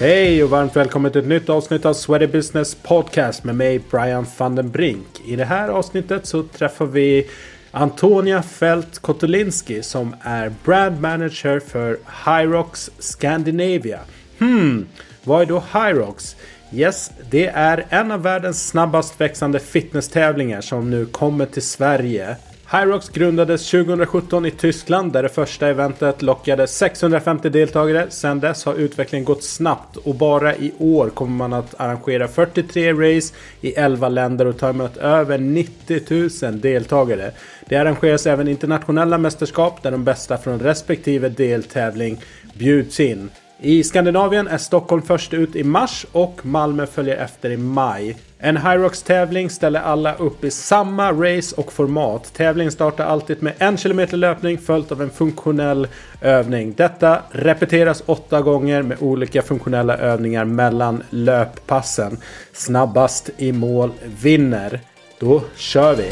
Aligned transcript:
Hej 0.00 0.44
och 0.44 0.50
varmt 0.50 0.76
välkommen 0.76 1.12
till 1.12 1.20
ett 1.20 1.26
nytt 1.26 1.48
avsnitt 1.48 1.84
av 1.84 1.94
Sweaty 1.94 2.26
Business 2.26 2.74
Podcast 2.74 3.44
med 3.44 3.54
mig 3.54 3.80
Brian 3.90 4.26
van 4.38 4.54
den 4.54 4.70
Brink. 4.70 5.20
I 5.26 5.36
det 5.36 5.44
här 5.44 5.68
avsnittet 5.68 6.26
så 6.26 6.42
träffar 6.42 6.86
vi 6.86 7.28
Antonia 7.70 8.42
Fält 8.42 8.98
Kotolinski 8.98 9.82
som 9.82 10.16
är 10.20 10.52
brand 10.64 11.00
manager 11.00 11.60
för 11.60 11.98
Hyrox 12.24 12.90
Scandinavia. 12.98 14.00
Hmm, 14.38 14.86
vad 15.24 15.42
är 15.42 15.46
då 15.46 15.62
Hyrox? 15.72 16.36
Yes, 16.72 17.10
det 17.30 17.46
är 17.46 17.86
en 17.88 18.10
av 18.12 18.22
världens 18.22 18.68
snabbast 18.68 19.20
växande 19.20 19.58
fitnesstävlingar 19.58 20.60
som 20.60 20.90
nu 20.90 21.06
kommer 21.06 21.46
till 21.46 21.62
Sverige. 21.62 22.36
Hyrox 22.72 23.08
grundades 23.08 23.70
2017 23.70 24.46
i 24.46 24.50
Tyskland 24.50 25.12
där 25.12 25.22
det 25.22 25.28
första 25.28 25.68
eventet 25.68 26.22
lockade 26.22 26.66
650 26.66 27.48
deltagare. 27.48 28.10
Sedan 28.10 28.40
dess 28.40 28.64
har 28.64 28.74
utvecklingen 28.74 29.24
gått 29.24 29.44
snabbt 29.44 29.96
och 29.96 30.14
bara 30.14 30.56
i 30.56 30.72
år 30.78 31.08
kommer 31.08 31.36
man 31.36 31.52
att 31.52 31.80
arrangera 31.80 32.28
43 32.28 32.92
race 32.92 33.34
i 33.60 33.72
11 33.72 34.08
länder 34.08 34.46
och 34.46 34.58
ta 34.58 34.68
emot 34.68 34.96
över 34.96 35.38
90 35.38 36.48
000 36.48 36.60
deltagare. 36.60 37.32
Det 37.66 37.76
arrangeras 37.76 38.26
även 38.26 38.48
internationella 38.48 39.18
mästerskap 39.18 39.82
där 39.82 39.90
de 39.90 40.04
bästa 40.04 40.38
från 40.38 40.58
respektive 40.60 41.28
deltävling 41.28 42.20
bjuds 42.54 43.00
in. 43.00 43.30
I 43.62 43.84
Skandinavien 43.84 44.48
är 44.48 44.58
Stockholm 44.58 45.02
först 45.02 45.34
ut 45.34 45.56
i 45.56 45.64
mars 45.64 46.06
och 46.12 46.46
Malmö 46.46 46.86
följer 46.86 47.16
efter 47.16 47.50
i 47.50 47.56
maj. 47.56 48.16
En 48.38 48.56
Hyrox 48.56 49.02
tävling 49.02 49.50
ställer 49.50 49.80
alla 49.80 50.14
upp 50.14 50.44
i 50.44 50.50
samma 50.50 51.12
race 51.12 51.56
och 51.56 51.72
format. 51.72 52.34
Tävlingen 52.34 52.72
startar 52.72 53.04
alltid 53.04 53.42
med 53.42 53.52
en 53.58 53.76
kilometer 53.76 54.16
löpning 54.16 54.58
följt 54.58 54.92
av 54.92 55.02
en 55.02 55.10
funktionell 55.10 55.88
övning. 56.20 56.74
Detta 56.76 57.22
repeteras 57.30 58.02
åtta 58.06 58.40
gånger 58.40 58.82
med 58.82 58.96
olika 59.00 59.42
funktionella 59.42 59.96
övningar 59.96 60.44
mellan 60.44 61.02
löppassen. 61.10 62.18
Snabbast 62.52 63.30
i 63.36 63.52
mål 63.52 63.90
vinner. 64.22 64.80
Då 65.18 65.42
kör 65.56 65.94
vi! 65.94 66.10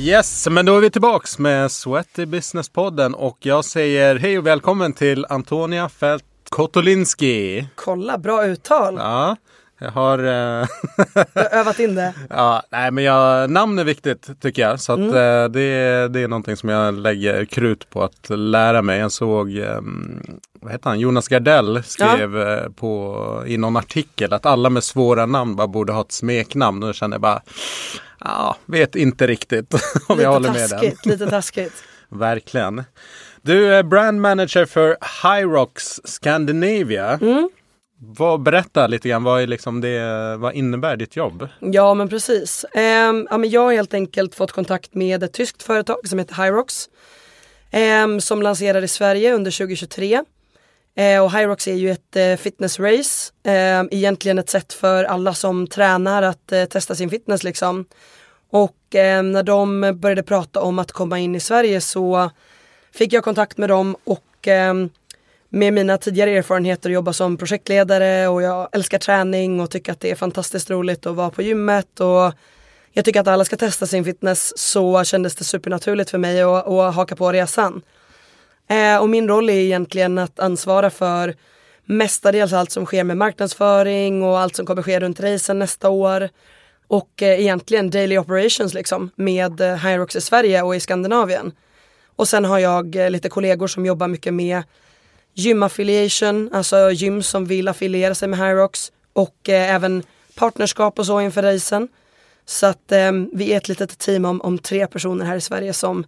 Yes, 0.00 0.48
men 0.50 0.66
då 0.66 0.76
är 0.76 0.80
vi 0.80 0.90
tillbaks 0.90 1.38
med 1.38 1.70
Sweaty 1.70 2.26
Business-podden 2.26 3.14
och 3.14 3.38
jag 3.40 3.64
säger 3.64 4.16
hej 4.16 4.38
och 4.38 4.46
välkommen 4.46 4.92
till 4.92 5.26
Antonia 5.28 5.88
Fält 5.88 6.24
Kotolinski. 6.48 7.68
Kolla, 7.74 8.18
bra 8.18 8.46
uttal. 8.46 8.94
Ja, 8.94 9.36
jag 9.78 9.90
har... 9.90 10.18
Eh... 10.18 10.66
har 11.34 11.58
övat 11.58 11.78
in 11.78 11.94
det. 11.94 12.14
Ja, 12.30 12.62
nej 12.70 12.90
men 12.90 13.04
jag, 13.04 13.50
namn 13.50 13.78
är 13.78 13.84
viktigt 13.84 14.40
tycker 14.40 14.62
jag. 14.62 14.80
Så 14.80 14.92
att, 14.92 14.98
mm. 14.98 15.10
eh, 15.10 15.48
det, 15.48 16.08
det 16.08 16.20
är 16.20 16.28
någonting 16.28 16.56
som 16.56 16.68
jag 16.68 16.94
lägger 16.94 17.44
krut 17.44 17.90
på 17.90 18.02
att 18.02 18.30
lära 18.30 18.82
mig. 18.82 18.98
Jag 18.98 19.12
såg, 19.12 19.56
eh, 19.56 19.80
vad 20.60 20.72
heter 20.72 20.90
han, 20.90 21.00
Jonas 21.00 21.28
Gardell 21.28 21.82
skrev 21.82 22.36
ja. 22.36 22.56
Eh, 22.56 22.70
på, 22.70 23.44
i 23.46 23.56
någon 23.56 23.76
artikel 23.76 24.32
att 24.32 24.46
alla 24.46 24.70
med 24.70 24.84
svåra 24.84 25.26
namn 25.26 25.56
bara 25.56 25.68
borde 25.68 25.92
ha 25.92 26.00
ett 26.00 26.12
smeknamn. 26.12 26.82
Och 26.82 26.88
då 26.88 26.92
kände 26.92 27.14
jag 27.14 27.20
bara 27.20 27.42
Ja, 28.20 28.56
vet 28.66 28.96
inte 28.96 29.26
riktigt 29.26 29.74
om 30.06 30.16
lite 30.16 30.22
jag 30.22 30.32
håller 30.32 30.52
med 30.52 30.70
taskigt, 30.70 31.02
den. 31.04 31.12
Lite 31.12 31.26
taskigt. 31.26 31.84
Verkligen. 32.08 32.84
Du 33.42 33.74
är 33.74 33.82
brand 33.82 34.20
manager 34.20 34.64
för 34.64 34.96
Hyrox 35.22 36.00
Scandinavia. 36.04 37.18
Mm. 37.22 37.50
Vad, 38.00 38.42
berätta 38.42 38.86
lite 38.86 39.08
grann, 39.08 39.24
vad, 39.24 39.42
är 39.42 39.46
liksom 39.46 39.80
det, 39.80 40.36
vad 40.36 40.54
innebär 40.54 40.96
ditt 40.96 41.16
jobb? 41.16 41.48
Ja 41.60 41.94
men 41.94 42.08
precis. 42.08 42.64
Um, 42.74 43.26
ja, 43.30 43.38
men 43.38 43.50
jag 43.50 43.60
har 43.60 43.72
helt 43.72 43.94
enkelt 43.94 44.34
fått 44.34 44.52
kontakt 44.52 44.94
med 44.94 45.22
ett 45.22 45.32
tyskt 45.32 45.62
företag 45.62 46.08
som 46.08 46.18
heter 46.18 46.44
Hyrox. 46.44 46.88
Um, 48.04 48.20
som 48.20 48.42
lanserade 48.42 48.84
i 48.84 48.88
Sverige 48.88 49.34
under 49.34 49.50
2023. 49.50 50.24
Eh, 50.98 51.24
och 51.24 51.32
Hyrox 51.32 51.68
är 51.68 51.74
ju 51.74 51.90
ett 51.90 52.16
eh, 52.16 52.36
fitnessrace. 52.36 53.32
Ehm, 53.44 53.88
egentligen 53.90 54.38
ett 54.38 54.50
sätt 54.50 54.72
för 54.72 55.04
alla 55.04 55.34
som 55.34 55.66
tränar 55.66 56.22
att 56.22 56.52
eh, 56.52 56.64
testa 56.64 56.94
sin 56.94 57.10
fitness 57.10 57.42
liksom. 57.42 57.84
Och 58.50 58.74
när 58.92 59.42
de 59.42 59.92
började 60.00 60.22
prata 60.22 60.60
om 60.60 60.78
att 60.78 60.92
komma 60.92 61.18
in 61.18 61.34
i 61.34 61.40
Sverige 61.40 61.80
så 61.80 62.30
fick 62.92 63.12
jag 63.12 63.24
kontakt 63.24 63.58
med 63.58 63.68
dem 63.68 63.96
och 64.04 64.48
eh, 64.48 64.74
med 65.48 65.72
mina 65.72 65.98
tidigare 65.98 66.30
erfarenheter 66.30 66.90
jobba 66.90 67.12
som 67.12 67.36
projektledare 67.36 68.28
och 68.28 68.42
jag 68.42 68.68
älskar 68.72 68.98
träning 68.98 69.60
och 69.60 69.70
tycker 69.70 69.92
att 69.92 70.00
det 70.00 70.10
är 70.10 70.14
fantastiskt 70.14 70.70
roligt 70.70 71.06
att 71.06 71.16
vara 71.16 71.30
på 71.30 71.42
gymmet 71.42 72.00
och 72.00 72.32
jag 72.92 73.04
tycker 73.04 73.20
att 73.20 73.28
alla 73.28 73.44
ska 73.44 73.56
testa 73.56 73.86
sin 73.86 74.04
fitness 74.04 74.58
så 74.58 75.04
kändes 75.04 75.34
det 75.34 75.44
supernaturligt 75.44 76.10
för 76.10 76.18
mig 76.18 76.42
att, 76.42 76.66
att 76.68 76.94
haka 76.94 77.16
på 77.16 77.32
resan. 77.32 77.82
Eh, 78.68 78.96
och 78.96 79.08
min 79.08 79.28
roll 79.28 79.50
är 79.50 79.54
egentligen 79.54 80.18
att 80.18 80.40
ansvara 80.40 80.90
för 80.90 81.34
mestadels 81.84 82.52
allt 82.52 82.70
som 82.70 82.86
sker 82.86 83.04
med 83.04 83.16
marknadsföring 83.16 84.22
och 84.22 84.38
allt 84.38 84.56
som 84.56 84.66
kommer 84.66 84.82
ske 84.82 85.00
runt 85.00 85.20
racen 85.20 85.58
nästa 85.58 85.88
år. 85.88 86.28
Och 86.86 87.22
eh, 87.22 87.40
egentligen 87.40 87.90
daily 87.90 88.18
operations 88.18 88.74
liksom 88.74 89.10
med 89.16 89.60
eh, 89.60 89.76
Hyrox 89.76 90.16
i 90.16 90.20
Sverige 90.20 90.62
och 90.62 90.76
i 90.76 90.80
Skandinavien. 90.80 91.52
Och 92.16 92.28
sen 92.28 92.44
har 92.44 92.58
jag 92.58 92.96
eh, 92.96 93.10
lite 93.10 93.28
kollegor 93.28 93.66
som 93.66 93.86
jobbar 93.86 94.08
mycket 94.08 94.34
med 94.34 94.62
gymaffiliation, 95.38 96.50
alltså 96.52 96.90
gym 96.90 97.22
som 97.22 97.44
vill 97.44 97.68
affiliera 97.68 98.14
sig 98.14 98.28
med 98.28 98.38
Hyrox 98.38 98.92
och 99.12 99.48
eh, 99.48 99.74
även 99.74 100.02
partnerskap 100.34 100.98
och 100.98 101.06
så 101.06 101.20
inför 101.20 101.42
racen. 101.42 101.88
Så 102.46 102.66
att 102.66 102.92
eh, 102.92 103.12
vi 103.32 103.52
är 103.52 103.56
ett 103.56 103.68
litet 103.68 103.98
team 103.98 104.24
om, 104.24 104.40
om 104.40 104.58
tre 104.58 104.86
personer 104.86 105.24
här 105.24 105.36
i 105.36 105.40
Sverige 105.40 105.72
som, 105.72 106.04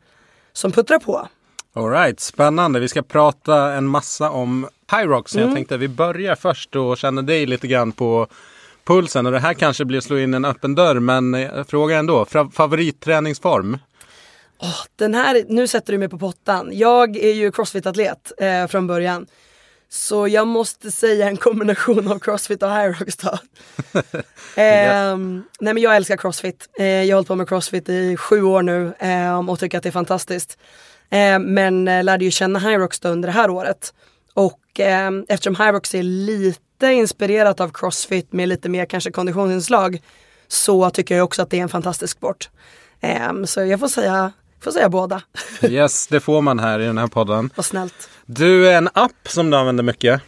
som 0.52 0.72
puttrar 0.72 0.98
på. 0.98 1.28
Alright, 1.72 2.20
spännande. 2.20 2.80
Vi 2.80 2.88
ska 2.88 3.02
prata 3.02 3.72
en 3.72 3.86
massa 3.86 4.30
om 4.30 4.68
Hyrox. 4.92 5.34
Mm. 5.34 5.46
Jag 5.46 5.56
tänkte 5.56 5.74
att 5.74 5.80
vi 5.80 5.88
börjar 5.88 6.34
först 6.34 6.76
och 6.76 6.98
känner 6.98 7.22
dig 7.22 7.46
lite 7.46 7.66
grann 7.66 7.92
på 7.92 8.26
pulsen. 8.84 9.26
Och 9.26 9.32
det 9.32 9.38
här 9.38 9.54
kanske 9.54 9.84
blir 9.84 9.98
att 9.98 10.04
slå 10.04 10.18
in 10.18 10.34
en 10.34 10.44
öppen 10.44 10.74
dörr, 10.74 11.00
men 11.00 11.32
jag 11.32 11.68
frågar 11.68 11.98
ändå. 11.98 12.26
Favoritträningsform? 12.52 13.78
Oh, 14.62 14.84
den 14.96 15.14
här, 15.14 15.44
nu 15.48 15.66
sätter 15.66 15.92
du 15.92 15.98
mig 15.98 16.08
på 16.08 16.18
pottan. 16.18 16.70
Jag 16.72 17.16
är 17.16 17.32
ju 17.32 17.50
crossfit-atlet 17.50 18.32
eh, 18.38 18.66
från 18.66 18.86
början. 18.86 19.26
Så 19.88 20.28
jag 20.28 20.46
måste 20.46 20.90
säga 20.90 21.28
en 21.28 21.36
kombination 21.36 22.12
av 22.12 22.18
crossfit 22.18 22.62
och 22.62 22.70
Hyrox 22.70 23.16
då. 23.16 23.28
eh, 24.62 25.16
nej 25.60 25.74
men 25.74 25.78
jag 25.78 25.96
älskar 25.96 26.16
crossfit. 26.16 26.68
Eh, 26.78 26.86
jag 26.86 27.06
har 27.06 27.14
hållit 27.14 27.28
på 27.28 27.36
med 27.36 27.48
crossfit 27.48 27.88
i 27.88 28.16
sju 28.16 28.42
år 28.42 28.62
nu 28.62 28.92
eh, 28.98 29.48
och 29.48 29.58
tycker 29.58 29.78
att 29.78 29.82
det 29.82 29.88
är 29.88 29.92
fantastiskt. 29.92 30.58
Eh, 31.10 31.38
men 31.38 31.88
eh, 31.88 32.04
lärde 32.04 32.24
ju 32.24 32.30
känna 32.30 32.58
Hyrox 32.58 33.04
under 33.04 33.26
det 33.26 33.32
här 33.32 33.50
året. 33.50 33.94
Och 34.34 34.80
eh, 34.80 35.10
eftersom 35.28 35.56
Hyrox 35.56 35.94
är 35.94 36.02
lite 36.02 36.86
inspirerat 36.86 37.60
av 37.60 37.70
Crossfit 37.74 38.32
med 38.32 38.48
lite 38.48 38.68
mer 38.68 38.86
kanske 38.86 39.10
konditionsinslag 39.10 40.02
så 40.48 40.90
tycker 40.90 41.16
jag 41.16 41.24
också 41.24 41.42
att 41.42 41.50
det 41.50 41.58
är 41.58 41.62
en 41.62 41.68
fantastisk 41.68 42.16
sport. 42.16 42.50
Eh, 43.00 43.44
så 43.44 43.64
jag 43.64 43.80
får 43.80 43.88
säga 43.88 44.32
Får 44.60 44.70
säga 44.70 44.88
båda. 44.88 45.22
yes, 45.62 46.06
det 46.06 46.20
får 46.20 46.42
man 46.42 46.58
här 46.58 46.80
i 46.80 46.86
den 46.86 46.98
här 46.98 47.06
podden. 47.06 47.50
Vad 47.54 47.66
snällt. 47.66 48.08
Du, 48.26 48.68
är 48.68 48.78
en 48.78 48.88
app 48.92 49.28
som 49.28 49.50
du 49.50 49.56
använder 49.56 49.84
mycket. 49.84 50.22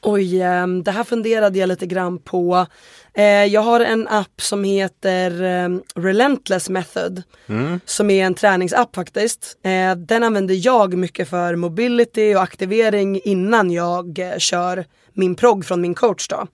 Oj, 0.00 0.42
ehm, 0.42 0.82
det 0.82 0.90
här 0.90 1.04
funderade 1.04 1.58
jag 1.58 1.68
lite 1.68 1.86
grann 1.86 2.18
på. 2.18 2.66
Eh, 3.14 3.24
jag 3.24 3.60
har 3.60 3.80
en 3.80 4.08
app 4.08 4.42
som 4.42 4.64
heter 4.64 5.42
ehm, 5.42 5.82
Relentless 5.94 6.68
Method. 6.68 7.22
Mm. 7.46 7.80
Som 7.84 8.10
är 8.10 8.26
en 8.26 8.34
träningsapp 8.34 8.94
faktiskt. 8.94 9.58
Eh, 9.62 9.94
den 9.96 10.22
använder 10.22 10.66
jag 10.66 10.94
mycket 10.94 11.28
för 11.28 11.56
mobility 11.56 12.34
och 12.34 12.42
aktivering 12.42 13.20
innan 13.24 13.70
jag 13.70 14.18
eh, 14.18 14.38
kör 14.38 14.84
min 15.12 15.34
progg 15.34 15.64
från 15.64 15.80
min 15.80 15.94
coach 15.94 16.28
då. 16.28 16.46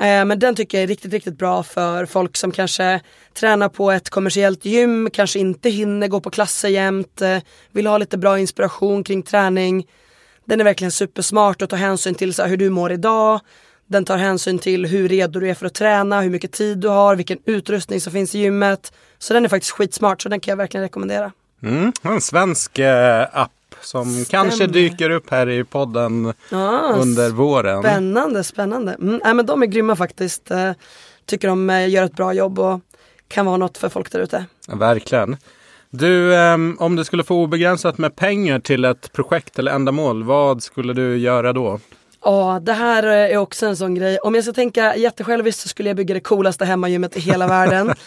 Eh, 0.00 0.24
men 0.24 0.38
den 0.38 0.54
tycker 0.54 0.78
jag 0.78 0.82
är 0.82 0.88
riktigt, 0.88 1.12
riktigt 1.12 1.38
bra 1.38 1.62
för 1.62 2.06
folk 2.06 2.36
som 2.36 2.52
kanske 2.52 3.00
tränar 3.34 3.68
på 3.68 3.90
ett 3.90 4.10
kommersiellt 4.10 4.64
gym, 4.64 5.10
kanske 5.12 5.38
inte 5.38 5.70
hinner 5.70 6.08
gå 6.08 6.20
på 6.20 6.30
klasser 6.30 6.68
jämt, 6.68 7.22
eh, 7.22 7.38
vill 7.72 7.86
ha 7.86 7.98
lite 7.98 8.18
bra 8.18 8.38
inspiration 8.38 9.04
kring 9.04 9.22
träning 9.22 9.86
den 10.44 10.60
är 10.60 10.64
verkligen 10.64 10.90
supersmart 10.90 11.62
och 11.62 11.68
tar 11.68 11.76
hänsyn 11.76 12.14
till 12.14 12.34
så 12.34 12.42
här, 12.42 12.48
hur 12.48 12.56
du 12.56 12.70
mår 12.70 12.92
idag. 12.92 13.40
Den 13.86 14.04
tar 14.04 14.16
hänsyn 14.16 14.58
till 14.58 14.86
hur 14.86 15.08
redo 15.08 15.40
du 15.40 15.50
är 15.50 15.54
för 15.54 15.66
att 15.66 15.74
träna, 15.74 16.20
hur 16.20 16.30
mycket 16.30 16.52
tid 16.52 16.78
du 16.78 16.88
har, 16.88 17.16
vilken 17.16 17.38
utrustning 17.44 18.00
som 18.00 18.12
finns 18.12 18.34
i 18.34 18.38
gymmet. 18.38 18.92
Så 19.18 19.34
den 19.34 19.44
är 19.44 19.48
faktiskt 19.48 19.72
skitsmart, 19.72 20.22
så 20.22 20.28
den 20.28 20.40
kan 20.40 20.52
jag 20.52 20.56
verkligen 20.56 20.84
rekommendera. 20.84 21.32
Mm, 21.62 21.92
en 22.02 22.20
svensk 22.20 22.78
eh, 22.78 23.26
app 23.32 23.52
som 23.84 24.04
Stämmer. 24.10 24.24
kanske 24.24 24.66
dyker 24.66 25.10
upp 25.10 25.30
här 25.30 25.48
i 25.48 25.64
podden 25.64 26.32
ja, 26.50 26.94
under 26.96 27.30
våren. 27.30 27.82
Spännande, 27.82 28.44
spännande. 28.44 28.92
Mm, 28.92 29.20
nej, 29.24 29.34
men 29.34 29.46
de 29.46 29.62
är 29.62 29.66
grymma 29.66 29.96
faktiskt. 29.96 30.50
Eh, 30.50 30.72
tycker 31.26 31.48
de 31.48 31.70
eh, 31.70 31.88
gör 31.88 32.04
ett 32.04 32.16
bra 32.16 32.32
jobb 32.32 32.58
och 32.58 32.80
kan 33.28 33.46
vara 33.46 33.56
något 33.56 33.78
för 33.78 33.88
folk 33.88 34.12
där 34.12 34.20
ute. 34.20 34.44
Ja, 34.68 34.74
verkligen. 34.74 35.36
Du, 35.90 36.32
um, 36.36 36.76
om 36.80 36.96
du 36.96 37.04
skulle 37.04 37.24
få 37.24 37.42
obegränsat 37.42 37.98
med 37.98 38.16
pengar 38.16 38.60
till 38.60 38.84
ett 38.84 39.12
projekt 39.12 39.58
eller 39.58 39.72
ändamål, 39.72 40.24
vad 40.24 40.62
skulle 40.62 40.92
du 40.92 41.16
göra 41.16 41.52
då? 41.52 41.80
Ja, 42.24 42.60
det 42.62 42.72
här 42.72 43.02
är 43.02 43.36
också 43.36 43.66
en 43.66 43.76
sån 43.76 43.94
grej. 43.94 44.18
Om 44.18 44.34
jag 44.34 44.44
ska 44.44 44.52
tänka 44.52 44.96
jättesjälviskt 44.96 45.60
så 45.60 45.68
skulle 45.68 45.88
jag 45.88 45.96
bygga 45.96 46.14
det 46.14 46.20
coolaste 46.20 46.64
hemmagymmet 46.64 47.16
i 47.16 47.20
hela 47.20 47.46
världen. 47.46 47.94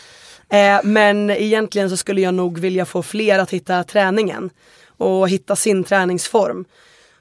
Eh, 0.50 0.80
men 0.83 1.30
egentligen 1.30 1.89
så 1.89 1.97
skulle 1.97 2.21
jag 2.21 2.33
nog 2.33 2.59
vilja 2.59 2.85
få 2.85 3.03
fler 3.03 3.39
att 3.39 3.51
hitta 3.53 3.83
träningen 3.83 4.50
och 4.97 5.29
hitta 5.29 5.55
sin 5.55 5.83
träningsform. 5.83 6.65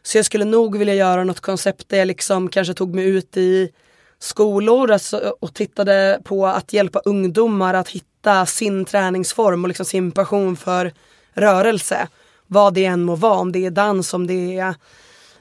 Så 0.02 0.18
jag 0.18 0.24
skulle 0.24 0.44
nog 0.44 0.78
vilja 0.78 0.94
göra 0.94 1.24
något 1.24 1.40
koncept 1.40 1.88
där 1.88 1.98
jag 1.98 2.06
liksom 2.06 2.48
kanske 2.48 2.74
tog 2.74 2.94
mig 2.94 3.04
ut 3.04 3.36
i 3.36 3.72
skolor 4.18 4.90
alltså, 4.90 5.34
och 5.40 5.54
tittade 5.54 6.20
på 6.24 6.46
att 6.46 6.72
hjälpa 6.72 6.98
ungdomar 6.98 7.74
att 7.74 7.88
hitta 7.88 8.46
sin 8.46 8.84
träningsform 8.84 9.64
och 9.64 9.68
liksom 9.68 9.86
sin 9.86 10.12
passion 10.12 10.56
för 10.56 10.92
rörelse. 11.34 12.08
Vad 12.46 12.74
det 12.74 12.84
än 12.84 13.02
må 13.02 13.14
vara, 13.14 13.38
om 13.38 13.52
det 13.52 13.66
är 13.66 13.70
dans, 13.70 14.14
om 14.14 14.26
det 14.26 14.58
är 14.58 14.74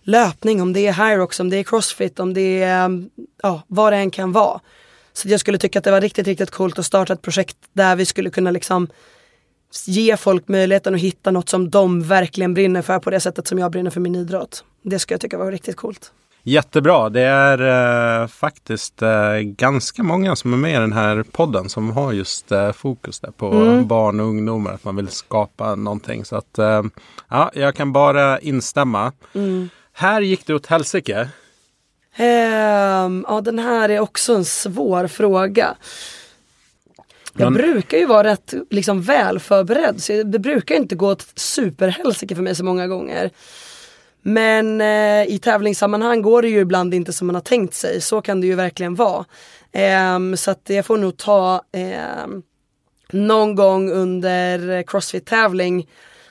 löpning, 0.02 0.62
om 0.62 0.74
det 0.74 0.88
är 0.88 0.94
Hyrox, 0.94 1.40
om 1.40 1.50
det 1.50 1.58
är 1.58 1.64
crossfit, 1.64 2.20
om 2.20 2.34
det 2.34 2.64
är 2.64 2.86
mm, 2.86 3.10
ja, 3.44 3.62
vad 3.68 3.94
det 3.94 3.98
än 3.98 4.12
kan 4.12 4.32
vara. 4.32 4.60
Så 5.14 5.30
jag 5.30 5.40
skulle 5.40 5.58
tycka 5.58 5.80
att 5.80 5.86
det 5.86 5.92
var 5.92 6.02
riktigt, 6.02 6.28
riktigt 6.28 6.52
coolt 6.52 6.80
att 6.80 6.86
starta 6.86 7.14
ett 7.14 7.22
projekt 7.22 7.58
där 7.74 7.96
vi 7.96 8.06
skulle 8.06 8.30
kunna 8.30 8.52
liksom 8.52 8.88
ge 9.86 10.18
folk 10.18 10.48
möjligheten 10.48 10.96
att 10.96 11.02
hitta 11.02 11.32
något 11.32 11.50
som 11.50 11.70
de 11.70 12.02
verkligen 12.02 12.54
brinner 12.54 12.82
för 12.82 13.00
på 13.00 13.10
det 13.10 13.20
sättet 13.20 13.48
som 13.48 13.60
jag 13.60 13.72
brinner 13.72 13.92
för 13.92 14.02
min 14.02 14.16
idrott. 14.16 14.64
Det 14.82 15.00
skulle 15.00 15.14
jag 15.14 15.22
tycka 15.22 15.38
var 15.38 15.52
riktigt 15.52 15.76
coolt. 15.76 16.12
Jättebra. 16.48 17.10
Det 17.10 17.22
är 17.22 18.22
eh, 18.22 18.28
faktiskt 18.28 19.02
eh, 19.02 19.38
ganska 19.40 20.04
många 20.04 20.36
som 20.36 20.54
är 20.54 20.58
med 20.58 20.72
i 20.72 20.80
den 20.80 20.94
här 20.94 21.24
podden 21.32 21.70
som 21.70 21.92
har 21.92 22.14
just 22.14 22.52
eh, 22.52 22.72
fokus 22.72 23.20
där 23.20 23.32
på 23.32 23.52
mm. 23.52 23.88
barn 23.88 24.20
och 24.20 24.26
ungdomar. 24.26 24.74
Att 24.74 24.84
man 24.84 24.96
vill 24.96 25.08
skapa 25.08 25.76
någonting. 25.76 26.26
Så 26.26 26.36
att 26.36 26.58
eh, 26.58 26.84
ja, 27.30 27.52
jag 27.54 27.76
kan 27.76 27.94
bara 27.94 28.40
instämma. 28.40 29.12
Mm. 29.34 29.70
Här 29.94 30.22
gick 30.22 30.48
det 30.48 30.54
åt 30.54 30.66
helsike. 30.66 31.30
Um, 32.20 33.26
ja, 33.28 33.42
den 33.44 33.60
här 33.60 33.90
är 33.90 34.00
också 34.00 34.36
en 34.36 34.46
svår 34.46 35.08
fråga. 35.08 35.76
Jag 37.38 37.54
brukar 37.54 37.98
ju 37.98 38.06
vara 38.06 38.24
rätt 38.28 38.54
liksom, 38.70 39.02
väl 39.02 39.40
förberedd 39.40 40.04
så 40.04 40.24
det 40.24 40.40
brukar 40.40 40.76
inte 40.76 40.96
gå 40.96 41.12
åt 41.12 41.28
superhelsike 41.36 42.36
för 42.36 42.44
mig 42.44 42.56
så 42.56 42.66
många 42.66 42.88
gånger. 42.88 43.32
Men 44.22 44.82
eh, 44.82 45.34
i 45.34 45.40
tävlingssammanhang 45.42 46.22
går 46.22 46.42
det 46.42 46.48
ju 46.48 46.60
ibland 46.60 46.94
inte 46.94 47.14
som 47.14 47.28
man 47.28 47.36
har 47.36 47.42
tänkt 47.42 47.74
sig. 47.74 48.02
Så 48.02 48.22
kan 48.22 48.42
det 48.42 48.48
ju 48.48 48.56
verkligen 48.56 48.96
vara. 48.96 49.26
Eh, 49.72 50.20
så 50.36 50.52
att 50.52 50.62
jag 50.66 50.86
får 50.86 50.98
nog 50.98 51.18
ta 51.18 51.62
eh, 51.72 52.28
någon 53.12 53.56
gång 53.56 53.92
under 53.92 54.84
Crossfit-tävling 54.84 55.88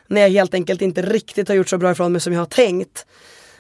när 0.07 0.21
jag 0.21 0.31
helt 0.31 0.55
enkelt 0.55 0.83
inte 0.83 1.03
riktigt 1.03 1.49
har 1.49 1.55
gjort 1.55 1.69
så 1.69 1.79
bra 1.79 1.91
ifrån 1.91 2.13
mig 2.13 2.21
som 2.21 2.33
jag 2.33 2.41
har 2.41 2.47
tänkt. 2.47 3.07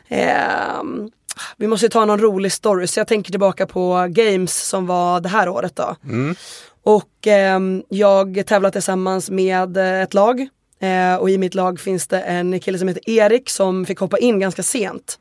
Ehm, 0.09 1.11
vi 1.57 1.67
måste 1.67 1.89
ta 1.89 2.05
någon 2.05 2.21
rolig 2.21 2.53
story 2.53 2.87
så 2.87 3.01
jag 3.01 3.09
tänker 3.09 3.31
tillbaka 3.31 3.67
på 3.67 4.07
Games 4.11 4.69
som 4.69 4.87
var 4.87 5.21
det 5.21 5.29
här 5.29 5.49
året 5.49 5.77
då. 5.77 5.97
Mm. 6.05 6.37
Och 6.85 7.27
eh, 7.27 7.61
jag 7.89 8.47
tävlar 8.47 8.71
tillsammans 8.71 9.31
med 9.31 9.77
eh, 9.77 10.03
ett 10.03 10.15
lag 10.15 10.49
eh, 10.81 11.17
och 11.17 11.31
i 11.31 11.39
mitt 11.39 11.55
lag 11.55 11.81
finns 11.81 12.07
det 12.07 12.21
en 12.21 12.61
kille 12.61 12.79
som 12.79 12.89
heter 12.89 13.11
Erik 13.11 13.51
som 13.51 13.87
fick 13.87 13.99
hoppa 13.99 14.19
in 14.19 14.39
ganska 14.39 14.63
sent. 14.63 15.19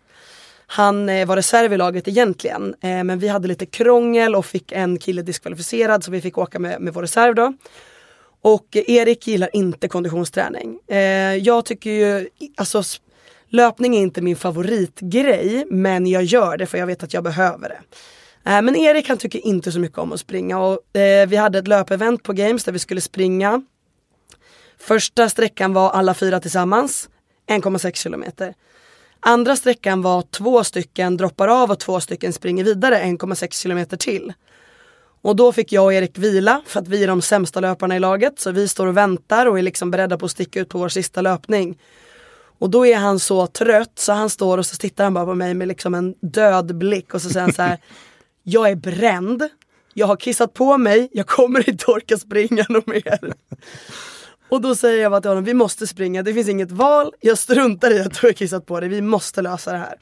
Han 0.68 1.10
eh, 1.10 1.27
var 1.27 1.36
reserv 1.36 1.74
i 1.74 1.77
laget 1.77 2.07
egentligen 2.07 2.75
eh, 2.81 3.04
men 3.04 3.19
vi 3.19 3.27
hade 3.27 3.48
lite 3.48 3.65
krångel 3.65 4.36
och 4.36 4.45
fick 4.45 4.71
en 4.71 5.00
kille 5.00 5.21
diskvalificerad 5.21 6.04
så 6.04 6.12
vi 6.12 6.21
fick 6.21 6.38
åka 6.38 6.60
med, 6.60 6.81
med 6.81 6.94
vår 6.94 7.01
reserv 7.01 7.36
då. 7.36 7.54
Och 8.42 8.68
Erik 8.71 9.27
gillar 9.27 9.50
inte 9.54 9.88
konditionsträning. 9.88 10.80
Eh, 10.88 10.98
jag 11.36 11.66
tycker 11.66 11.89
ju, 11.89 12.30
alltså 12.57 12.83
Löpning 13.50 13.95
är 13.95 14.00
inte 14.00 14.21
min 14.21 14.36
favoritgrej 14.36 15.66
men 15.69 16.07
jag 16.07 16.24
gör 16.24 16.57
det 16.57 16.66
för 16.66 16.77
jag 16.77 16.88
vet 16.88 17.04
att 17.04 17.13
jag 17.13 17.24
behöver 17.24 17.69
det. 17.69 17.81
Eh, 18.45 18.62
men 18.62 18.75
Erik 18.75 19.10
han 19.10 19.18
tycker 19.18 19.45
inte 19.45 19.72
så 19.72 19.80
mycket 19.80 19.98
om 19.98 20.13
att 20.13 20.19
springa 20.19 20.60
och 20.60 20.98
eh, 20.98 21.28
vi 21.28 21.36
hade 21.36 21.60
ett 21.60 21.68
löpevent 21.68 22.24
på 22.24 22.34
Games 22.34 22.63
där 22.63 22.72
vi 22.72 22.80
skulle 22.80 23.01
springa. 23.01 23.62
Första 24.78 25.30
sträckan 25.30 25.74
var 25.74 25.90
alla 25.90 26.13
fyra 26.13 26.40
tillsammans, 26.40 27.10
1,6 27.48 27.95
kilometer. 27.95 28.54
Andra 29.19 29.56
sträckan 29.56 30.01
var 30.01 30.22
två 30.22 30.63
stycken 30.63 31.18
droppar 31.18 31.48
av 31.48 31.72
och 31.72 31.80
två 31.80 32.00
stycken 32.00 32.34
springer 32.34 32.63
vidare 32.63 33.04
1,6 33.04 33.62
kilometer 33.62 33.98
till. 33.98 34.34
Och 35.22 35.36
då 35.36 35.51
fick 35.51 35.72
jag 35.72 35.84
och 35.84 35.94
Erik 35.94 36.18
vila 36.18 36.62
för 36.66 36.80
att 36.80 36.88
vi 36.88 37.04
är 37.04 37.07
de 37.07 37.22
sämsta 37.22 37.60
löparna 37.60 37.95
i 37.95 38.00
laget 38.00 38.40
så 38.40 38.51
vi 38.51 38.68
står 38.68 38.88
och 38.88 38.98
väntar 38.98 39.45
och 39.45 39.60
är 39.60 39.63
liksom 39.63 39.92
beredda 39.92 40.18
på 40.18 40.25
att 40.25 40.31
sticka 40.31 40.60
ut 40.60 40.69
på 40.69 40.78
vår 40.78 40.90
sista 40.90 41.22
löpning. 41.22 41.80
Och 42.60 42.69
då 42.69 42.86
är 42.86 42.98
han 42.98 43.19
så 43.19 43.48
trött 43.48 43.92
så 43.95 44.13
han 44.13 44.30
står 44.30 44.57
och 44.57 44.66
så 44.66 44.75
tittar 44.75 45.04
han 45.04 45.13
bara 45.13 45.25
på 45.25 45.36
mig 45.36 45.54
med 45.54 45.68
liksom 45.68 45.95
en 45.95 46.16
död 46.22 46.75
blick 46.75 47.13
och 47.13 47.22
så 47.22 47.30
säger 47.30 47.42
han 47.42 47.54
så 47.54 47.62
här 47.62 47.78
Jag 48.44 48.69
är 48.69 48.75
bränd, 48.75 49.50
jag 49.94 50.07
har 50.07 50.16
kissat 50.16 50.54
på 50.54 50.78
mig, 50.78 51.10
jag 51.12 51.28
kommer 51.28 51.69
inte 51.69 51.86
orka 51.86 52.18
springa 52.18 52.66
något 52.69 52.88
mer. 52.88 53.34
Och 54.50 54.62
då 54.62 54.75
säger 54.75 55.01
jag 55.01 55.12
bara 55.12 55.22
till 55.22 55.30
honom, 55.30 55.44
vi 55.44 55.54
måste 55.54 55.88
springa, 55.88 56.24
det 56.24 56.34
finns 56.34 56.50
inget 56.50 56.72
val, 56.72 57.13
jag 57.19 57.38
struntar 57.38 57.92
i 57.92 58.00
att 58.00 58.22
du 58.22 58.28
har 58.28 58.34
kissat 58.34 58.66
på 58.66 58.80
dig, 58.80 58.90
vi 58.90 59.01
måste 59.01 59.42
lösa 59.42 59.72
det 59.72 59.78
här. 59.78 59.95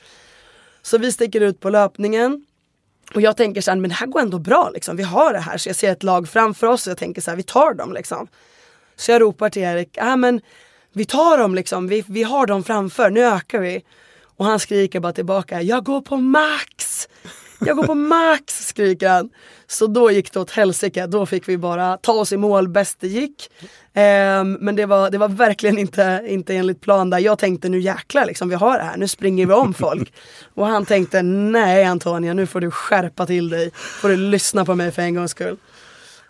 Så 0.81 0.97
vi 0.97 1.11
sticker 1.11 1.41
ut 1.41 1.59
på 1.59 1.69
löpningen 1.69 2.45
och 3.13 3.21
jag 3.21 3.37
tänker 3.37 3.61
såhär, 3.61 3.77
men 3.77 3.89
det 3.89 3.95
här 3.95 4.07
går 4.07 4.19
ändå 4.19 4.39
bra 4.39 4.69
liksom, 4.73 4.95
vi 4.95 5.03
har 5.03 5.33
det 5.33 5.39
här. 5.39 5.57
Så 5.57 5.69
jag 5.69 5.75
ser 5.75 5.91
ett 5.91 6.03
lag 6.03 6.29
framför 6.29 6.67
oss 6.67 6.87
och 6.87 6.91
jag 6.91 6.97
tänker 6.97 7.21
så 7.21 7.31
här, 7.31 7.37
vi 7.37 7.43
tar 7.43 7.73
dem 7.73 7.93
liksom. 7.93 8.27
Så 8.95 9.11
jag 9.11 9.21
ropar 9.21 9.49
till 9.49 9.61
Erik, 9.61 9.97
ah, 10.01 10.15
men 10.15 10.41
vi 10.93 11.05
tar 11.05 11.37
dem 11.37 11.55
liksom, 11.55 11.87
vi, 11.87 12.03
vi 12.07 12.23
har 12.23 12.47
dem 12.47 12.63
framför, 12.63 13.09
nu 13.09 13.21
ökar 13.21 13.59
vi. 13.59 13.83
Och 14.23 14.45
han 14.45 14.59
skriker 14.59 14.99
bara 14.99 15.13
tillbaka, 15.13 15.61
jag 15.61 15.85
går 15.85 16.01
på 16.01 16.17
max! 16.17 17.07
Jag 17.65 17.77
går 17.77 17.83
på 17.83 17.95
max, 17.95 18.67
skriker 18.67 19.09
han. 19.09 19.29
Så 19.67 19.87
då 19.87 20.11
gick 20.11 20.33
det 20.33 20.39
åt 20.39 20.51
helsike, 20.51 21.07
då 21.07 21.25
fick 21.25 21.49
vi 21.49 21.57
bara 21.57 21.97
ta 21.97 22.13
oss 22.13 22.31
i 22.31 22.37
mål 22.37 22.67
bäst 22.67 22.97
det 22.99 23.07
gick. 23.07 23.49
Um, 23.93 24.53
men 24.53 24.75
det 24.75 24.85
var, 24.85 25.09
det 25.09 25.17
var 25.17 25.27
verkligen 25.27 25.77
inte, 25.77 26.23
inte 26.27 26.55
enligt 26.55 26.81
plan 26.81 27.09
där. 27.09 27.19
Jag 27.19 27.39
tänkte 27.39 27.69
nu 27.69 27.79
jäklar 27.79 28.25
liksom, 28.25 28.49
vi 28.49 28.55
har 28.55 28.77
det 28.77 28.83
här, 28.83 28.97
nu 28.97 29.07
springer 29.07 29.45
vi 29.45 29.53
om 29.53 29.73
folk. 29.73 30.13
Och 30.53 30.67
han 30.67 30.85
tänkte, 30.85 31.21
nej 31.21 31.83
Antonia 31.83 32.33
nu 32.33 32.47
får 32.47 32.61
du 32.61 32.71
skärpa 32.71 33.25
till 33.25 33.49
dig, 33.49 33.71
får 33.73 34.09
du 34.09 34.15
lyssna 34.15 34.65
på 34.65 34.75
mig 34.75 34.91
för 34.91 35.01
en 35.01 35.15
gångs 35.15 35.31
skull. 35.31 35.57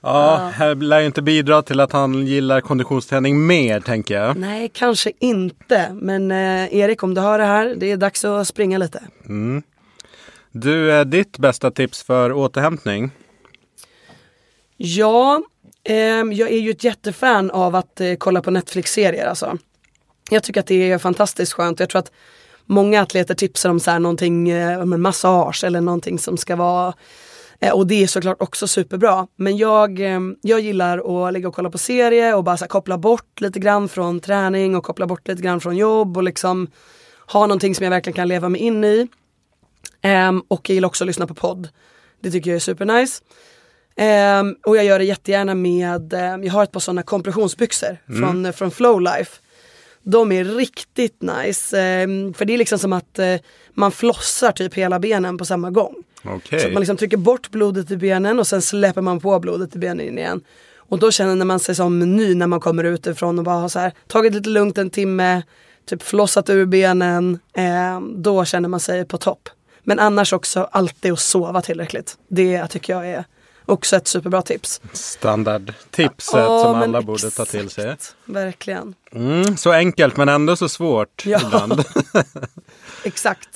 Ja, 0.04 0.52
det 0.60 0.76
lär 0.76 1.00
ju 1.00 1.06
inte 1.06 1.22
bidra 1.22 1.62
till 1.62 1.80
att 1.80 1.92
han 1.92 2.28
gillar 2.28 2.62
konditionsträning 2.62 3.48
mer 3.48 3.80
tänker 3.80 4.16
jag. 4.16 4.38
Nej, 4.38 4.72
kanske 4.74 5.12
inte. 5.20 5.94
Men 5.94 6.32
eh, 6.32 6.76
Erik, 6.76 7.04
om 7.04 7.14
du 7.14 7.22
hör 7.22 7.40
det 7.40 7.46
här, 7.46 7.76
det 7.78 7.92
är 7.92 7.98
dags 7.98 8.26
att 8.26 8.48
springa 8.48 8.78
lite. 8.78 9.04
Mm. 9.26 9.64
Du, 10.52 10.92
eh, 10.92 11.06
ditt 11.06 11.38
bästa 11.38 11.72
tips 11.72 12.04
för 12.04 12.32
återhämtning? 12.32 13.12
Ja, 14.78 15.42
eh, 15.84 15.96
jag 16.32 16.52
är 16.52 16.60
ju 16.60 16.72
ett 16.72 16.84
jättefan 16.84 17.52
av 17.52 17.76
att 17.76 18.02
eh, 18.02 18.14
kolla 18.18 18.42
på 18.42 18.52
Netflix-serier 18.52 19.28
alltså. 19.28 19.58
Jag 20.30 20.44
tycker 20.44 20.60
att 20.60 20.68
det 20.68 20.92
är 20.92 20.98
fantastiskt 20.98 21.54
skönt. 21.54 21.80
Jag 21.80 21.90
tror 21.90 22.00
att 22.00 22.12
många 22.66 23.02
atleter 23.02 23.36
tipsar 23.36 23.70
om 23.70 23.80
så 23.80 23.92
här 23.92 24.00
någonting, 24.00 24.50
eh, 24.50 24.86
massage 24.86 25.64
eller 25.64 25.82
någonting 25.82 26.20
som 26.20 26.38
ska 26.38 26.56
vara 26.56 26.94
eh, 27.60 27.74
och 27.74 27.88
det 27.88 28.04
är 28.04 28.08
såklart 28.08 28.42
också 28.42 28.68
superbra. 28.68 29.28
Men 29.36 29.58
jag, 29.58 30.00
ehm, 30.00 30.36
jag 30.42 30.60
gillar 30.60 31.28
att 31.28 31.34
ligga 31.34 31.48
och 31.48 31.56
kolla 31.56 31.70
på 31.70 31.78
serie 31.78 32.34
och 32.34 32.44
bara 32.44 32.58
så 32.58 32.68
koppla 32.68 32.98
bort 32.98 33.42
lite 33.42 33.60
grann 33.60 33.90
från 33.90 34.20
träning 34.20 34.76
och 34.76 34.84
koppla 34.84 35.08
bort 35.08 35.28
lite 35.28 35.42
grann 35.42 35.62
från 35.62 35.78
jobb 35.78 36.18
och 36.18 36.24
liksom 36.24 36.68
ha 37.28 37.42
någonting 37.42 37.76
som 37.76 37.84
jag 37.84 37.92
verkligen 37.92 38.16
kan 38.16 38.28
leva 38.28 38.50
mig 38.50 38.62
in 38.62 38.84
i. 38.84 39.08
Um, 40.04 40.44
och 40.48 40.70
jag 40.70 40.74
gillar 40.74 40.88
också 40.88 41.04
att 41.04 41.08
lyssna 41.08 41.28
på 41.28 41.34
podd. 41.34 41.70
Det 42.22 42.32
tycker 42.32 42.50
jag 42.50 42.56
är 42.56 42.60
supernice. 42.60 43.22
Um, 44.40 44.56
och 44.66 44.78
jag 44.78 44.86
gör 44.86 45.00
det 45.00 45.06
jättegärna 45.06 45.56
med, 45.56 46.14
um, 46.14 46.44
jag 46.44 46.54
har 46.54 46.64
ett 46.64 46.72
par 46.72 46.80
sådana 46.80 47.04
kompressionsbyxor 47.04 47.98
mm. 48.10 48.22
från, 48.22 48.54
från 48.54 48.72
Flowlife. 48.72 49.42
De 50.04 50.32
är 50.32 50.44
riktigt 50.44 51.22
nice. 51.22 51.78
för 52.36 52.46
det 52.46 52.54
är 52.54 52.58
liksom 52.58 52.80
som 52.80 52.94
att 52.94 53.20
uh, 53.20 53.36
man 53.74 53.92
flossar 53.92 54.52
typ 54.52 54.74
hela 54.74 55.00
benen 55.00 55.38
på 55.38 55.46
samma 55.46 55.72
gång. 55.72 55.96
Okay. 56.36 56.60
Så 56.60 56.70
man 56.70 56.80
liksom 56.82 56.98
trycker 56.98 57.18
bort 57.18 57.50
blodet 57.50 57.92
i 57.92 57.98
benen 57.98 58.40
och 58.40 58.48
sen 58.48 58.62
släpper 58.62 59.02
man 59.02 59.20
på 59.20 59.40
blodet 59.40 59.76
i 59.76 59.80
benen 59.80 60.18
igen. 60.18 60.42
Och 60.76 61.00
då 61.00 61.12
känner 61.12 61.46
man 61.46 61.60
sig 61.60 61.76
som 61.76 62.00
ny 62.00 62.36
när 62.36 62.48
man 62.48 62.60
kommer 62.60 62.84
utifrån 62.84 63.40
och 63.40 63.46
bara 63.46 63.56
har 63.56 63.70
så 63.70 63.80
här, 63.80 63.94
tagit 64.08 64.34
lite 64.34 64.50
lugnt 64.50 64.78
en 64.78 64.90
timme, 64.90 65.42
typ 65.86 66.04
flossat 66.04 66.50
ur 66.50 66.66
benen. 66.66 67.40
Eh, 67.54 68.02
då 68.16 68.46
känner 68.46 68.70
man 68.70 68.80
sig 68.80 69.06
på 69.06 69.18
topp. 69.18 69.50
Men 69.84 70.00
annars 70.00 70.34
också 70.34 70.70
alltid 70.72 71.14
att 71.14 71.20
sova 71.20 71.62
tillräckligt. 71.62 72.18
Det 72.28 72.68
tycker 72.68 72.94
jag 72.94 73.10
är 73.10 73.26
också 73.66 73.96
ett 73.96 74.08
superbra 74.08 74.42
tips. 74.42 74.82
Standardtipset 74.94 76.34
ja, 76.34 76.64
som 76.64 76.76
alla 76.76 77.02
borde 77.02 77.28
exakt, 77.28 77.36
ta 77.36 77.46
till 77.46 77.70
sig. 77.70 77.96
Verkligen. 78.26 78.96
Mm, 79.12 79.58
så 79.58 79.72
enkelt 79.72 80.18
men 80.18 80.30
ändå 80.30 80.56
så 80.56 80.70
svårt 80.70 81.26
ja. 81.26 81.40
ibland. 81.46 81.84
exakt. 83.04 83.50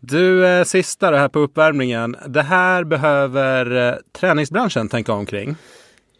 Du, 0.00 0.46
eh, 0.46 0.64
sista 0.64 1.10
det 1.10 1.18
här 1.18 1.28
på 1.28 1.38
uppvärmningen. 1.38 2.16
Det 2.26 2.42
här 2.42 2.84
behöver 2.84 3.88
eh, 3.88 3.94
träningsbranschen 4.12 4.88
tänka 4.88 5.12
omkring. 5.12 5.56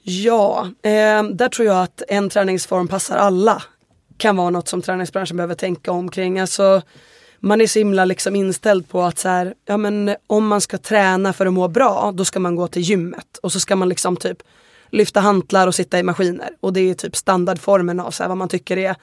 Ja, 0.03 0.69
eh, 0.83 1.23
där 1.23 1.49
tror 1.49 1.67
jag 1.67 1.83
att 1.83 2.03
en 2.09 2.31
träningsform 2.31 2.89
passar 2.89 3.17
alla. 3.17 3.63
Kan 4.17 4.37
vara 4.37 4.51
något 4.51 4.69
som 4.69 4.83
träningsbranschen 4.83 5.37
behöver 5.37 5.55
tänka 5.55 5.93
omkring. 5.93 6.41
Alltså, 6.41 6.83
man 7.41 7.61
är 7.61 7.67
så 7.67 7.79
himla 7.79 8.05
liksom 8.05 8.37
inställd 8.37 8.89
på 8.89 9.03
att 9.03 9.19
så 9.19 9.29
här, 9.29 9.55
ja, 9.65 9.77
men 9.77 10.17
om 10.27 10.47
man 10.47 10.61
ska 10.61 10.79
träna 10.79 11.33
för 11.33 11.47
att 11.47 11.53
må 11.53 11.69
bra, 11.69 12.13
då 12.15 12.25
ska 12.25 12.41
man 12.41 12.57
gå 12.57 12.69
till 12.69 12.83
gymmet. 12.83 13.39
Och 13.43 13.53
så 13.53 13.61
ska 13.61 13.77
man 13.77 13.89
liksom 13.89 14.17
typ 14.17 14.43
lyfta 14.91 15.21
hantlar 15.21 15.67
och 15.67 15.75
sitta 15.75 15.99
i 15.99 16.03
maskiner. 16.03 16.51
Och 16.61 16.73
det 16.73 16.81
är 16.81 16.95
typ 16.95 17.17
standardformen 17.17 18.01
av 18.01 18.11
så 18.11 18.23
här, 18.23 18.29
vad 18.29 18.39
man 18.39 18.49
tycker 18.49 18.77
är 18.77 18.97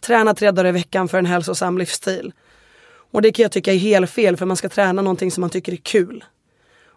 träna 0.00 0.34
tre 0.34 0.50
dagar 0.50 0.68
i 0.68 0.72
veckan 0.72 1.08
för 1.08 1.18
en 1.18 1.26
hälsosam 1.26 1.78
livsstil. 1.78 2.32
Och 3.10 3.22
det 3.22 3.32
kan 3.32 3.42
jag 3.42 3.52
tycka 3.52 3.72
är 3.72 3.78
helt 3.78 4.10
fel 4.10 4.36
för 4.36 4.46
man 4.46 4.56
ska 4.56 4.68
träna 4.68 5.02
någonting 5.02 5.30
som 5.30 5.40
man 5.40 5.50
tycker 5.50 5.72
är 5.72 5.76
kul. 5.76 6.24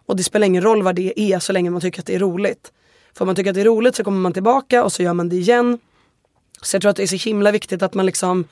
Och 0.06 0.16
det 0.16 0.22
spelar 0.22 0.46
ingen 0.46 0.62
roll 0.62 0.82
vad 0.82 0.94
det 0.94 1.20
är 1.20 1.38
så 1.38 1.52
länge 1.52 1.70
man 1.70 1.80
tycker 1.80 2.00
att 2.00 2.06
det 2.06 2.14
är 2.14 2.18
roligt. 2.18 2.72
För 3.14 3.22
om 3.22 3.26
man 3.26 3.36
tycker 3.36 3.50
att 3.50 3.54
det 3.54 3.60
är 3.60 3.64
roligt 3.64 3.96
så 3.96 4.04
kommer 4.04 4.20
man 4.20 4.32
tillbaka 4.32 4.84
och 4.84 4.92
så 4.92 5.02
gör 5.02 5.14
man 5.14 5.28
det 5.28 5.36
igen. 5.36 5.78
Så 6.62 6.74
jag 6.74 6.82
tror 6.82 6.90
att 6.90 6.96
det 6.96 7.02
är 7.02 7.06
så 7.06 7.28
himla 7.28 7.50
viktigt 7.50 7.82
att 7.82 7.94
man 7.94 8.06
liksom 8.06 8.44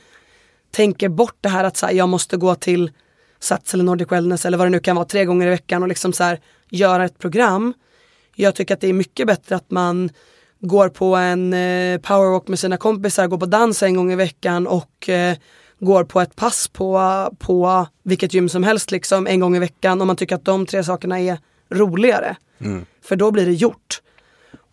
tänker 0.71 1.09
bort 1.09 1.37
det 1.41 1.49
här 1.49 1.65
att 1.65 1.77
så 1.77 1.87
här, 1.87 1.93
jag 1.93 2.09
måste 2.09 2.37
gå 2.37 2.55
till 2.55 2.91
Sats 3.41 3.75
eller 3.75 3.85
Nordic 3.85 4.13
Wellness 4.13 4.47
eller 4.47 4.59
vad 4.59 4.67
det 4.67 4.71
nu 4.71 4.81
kan 4.81 4.97
vara 4.97 5.07
tre 5.07 5.25
gånger 5.25 5.47
i 5.47 5.51
veckan 5.51 5.83
och 5.83 5.89
liksom 5.89 6.13
så 6.13 6.25
här, 6.25 6.41
göra 6.71 7.05
ett 7.05 7.19
program. 7.19 7.75
Jag 8.35 8.55
tycker 8.55 8.75
att 8.75 8.81
det 8.81 8.89
är 8.89 8.93
mycket 8.93 9.27
bättre 9.27 9.57
att 9.57 9.71
man 9.71 10.11
går 10.61 10.89
på 10.89 11.17
en 11.17 11.53
eh, 11.53 12.01
powerwalk 12.01 12.49
med 12.49 12.59
sina 12.59 12.77
kompisar, 12.77 13.27
går 13.27 13.39
på 13.39 13.47
dans 13.47 13.83
en 13.83 13.97
gång 13.97 14.13
i 14.13 14.17
veckan 14.17 14.67
och 14.67 15.09
eh, 15.09 15.37
går 15.79 16.05
på 16.05 16.21
ett 16.21 16.37
pass 16.37 16.69
på, 16.69 17.01
på 17.39 17.87
vilket 18.03 18.35
gym 18.35 18.49
som 18.49 18.63
helst 18.65 18.91
liksom 18.91 19.27
en 19.27 19.41
gång 19.41 19.57
i 19.57 19.59
veckan 19.59 20.01
om 20.01 20.07
man 20.07 20.17
tycker 20.17 20.35
att 20.35 20.45
de 20.45 20.67
tre 20.67 20.85
sakerna 20.85 21.21
är 21.21 21.39
roligare. 21.71 22.37
Mm. 22.61 22.87
För 23.03 23.17
då 23.17 23.31
blir 23.31 23.47
det 23.47 23.53
gjort. 23.53 24.01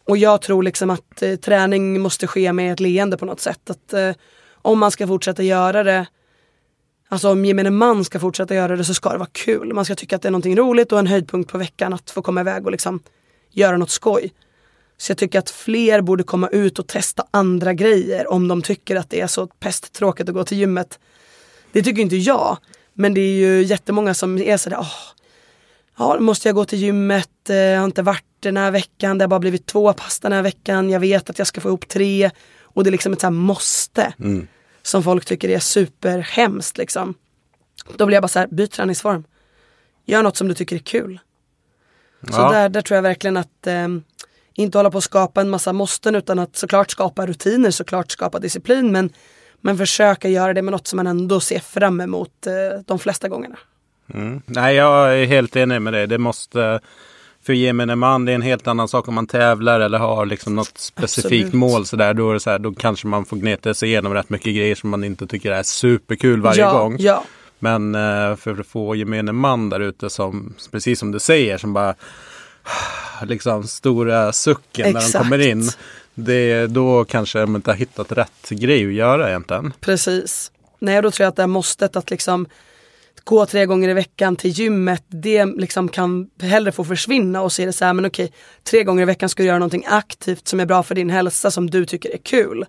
Och 0.07 0.17
jag 0.17 0.41
tror 0.41 0.63
liksom 0.63 0.89
att 0.89 1.21
eh, 1.21 1.35
träning 1.35 2.01
måste 2.01 2.27
ske 2.27 2.53
med 2.53 2.73
ett 2.73 2.79
leende 2.79 3.17
på 3.17 3.25
något 3.25 3.39
sätt. 3.39 3.69
Att 3.69 3.93
eh, 3.93 4.11
om 4.65 4.79
man 4.79 4.91
ska 4.91 5.07
fortsätta 5.07 5.43
göra 5.43 5.84
det, 5.84 6.07
alltså 7.10 7.31
om 7.31 7.45
gemene 7.45 7.69
man 7.69 8.05
ska 8.05 8.19
fortsätta 8.19 8.55
göra 8.55 8.75
det 8.75 8.84
så 8.84 8.93
ska 8.93 9.10
det 9.10 9.17
vara 9.17 9.29
kul. 9.31 9.74
Man 9.74 9.86
ska 9.86 9.95
tycka 9.95 10.15
att 10.15 10.22
det 10.22 10.29
är 10.29 10.31
någonting 10.31 10.57
roligt 10.57 10.91
och 10.91 11.00
en 11.00 11.07
höjdpunkt 11.07 11.51
på 11.51 11.57
veckan 11.57 11.93
att 11.93 12.12
få 12.12 12.22
komma 12.22 12.41
iväg 12.41 12.65
och 12.65 12.72
liksom 12.72 13.00
göra 13.51 13.77
något 13.77 13.89
skoj. 13.89 14.34
Så 14.98 15.12
jag 15.12 15.17
tycker 15.17 15.39
att 15.39 15.50
fler 15.50 16.01
borde 16.01 16.24
komma 16.24 16.48
ut 16.48 16.79
och 16.79 16.88
testa 16.88 17.25
andra 17.31 17.74
grejer 17.74 18.31
om 18.31 18.48
de 18.48 18.62
tycker 18.62 18.95
att 18.95 19.10
det 19.10 19.22
är 19.22 19.27
så 19.27 19.48
pesttråkigt 19.48 20.29
att 20.29 20.36
gå 20.36 20.43
till 20.43 20.57
gymmet. 20.57 21.00
Det 21.72 21.84
tycker 21.84 22.01
inte 22.01 22.15
jag. 22.15 22.57
Men 22.93 23.13
det 23.13 23.22
är 23.22 23.34
ju 23.34 23.63
jättemånga 23.63 24.13
som 24.13 24.38
är 24.38 24.57
sådär, 24.57 24.77
åh, 24.79 24.93
ja, 25.98 26.19
måste 26.19 26.48
jag 26.48 26.55
gå 26.55 26.65
till 26.65 26.79
gymmet, 26.79 27.50
eh, 27.50 27.55
jag 27.55 27.79
har 27.79 27.86
inte 27.86 28.01
varit 28.01 28.25
den 28.39 28.57
här 28.57 28.72
veckan, 28.72 29.17
det 29.17 29.24
har 29.24 29.29
bara 29.29 29.39
blivit 29.39 29.65
två 29.65 29.93
pass 29.93 30.19
den 30.19 30.31
här 30.31 30.41
veckan, 30.41 30.89
jag 30.89 31.00
vet 31.00 31.29
att 31.29 31.38
jag 31.38 31.48
ska 31.48 31.62
få 31.62 31.67
ihop 31.67 31.88
tre. 31.88 32.31
Och 32.75 32.84
det 32.84 32.89
är 32.89 32.91
liksom 32.91 33.13
ett 33.13 33.22
så 33.22 33.27
här 33.27 33.31
måste. 33.31 34.13
Mm. 34.19 34.48
Som 34.85 35.03
folk 35.03 35.25
tycker 35.25 35.49
är 35.49 35.59
superhemskt 35.59 36.77
liksom. 36.77 37.13
Då 37.97 38.05
blir 38.05 38.15
jag 38.15 38.23
bara 38.23 38.27
så 38.27 38.39
här, 38.39 38.47
byt 38.47 38.71
träningsform. 38.71 39.23
Gör 40.05 40.23
något 40.23 40.37
som 40.37 40.47
du 40.47 40.53
tycker 40.53 40.75
är 40.75 40.79
kul. 40.79 41.19
Ja. 42.19 42.31
Så 42.31 42.51
där, 42.51 42.69
där 42.69 42.81
tror 42.81 42.95
jag 42.95 43.01
verkligen 43.01 43.37
att 43.37 43.67
eh, 43.67 43.87
inte 44.53 44.77
hålla 44.77 44.91
på 44.91 44.97
att 44.97 45.03
skapa 45.03 45.41
en 45.41 45.49
massa 45.49 45.73
måsten 45.73 46.15
utan 46.15 46.39
att 46.39 46.55
såklart 46.55 46.91
skapa 46.91 47.27
rutiner, 47.27 47.71
såklart 47.71 48.11
skapa 48.11 48.39
disciplin 48.39 48.91
men, 48.91 49.09
men 49.61 49.77
försöka 49.77 50.29
göra 50.29 50.53
det 50.53 50.61
med 50.61 50.71
något 50.71 50.87
som 50.87 50.97
man 50.97 51.07
ändå 51.07 51.39
ser 51.39 51.59
fram 51.59 52.01
emot 52.01 52.47
eh, 52.47 52.79
de 52.85 52.99
flesta 52.99 53.29
gångerna. 53.29 53.57
Mm. 54.13 54.41
Nej, 54.45 54.75
jag 54.75 55.19
är 55.19 55.25
helt 55.25 55.55
enig 55.55 55.81
med 55.81 55.93
dig. 55.93 56.07
Det 56.07 56.17
måste 56.17 56.79
för 57.45 57.53
gemene 57.53 57.95
man, 57.95 58.25
det 58.25 58.31
är 58.31 58.35
en 58.35 58.41
helt 58.41 58.67
annan 58.67 58.87
sak 58.87 59.07
om 59.07 59.13
man 59.13 59.27
tävlar 59.27 59.79
eller 59.79 59.97
har 59.97 60.25
liksom 60.25 60.55
något 60.55 60.77
specifikt 60.77 61.45
Absolut. 61.45 61.53
mål. 61.53 61.85
Så 61.85 61.95
där, 61.95 62.13
då, 62.13 62.29
är 62.29 62.33
det 62.33 62.39
så 62.39 62.49
här, 62.49 62.59
då 62.59 62.73
kanske 62.73 63.07
man 63.07 63.25
får 63.25 63.37
gneta 63.37 63.73
sig 63.73 63.89
igenom 63.89 64.13
rätt 64.13 64.29
mycket 64.29 64.55
grejer 64.55 64.75
som 64.75 64.89
man 64.89 65.03
inte 65.03 65.27
tycker 65.27 65.51
är 65.51 65.63
superkul 65.63 66.41
varje 66.41 66.61
ja, 66.61 66.77
gång. 66.77 66.95
Ja. 66.99 67.23
Men 67.59 67.95
eh, 67.95 68.35
för 68.35 68.59
att 68.59 68.67
få 68.67 68.95
gemene 68.95 69.31
man 69.31 69.69
där 69.69 69.79
ute 69.79 70.09
som, 70.09 70.55
precis 70.71 70.99
som 70.99 71.11
du 71.11 71.19
säger, 71.19 71.57
som 71.57 71.73
bara 71.73 71.95
liksom 73.23 73.63
stora 73.63 74.33
sucken 74.33 74.85
Exakt. 74.85 75.13
när 75.13 75.19
de 75.19 75.23
kommer 75.23 75.39
in. 75.39 75.69
Det, 76.13 76.67
då 76.67 77.05
kanske 77.05 77.39
de 77.39 77.55
inte 77.55 77.71
har 77.71 77.77
hittat 77.77 78.11
rätt 78.11 78.49
grej 78.49 78.85
att 78.85 78.93
göra 78.93 79.29
egentligen. 79.29 79.73
Precis. 79.79 80.51
Nej, 80.79 81.01
då 81.01 81.11
tror 81.11 81.23
jag 81.23 81.29
att 81.29 81.35
det 81.35 81.41
här 81.41 81.47
måstet 81.47 81.95
att 81.95 82.11
liksom 82.11 82.47
gå 83.24 83.45
tre 83.45 83.65
gånger 83.65 83.89
i 83.89 83.93
veckan 83.93 84.36
till 84.36 84.51
gymmet, 84.51 85.03
det 85.07 85.45
liksom 85.45 85.89
kan 85.89 86.29
hellre 86.41 86.72
få 86.72 86.84
försvinna 86.84 87.41
och 87.41 87.51
se 87.51 87.65
det 87.65 87.74
så 87.74 87.86
här, 87.86 87.93
men 87.93 88.05
okej, 88.05 88.34
tre 88.63 88.84
gånger 88.84 89.01
i 89.01 89.05
veckan 89.05 89.29
ska 89.29 89.43
du 89.43 89.48
göra 89.48 89.60
någonting 89.60 89.86
aktivt 89.88 90.48
som 90.48 90.60
är 90.60 90.65
bra 90.65 90.84
för 90.84 90.95
din 90.95 91.10
hälsa 91.10 91.51
som 91.51 91.69
du 91.69 91.86
tycker 91.86 92.13
är 92.13 92.17
kul. 92.17 92.65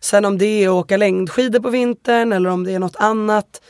Sen 0.00 0.24
om 0.24 0.38
det 0.38 0.64
är 0.64 0.68
att 0.68 0.72
åka 0.72 0.96
längdskidor 0.96 1.60
på 1.60 1.70
vintern 1.70 2.32
eller 2.32 2.50
om 2.50 2.64
det 2.64 2.72
är 2.72 2.78
något 2.78 2.96
annat, 2.96 3.60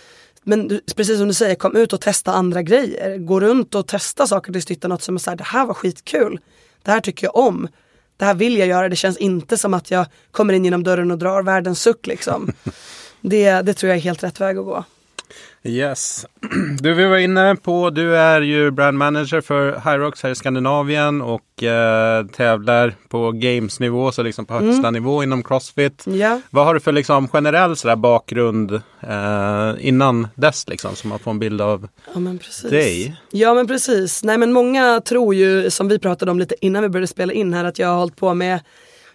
men 0.49 0.69
du, 0.69 0.81
precis 0.97 1.19
som 1.19 1.28
du 1.28 1.35
säger, 1.35 1.55
kom 1.55 1.76
ut 1.76 1.93
och 1.93 2.00
testa 2.00 2.33
andra 2.33 2.62
grejer. 2.62 3.19
Gå 3.19 3.40
runt 3.40 3.75
och 3.75 3.87
testa 3.87 4.26
saker 4.26 4.52
tills 4.52 4.67
du 4.67 4.75
hittar 4.75 4.88
något 4.88 5.02
som 5.02 5.14
är 5.14 5.19
såhär, 5.19 5.37
det 5.37 5.45
här 5.45 5.67
var 5.67 5.75
skitkul. 5.75 6.40
Det 6.83 6.90
här 6.90 7.00
tycker 7.00 7.26
jag 7.26 7.37
om. 7.37 7.69
Det 8.17 8.25
här 8.25 8.35
vill 8.35 8.59
jag 8.59 8.69
göra. 8.69 8.88
Det 8.88 8.97
känns 8.97 9.17
inte 9.17 9.59
som 9.59 9.75
att 9.75 9.90
jag 9.90 10.07
kommer 10.31 10.52
in 10.52 10.64
genom 10.64 10.85
dörren 10.85 11.11
och 11.11 11.19
drar 11.19 11.43
världens 11.43 11.83
suck 11.83 12.07
liksom. 12.07 12.52
det, 13.21 13.62
det 13.62 13.75
tror 13.75 13.88
jag 13.88 13.97
är 13.97 14.02
helt 14.02 14.23
rätt 14.23 14.40
väg 14.40 14.59
att 14.59 14.64
gå. 14.64 14.85
Yes. 15.68 16.26
Du, 16.80 16.94
vi 16.94 17.04
var 17.04 17.16
inne 17.16 17.56
på, 17.56 17.90
du 17.90 18.16
är 18.16 18.40
ju 18.40 18.70
brand 18.70 18.98
manager 18.98 19.40
för 19.40 19.80
Hyrox 19.84 20.22
här 20.22 20.30
i 20.30 20.34
Skandinavien 20.34 21.22
och 21.22 21.62
eh, 21.62 22.26
tävlar 22.26 22.94
på 23.08 23.32
games-nivå, 23.32 24.12
så 24.12 24.22
liksom 24.22 24.46
på 24.46 24.54
högsta 24.54 24.88
mm. 24.88 24.92
nivå 24.92 25.22
inom 25.22 25.42
Crossfit. 25.42 26.04
Ja. 26.06 26.40
Vad 26.50 26.64
har 26.64 26.75
du 26.75 26.80
för 26.80 26.92
liksom 26.92 27.28
generell 27.28 27.76
sådär 27.76 27.96
bakgrund 27.96 28.72
eh, 29.00 29.75
innan 29.78 30.28
dess 30.34 30.68
liksom, 30.68 30.96
så 30.96 31.08
man 31.08 31.18
får 31.18 31.30
en 31.30 31.38
bild 31.38 31.60
av 31.60 31.88
ja, 32.14 32.20
men 32.20 32.38
precis. 32.38 32.70
dig? 32.70 33.20
Ja 33.30 33.54
men 33.54 33.66
precis. 33.66 34.25
Nej 34.25 34.38
men 34.38 34.52
många 34.52 35.00
tror 35.00 35.34
ju, 35.34 35.70
som 35.70 35.88
vi 35.88 35.98
pratade 35.98 36.30
om 36.30 36.38
lite 36.38 36.54
innan 36.60 36.82
vi 36.82 36.88
började 36.88 37.06
spela 37.06 37.32
in 37.32 37.54
här, 37.54 37.64
att 37.64 37.78
jag 37.78 37.88
har 37.88 37.98
hållit 37.98 38.16
på 38.16 38.34
med 38.34 38.60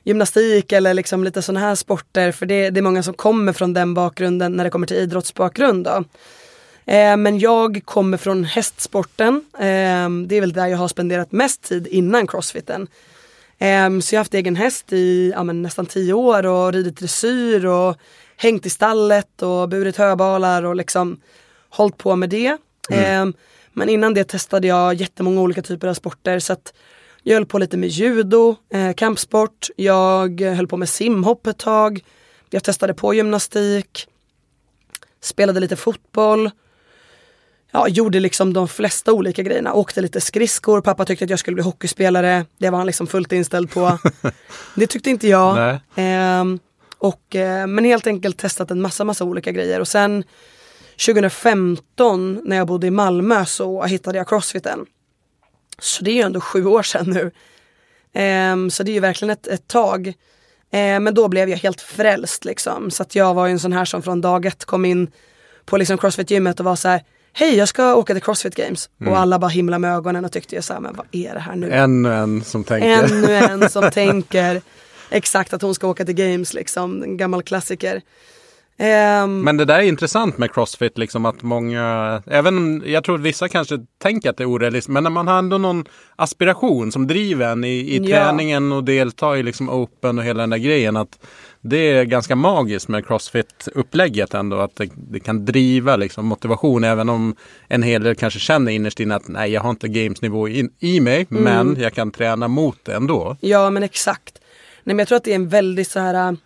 gymnastik 0.04 0.72
eller 0.72 0.94
liksom 0.94 1.24
lite 1.24 1.42
sådana 1.42 1.60
här 1.60 1.76
sporter. 1.76 2.32
För 2.32 2.46
det, 2.46 2.70
det, 2.70 2.80
är 2.80 2.82
många 2.82 3.04
som 3.04 3.14
kommer 3.14 3.54
från 3.54 3.74
den 3.74 3.94
bakgrunden 3.94 4.54
när 4.54 4.64
det 4.64 4.70
kommer 4.70 4.88
till 4.88 4.98
idrottsbakgrund. 4.98 5.86
Då. 5.86 6.04
Eh, 6.86 7.18
men 7.18 7.40
jag 7.40 7.82
kommer 7.86 8.18
från 8.18 8.44
hästsporten. 8.44 9.46
Eh, 9.54 10.10
det 10.28 10.36
är 10.36 10.40
väl 10.40 10.54
där 10.54 10.68
jag 10.68 10.78
har 10.78 10.88
spenderat 10.88 11.32
mest 11.32 11.64
tid 11.64 11.88
innan 11.88 12.28
crossfiten. 12.28 12.88
Eh, 13.58 14.00
så 14.00 14.16
jag 14.16 14.20
har 14.20 14.24
haft 14.24 14.34
egen 14.34 14.56
häst 14.56 14.94
i 14.94 15.32
ja, 15.36 15.44
nästan 15.44 15.86
tio 15.86 16.14
år 16.14 16.46
och 16.46 16.74
ridit 16.74 16.98
dressyr 16.98 17.66
och 17.66 17.98
hängt 18.38 18.66
i 18.66 18.70
stallet 18.70 19.42
och 19.42 19.70
burit 19.70 19.98
höbalar 19.98 20.64
och 20.64 20.76
liksom 20.76 21.20
hållit 21.70 21.98
på 21.98 22.16
med 22.16 22.30
det. 22.30 22.58
Mm. 22.90 23.34
Men 23.74 23.90
innan 23.90 24.14
det 24.14 24.24
testade 24.24 24.68
jag 24.68 24.94
jättemånga 24.94 25.42
olika 25.42 25.62
typer 25.62 25.88
av 25.88 25.94
sporter. 25.94 26.40
Så 26.40 26.54
att 26.54 26.74
jag 27.24 27.34
höll 27.34 27.46
på 27.46 27.58
lite 27.58 27.78
med 27.78 27.90
judo, 27.90 28.56
kampsport, 28.96 29.68
jag 29.76 30.42
höll 30.42 30.68
på 30.68 30.78
med 30.78 30.90
simhopp 30.90 31.48
ett 31.48 31.58
tag. 31.58 32.04
Jag 32.50 32.64
testade 32.64 32.94
på 32.94 33.14
gymnastik, 33.14 34.08
spelade 35.22 35.60
lite 35.60 35.76
fotboll. 35.76 36.52
Ja, 37.76 37.88
gjorde 37.88 38.20
liksom 38.20 38.54
de 38.54 38.68
flesta 38.68 39.14
olika 39.14 39.44
grejerna. 39.44 39.74
Åkte 39.74 40.02
lite 40.02 40.22
skridskor, 40.22 40.82
pappa 40.82 41.06
tyckte 41.06 41.26
att 41.26 41.30
jag 41.30 41.40
skulle 41.40 41.56
bli 41.56 41.64
hockeyspelare. 41.64 42.46
Det 42.58 42.70
var 42.70 42.78
han 42.78 42.88
liksom 42.88 43.08
fullt 43.08 43.32
inställd 43.32 43.72
på. 43.72 43.98
det 44.76 44.88
tyckte 44.88 45.10
inte 45.10 45.28
jag. 45.28 45.70
Eh, 45.96 46.44
och, 46.98 47.36
eh, 47.36 47.68
men 47.68 47.86
helt 47.86 48.08
enkelt 48.08 48.38
testat 48.38 48.72
en 48.72 48.82
massa, 48.82 49.04
massa 49.04 49.24
olika 49.24 49.52
grejer. 49.52 49.80
Och 49.80 49.88
sen 49.88 50.24
2015 51.06 52.42
när 52.44 52.56
jag 52.56 52.68
bodde 52.68 52.88
i 52.88 52.92
Malmö 52.92 53.46
så 53.46 53.84
hittade 53.84 54.18
jag 54.18 54.30
crossfiten. 54.30 54.86
Så 55.80 56.04
det 56.04 56.12
är 56.12 56.16
ju 56.16 56.22
ändå 56.22 56.42
sju 56.42 56.66
år 56.66 56.84
sedan 56.84 57.06
nu. 57.10 57.32
Um, 58.52 58.70
så 58.70 58.84
det 58.84 58.92
är 58.92 58.94
ju 58.94 59.00
verkligen 59.00 59.30
ett, 59.30 59.48
ett 59.48 59.68
tag. 59.68 60.08
Uh, 60.08 60.14
men 61.00 61.14
då 61.14 61.28
blev 61.28 61.50
jag 61.50 61.58
helt 61.58 61.82
frälst 61.82 62.46
liksom. 62.46 62.92
Så 62.92 63.04
att 63.04 63.16
jag 63.16 63.34
var 63.34 63.46
ju 63.46 63.52
en 63.52 63.60
sån 63.60 63.74
här 63.74 63.86
som 63.86 64.02
från 64.02 64.22
dag 64.22 64.46
ett 64.46 64.66
kom 64.66 64.86
in 64.86 65.12
på 65.66 65.78
liksom 65.78 65.98
Crossfit-gymmet 65.98 66.60
och 66.60 66.66
var 66.66 66.76
så 66.76 66.88
här 66.88 67.02
Hej 67.36 67.56
jag 67.56 67.68
ska 67.68 67.96
åka 67.96 68.14
till 68.14 68.24
Crossfit 68.24 68.56
Games. 68.56 68.90
Mm. 69.02 69.14
Och 69.14 69.20
alla 69.20 69.40
bara 69.40 69.50
himla 69.50 69.80
med 69.80 69.96
ögonen 69.96 70.26
och 70.26 70.32
tyckte 70.32 70.56
jag 70.56 70.64
så 70.64 70.74
här, 70.74 70.80
men 70.80 70.96
vad 70.96 71.06
är 71.12 71.34
det 71.34 71.40
här 71.40 71.56
nu? 71.56 71.72
Ännu 71.72 72.14
en 72.14 72.44
som 72.44 72.64
tänker. 72.64 73.04
Ännu 73.04 73.36
en 73.36 73.70
som 73.70 73.92
tänker 73.92 74.62
exakt 75.10 75.54
att 75.54 75.62
hon 75.62 75.76
ska 75.76 75.88
åka 75.88 76.06
till 76.06 76.16
Games 76.16 76.54
liksom, 76.54 77.04
en 77.04 77.18
gammal 77.18 77.44
klassiker. 77.44 78.02
Um, 78.80 79.42
Men 79.42 79.58
det 79.58 79.66
där 79.66 79.80
är 79.80 79.82
intressant 79.82 80.38
med 80.38 80.54
Crossfit, 80.54 80.98
liksom 80.98 81.26
att 81.26 81.42
många, 81.42 82.22
även 82.28 82.84
jag 82.86 83.04
tror 83.04 83.18
vissa 83.18 83.50
kanske 83.50 83.80
tänker 84.02 84.30
att 84.30 84.38
det 84.38 84.44
är 84.44 84.50
orealistiskt, 84.50 84.90
men 84.90 85.04
när 85.04 85.10
man 85.10 85.28
har 85.28 85.40
ändå 85.40 85.58
någon 85.58 85.86
aspiration 86.16 86.92
som 86.92 87.08
driver 87.08 87.52
en 87.52 87.64
i, 87.64 87.68
i 87.68 87.98
ja. 87.98 88.24
träningen 88.24 88.72
och 88.72 88.84
deltar 88.84 89.36
i 89.36 89.44
liksom 89.44 89.70
open 89.70 90.20
och 90.20 90.26
hela 90.26 90.44
den 90.44 90.50
där 90.50 90.58
grejen, 90.58 90.98
att 90.98 91.20
det 91.64 91.78
är 91.78 92.04
ganska 92.04 92.36
magiskt 92.36 92.88
med 92.88 93.06
Crossfit-upplägget 93.06 94.34
ändå, 94.34 94.58
att 94.58 94.76
det, 94.76 94.90
det, 94.96 95.20
kan 95.20 95.46
driva 95.46 95.96
liksom 95.96 96.26
motivation, 96.26 96.84
även 96.84 97.10
om 97.10 97.36
en 97.68 97.84
hel 97.84 98.04
del 98.04 98.16
kanske 98.16 98.40
känner 98.40 98.72
innerst 98.72 99.00
inne 99.00 99.16
att 99.16 99.28
nej, 99.28 99.52
jag 99.52 99.62
har 99.62 99.70
inte 99.70 99.88
gamesnivå 99.88 100.50
i, 100.50 100.70
i 100.80 101.00
mig, 101.00 101.28
mm. 101.32 101.44
men 101.44 101.82
jag 101.82 101.94
kan 101.94 102.12
träna 102.12 102.48
mot 102.48 102.78
det 102.84 102.94
ändå. 102.94 103.38
Ja, 103.40 103.70
men 103.70 103.84
exakt. 103.84 104.40
Nej, 104.84 104.96
men 104.96 105.00
jag 105.00 105.08
tror 105.08 105.16
att 105.16 105.24
det 105.24 105.32
är 105.32 105.36
en 105.36 105.50
väldigt 105.50 105.92
så 105.92 106.00
här 106.00 106.38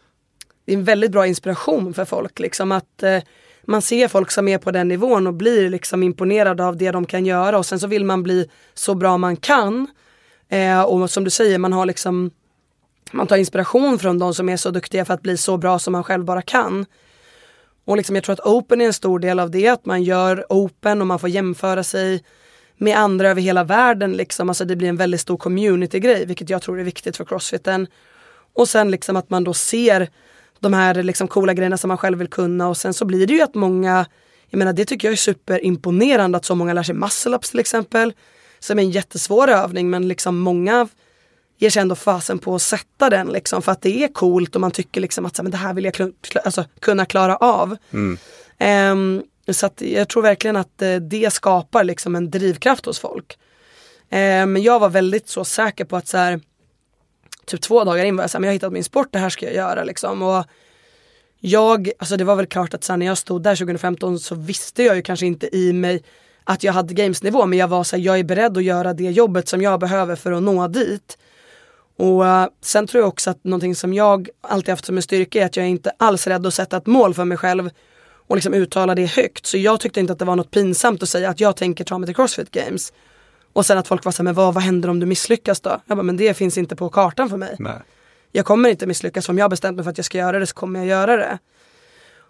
det 0.65 0.74
är 0.74 0.77
en 0.77 0.83
väldigt 0.83 1.12
bra 1.12 1.27
inspiration 1.27 1.93
för 1.93 2.05
folk. 2.05 2.39
Liksom 2.39 2.71
att 2.71 3.03
eh, 3.03 3.19
man 3.65 3.81
ser 3.81 4.07
folk 4.07 4.31
som 4.31 4.47
är 4.47 4.57
på 4.57 4.71
den 4.71 4.88
nivån 4.88 5.27
och 5.27 5.33
blir 5.33 5.69
liksom 5.69 6.03
imponerade 6.03 6.65
av 6.65 6.77
det 6.77 6.91
de 6.91 7.05
kan 7.05 7.25
göra 7.25 7.57
och 7.57 7.65
sen 7.65 7.79
så 7.79 7.88
vill 7.88 8.05
man 8.05 8.24
bli 8.24 8.50
så 8.74 8.95
bra 8.95 9.17
man 9.17 9.38
kan 9.38 9.88
Eh, 10.50 10.81
och 10.81 11.09
som 11.09 11.24
du 11.24 11.29
säger, 11.29 11.57
man 11.57 11.74
har 11.74 11.86
liksom 11.86 12.31
man 13.11 13.27
tar 13.27 13.37
inspiration 13.37 13.99
från 13.99 14.19
de 14.19 14.33
som 14.33 14.49
är 14.49 14.57
så 14.57 14.71
duktiga 14.71 15.05
för 15.05 15.13
att 15.13 15.21
bli 15.21 15.37
så 15.37 15.57
bra 15.57 15.79
som 15.79 15.91
man 15.91 16.03
själv 16.03 16.25
bara 16.25 16.41
kan. 16.41 16.85
Och 17.85 17.97
liksom 17.97 18.15
jag 18.15 18.23
tror 18.23 18.33
att 18.33 18.39
open 18.39 18.81
är 18.81 18.85
en 18.85 18.93
stor 18.93 19.19
del 19.19 19.39
av 19.39 19.51
det, 19.51 19.67
att 19.67 19.85
man 19.85 20.03
gör 20.03 20.45
open 20.49 21.01
och 21.01 21.07
man 21.07 21.19
får 21.19 21.29
jämföra 21.29 21.83
sig 21.83 22.23
med 22.77 22.97
andra 22.97 23.29
över 23.29 23.41
hela 23.41 23.63
världen. 23.63 24.13
Liksom. 24.13 24.49
Alltså 24.49 24.65
det 24.65 24.75
blir 24.75 24.89
en 24.89 24.97
väldigt 24.97 25.21
stor 25.21 25.37
community-grej, 25.37 26.25
vilket 26.25 26.49
jag 26.49 26.61
tror 26.61 26.79
är 26.79 26.83
viktigt 26.83 27.17
för 27.17 27.25
crossfiten. 27.25 27.87
Och 28.53 28.69
sen 28.69 28.91
liksom 28.91 29.15
att 29.15 29.29
man 29.29 29.43
då 29.43 29.53
ser 29.53 30.09
de 30.59 30.73
här 30.73 31.03
liksom 31.03 31.27
coola 31.27 31.53
grejerna 31.53 31.77
som 31.77 31.87
man 31.87 31.97
själv 31.97 32.17
vill 32.17 32.27
kunna 32.27 32.67
och 32.69 32.77
sen 32.77 32.93
så 32.93 33.05
blir 33.05 33.27
det 33.27 33.33
ju 33.33 33.41
att 33.41 33.55
många, 33.55 34.05
jag 34.49 34.57
menar 34.57 34.73
det 34.73 34.85
tycker 34.85 35.07
jag 35.07 35.13
är 35.13 35.17
superimponerande 35.17 36.37
att 36.37 36.45
så 36.45 36.55
många 36.55 36.73
lär 36.73 36.83
sig 36.83 36.95
muscle-ups 36.95 37.51
till 37.51 37.59
exempel. 37.59 38.13
Som 38.59 38.79
är 38.79 38.83
en 38.83 38.91
jättesvår 38.91 39.47
övning 39.47 39.89
men 39.89 40.07
liksom 40.07 40.37
många 40.37 40.87
ger 41.57 41.69
sig 41.69 41.81
ändå 41.81 41.95
fasen 41.95 42.39
på 42.39 42.55
att 42.55 42.61
sätta 42.61 43.09
den 43.09 43.27
liksom 43.27 43.61
för 43.61 43.71
att 43.71 43.81
det 43.81 44.03
är 44.03 44.07
coolt 44.07 44.55
och 44.55 44.61
man 44.61 44.71
tycker 44.71 45.01
liksom 45.01 45.25
att 45.25 45.35
så, 45.35 45.43
men 45.43 45.51
det 45.51 45.57
här 45.57 45.73
vill 45.73 45.85
jag 45.85 45.93
kl 45.93 46.03
alltså, 46.43 46.65
kunna 46.79 47.05
klara 47.05 47.35
av. 47.35 47.77
Mm. 47.93 48.17
Um, 48.59 49.23
så 49.53 49.69
jag 49.77 50.09
tror 50.09 50.21
verkligen 50.21 50.55
att 50.55 50.81
uh, 50.81 50.95
det 50.95 51.33
skapar 51.33 51.83
liksom 51.83 52.15
en 52.15 52.31
drivkraft 52.31 52.85
hos 52.85 52.99
folk. 52.99 53.37
Men 54.09 54.49
um, 54.49 54.63
jag 54.63 54.79
var 54.79 54.89
väldigt 54.89 55.29
så 55.29 55.45
säker 55.45 55.85
på 55.85 55.97
att 55.97 56.07
så 56.07 56.17
här, 56.17 56.39
typ 57.45 57.61
två 57.61 57.83
dagar 57.83 58.05
in 58.05 58.15
var 58.15 58.23
jag 58.23 58.31
såhär, 58.31 58.39
men 58.39 58.47
jag 58.47 58.51
har 58.51 58.55
hittat 58.55 58.73
min 58.73 58.83
sport, 58.83 59.07
det 59.11 59.19
här 59.19 59.29
ska 59.29 59.45
jag 59.45 59.55
göra 59.55 59.83
liksom. 59.83 60.21
Och 60.21 60.45
jag, 61.39 61.91
alltså 61.99 62.17
det 62.17 62.23
var 62.23 62.35
väl 62.35 62.45
klart 62.45 62.73
att 62.73 62.83
sen 62.83 62.99
när 62.99 63.05
jag 63.05 63.17
stod 63.17 63.43
där 63.43 63.55
2015 63.55 64.19
så 64.19 64.35
visste 64.35 64.83
jag 64.83 64.95
ju 64.95 65.01
kanske 65.01 65.25
inte 65.25 65.55
i 65.55 65.73
mig 65.73 66.03
att 66.43 66.63
jag 66.63 66.73
hade 66.73 66.93
gamesnivå 66.93 67.45
men 67.45 67.59
jag 67.59 67.67
var 67.67 67.83
såhär, 67.83 68.03
jag 68.03 68.19
är 68.19 68.23
beredd 68.23 68.57
att 68.57 68.63
göra 68.63 68.93
det 68.93 69.03
jobbet 69.03 69.47
som 69.47 69.61
jag 69.61 69.79
behöver 69.79 70.15
för 70.15 70.31
att 70.31 70.43
nå 70.43 70.67
dit. 70.67 71.17
Och 71.98 72.22
uh, 72.22 72.46
sen 72.62 72.88
tror 72.88 73.01
jag 73.01 73.08
också 73.08 73.30
att 73.30 73.44
någonting 73.44 73.75
som 73.75 73.94
jag 73.94 74.30
alltid 74.42 74.70
haft 74.70 74.86
som 74.86 74.98
en 74.98 75.04
styrka 75.04 75.42
är 75.42 75.46
att 75.46 75.56
jag 75.56 75.66
är 75.66 75.70
inte 75.70 75.92
alls 75.98 76.27
rädd 76.27 76.48
att 76.48 76.54
sätta 76.54 76.77
ett 76.77 76.86
mål 76.86 77.13
för 77.13 77.25
mig 77.25 77.38
själv 77.38 77.70
och 78.27 78.36
liksom 78.36 78.54
uttala 78.54 78.96
det 78.96 79.06
högt. 79.06 79.46
Så 79.46 79.58
jag 79.58 79.80
tyckte 79.80 80.00
inte 80.00 80.13
att 80.13 80.20
det 80.20 80.25
var 80.25 80.36
något 80.36 80.51
pinsamt 80.51 81.04
att 81.04 81.10
säga 81.10 81.30
att 81.30 81.39
jag 81.39 81.56
tänker 81.56 81.84
ta 81.84 81.98
mig 81.98 82.08
till 82.08 82.16
Crossfit 82.16 82.51
Games. 82.51 82.94
Och 83.54 83.66
sen 83.66 83.77
att 83.77 83.88
folk 83.88 84.06
var 84.06 84.12
såhär, 84.12 84.24
men 84.24 84.34
vad, 84.34 84.54
vad 84.54 84.63
händer 84.63 84.89
om 84.89 85.00
du 85.00 85.06
misslyckas 85.06 85.60
då? 85.60 85.82
Jag 85.86 85.98
bara, 85.98 86.04
men 86.04 86.18
det 86.18 86.34
finns 86.34 86.58
inte 86.58 86.75
på 86.75 86.89
kartan 86.89 87.30
för 87.30 87.38
mig. 87.38 87.56
Nej. 87.60 87.74
Jag 88.32 88.46
kommer 88.46 88.70
inte 88.70 88.88
misslyckas, 88.88 89.30
om 89.30 89.38
jag 89.38 89.44
har 89.44 89.50
bestämt 89.50 89.75
mig 89.75 89.84
för 89.84 89.92
att 89.92 89.98
jag 89.98 90.06
ska 90.06 90.18
göra 90.18 90.39
det 90.39 90.48
så 90.48 90.56
kommer 90.56 90.80
jag 90.80 90.88
göra 90.88 91.18
det. 91.18 91.38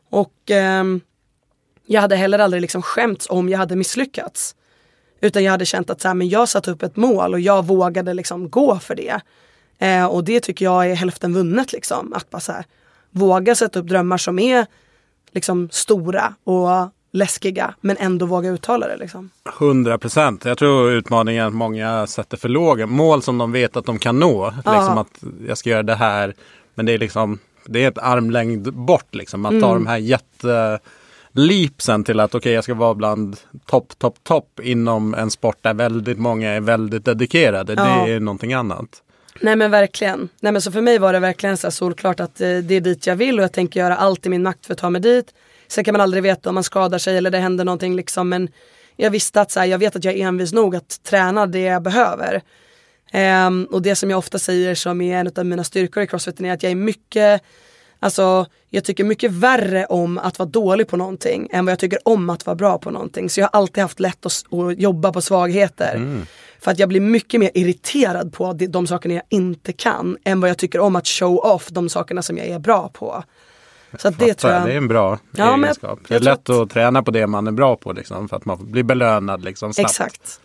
Och 0.10 0.52
um, 0.80 1.02
jag 1.86 2.02
hade 2.02 2.16
heller 2.16 2.40
aldrig 2.40 2.62
liksom 2.62 2.82
skämts 2.82 3.28
om 3.30 3.50
jag 3.50 3.58
hade 3.58 3.76
misslyckats. 3.76 4.56
Utan 5.22 5.44
jag 5.44 5.52
hade 5.52 5.66
känt 5.66 5.90
att 5.90 6.02
så 6.02 6.08
här, 6.08 6.16
men 6.16 6.30
jag 6.30 6.50
satte 6.50 6.72
upp 6.72 6.84
ett 6.84 6.96
mål 6.96 7.34
och 7.34 7.40
jag 7.40 7.66
vågade 7.66 8.14
liksom 8.14 8.50
gå 8.50 8.80
för 8.80 8.96
det. 8.96 9.22
Eh, 9.80 10.06
och 10.06 10.24
det 10.24 10.40
tycker 10.40 10.66
jag 10.66 10.92
är 10.92 10.96
hälften 10.96 11.34
vunnet 11.34 11.74
liksom. 11.74 12.14
Att 12.14 12.30
bara 12.30 12.40
så 12.40 12.52
här, 12.52 12.66
våga 13.12 13.56
sätta 13.56 13.80
upp 13.80 13.88
drömmar 13.88 14.18
som 14.18 14.40
är 14.40 14.66
liksom 15.32 15.70
stora 15.72 16.34
och 16.44 16.70
läskiga 17.12 17.74
men 17.82 17.98
ändå 17.98 18.26
våga 18.26 18.50
uttala 18.50 18.88
det. 18.88 18.98
Liksom. 18.98 19.30
100 19.60 19.98
procent. 19.98 20.46
Jag 20.46 20.58
tror 20.58 20.92
utmaningen 20.92 21.44
är 21.44 21.48
att 21.48 21.54
många 21.54 22.08
sätter 22.08 22.38
för 22.38 22.50
låga 22.50 22.88
mål 22.88 23.22
som 23.22 23.38
de 23.38 23.52
vet 23.52 23.78
att 23.78 23.86
de 23.86 24.00
kan 24.00 24.20
nå. 24.20 24.54
Ja. 24.66 24.74
Liksom 24.74 24.98
att 24.98 25.24
jag 25.48 25.58
ska 25.58 25.70
göra 25.70 25.84
det 25.84 25.96
här. 25.96 26.36
Men 26.76 26.86
det 26.86 26.92
är 26.94 26.98
liksom 26.98 27.40
det 27.66 27.84
är 27.84 27.88
ett 27.88 27.98
armlängd 27.98 28.74
bort 28.74 29.16
liksom. 29.16 29.46
Att 29.46 29.52
mm. 29.52 29.62
ta 29.62 29.74
de 29.74 29.88
här 29.88 29.98
jätte 29.98 30.80
leapsen 31.32 32.04
till 32.04 32.20
att 32.20 32.30
okej 32.30 32.38
okay, 32.40 32.52
jag 32.52 32.64
ska 32.64 32.74
vara 32.74 32.94
bland 32.94 33.38
topp, 33.66 34.00
topp, 34.00 34.16
topp 34.24 34.60
inom 34.64 35.14
en 35.14 35.32
sport 35.32 35.58
där 35.62 35.74
väldigt 35.74 36.20
många 36.20 36.50
är 36.50 36.60
väldigt 36.60 37.06
dedikerade. 37.06 37.74
Ja. 37.74 37.84
Det 37.84 38.12
är 38.12 38.20
någonting 38.20 38.54
annat. 38.54 39.04
Nej 39.42 39.56
men 39.56 39.72
verkligen. 39.72 40.30
Nej 40.40 40.52
men 40.52 40.62
så 40.62 40.72
för 40.72 40.82
mig 40.82 40.98
var 40.98 41.14
det 41.14 41.20
verkligen 41.20 41.58
så 41.58 41.72
solklart 41.72 42.20
att 42.20 42.42
eh, 42.42 42.58
det 42.58 42.76
är 42.76 42.82
dit 42.82 43.08
jag 43.08 43.16
vill 43.16 43.40
och 43.40 43.44
jag 43.44 43.52
tänker 43.52 43.80
göra 43.80 43.96
allt 43.96 44.26
i 44.26 44.30
min 44.30 44.44
makt 44.44 44.66
för 44.66 44.74
att 44.74 44.80
ta 44.80 44.90
mig 44.90 45.02
dit. 45.02 45.34
Sen 45.68 45.84
kan 45.84 45.92
man 45.92 46.02
aldrig 46.02 46.24
veta 46.24 46.50
om 46.50 46.56
man 46.56 46.64
skadar 46.64 46.98
sig 46.98 47.18
eller 47.18 47.32
det 47.32 47.38
händer 47.38 47.66
någonting 47.66 47.96
liksom 47.96 48.30
men 48.30 48.50
jag 48.96 49.12
visste 49.12 49.42
att 49.42 49.52
så 49.52 49.60
här, 49.60 49.68
jag 49.68 49.78
vet 49.78 49.96
att 49.96 50.04
jag 50.04 50.14
är 50.14 50.28
envis 50.28 50.54
nog 50.54 50.76
att 50.76 51.04
träna 51.04 51.46
det 51.46 51.60
jag 51.60 51.82
behöver. 51.82 52.42
Um, 53.48 53.66
och 53.66 53.82
det 53.82 53.96
som 53.96 54.10
jag 54.10 54.18
ofta 54.18 54.40
säger 54.40 54.76
som 54.76 55.02
är 55.02 55.18
en 55.18 55.32
av 55.36 55.46
mina 55.46 55.64
styrkor 55.64 56.04
i 56.04 56.08
crossfiten 56.08 56.46
är 56.46 56.54
att 56.54 56.64
jag 56.64 56.72
är 56.72 56.76
mycket 56.76 57.42
Alltså 58.00 58.46
jag 58.70 58.84
tycker 58.84 59.04
mycket 59.04 59.32
värre 59.32 59.86
om 59.86 60.18
att 60.18 60.40
vara 60.40 60.50
dålig 60.50 60.88
på 60.88 60.98
någonting 60.98 61.50
än 61.52 61.66
vad 61.66 61.72
jag 61.72 61.80
tycker 61.80 62.00
om 62.06 62.30
att 62.30 62.46
vara 62.46 62.56
bra 62.56 62.78
på 62.78 62.92
någonting. 62.92 63.30
Så 63.30 63.40
jag 63.40 63.50
har 63.52 63.60
alltid 63.60 63.82
haft 63.82 64.00
lätt 64.00 64.26
att, 64.26 64.54
att 64.54 64.80
jobba 64.80 65.14
på 65.14 65.22
svagheter. 65.22 65.96
Mm. 65.96 66.26
För 66.68 66.72
att 66.72 66.80
jag 66.80 66.90
blir 66.90 67.02
mycket 67.02 67.40
mer 67.40 67.52
irriterad 67.54 68.34
på 68.34 68.54
de, 68.54 68.68
de 68.68 68.88
sakerna 68.88 69.14
jag 69.14 69.24
inte 69.30 69.74
kan 69.74 70.18
än 70.24 70.42
vad 70.42 70.50
jag 70.50 70.58
tycker 70.58 70.80
om 70.80 70.96
att 70.96 71.08
show 71.08 71.38
off 71.38 71.68
de 71.68 71.90
sakerna 71.90 72.22
som 72.22 72.38
jag 72.38 72.48
är 72.48 72.60
bra 72.60 72.90
på. 72.94 73.24
Så 73.98 74.10
det 74.10 74.34
tror 74.34 74.54
jag... 74.54 74.66
Det 74.66 74.74
är 74.74 74.78
en 74.78 74.88
bra 74.88 75.20
ja, 75.32 75.58
egenskap. 75.58 76.00
Det 76.08 76.16
är 76.16 76.20
lätt 76.20 76.50
att... 76.50 76.56
att 76.56 76.70
träna 76.70 77.04
på 77.04 77.12
det 77.12 77.28
man 77.28 77.48
är 77.48 77.52
bra 77.52 77.76
på 77.76 77.94
liksom, 77.94 78.30
för 78.30 78.38
att 78.38 78.46
man 78.46 78.72
blir 78.72 78.84
belönad 78.84 79.44
liksom, 79.44 79.74
snabbt. 79.74 79.90
Exakt. 79.90 80.42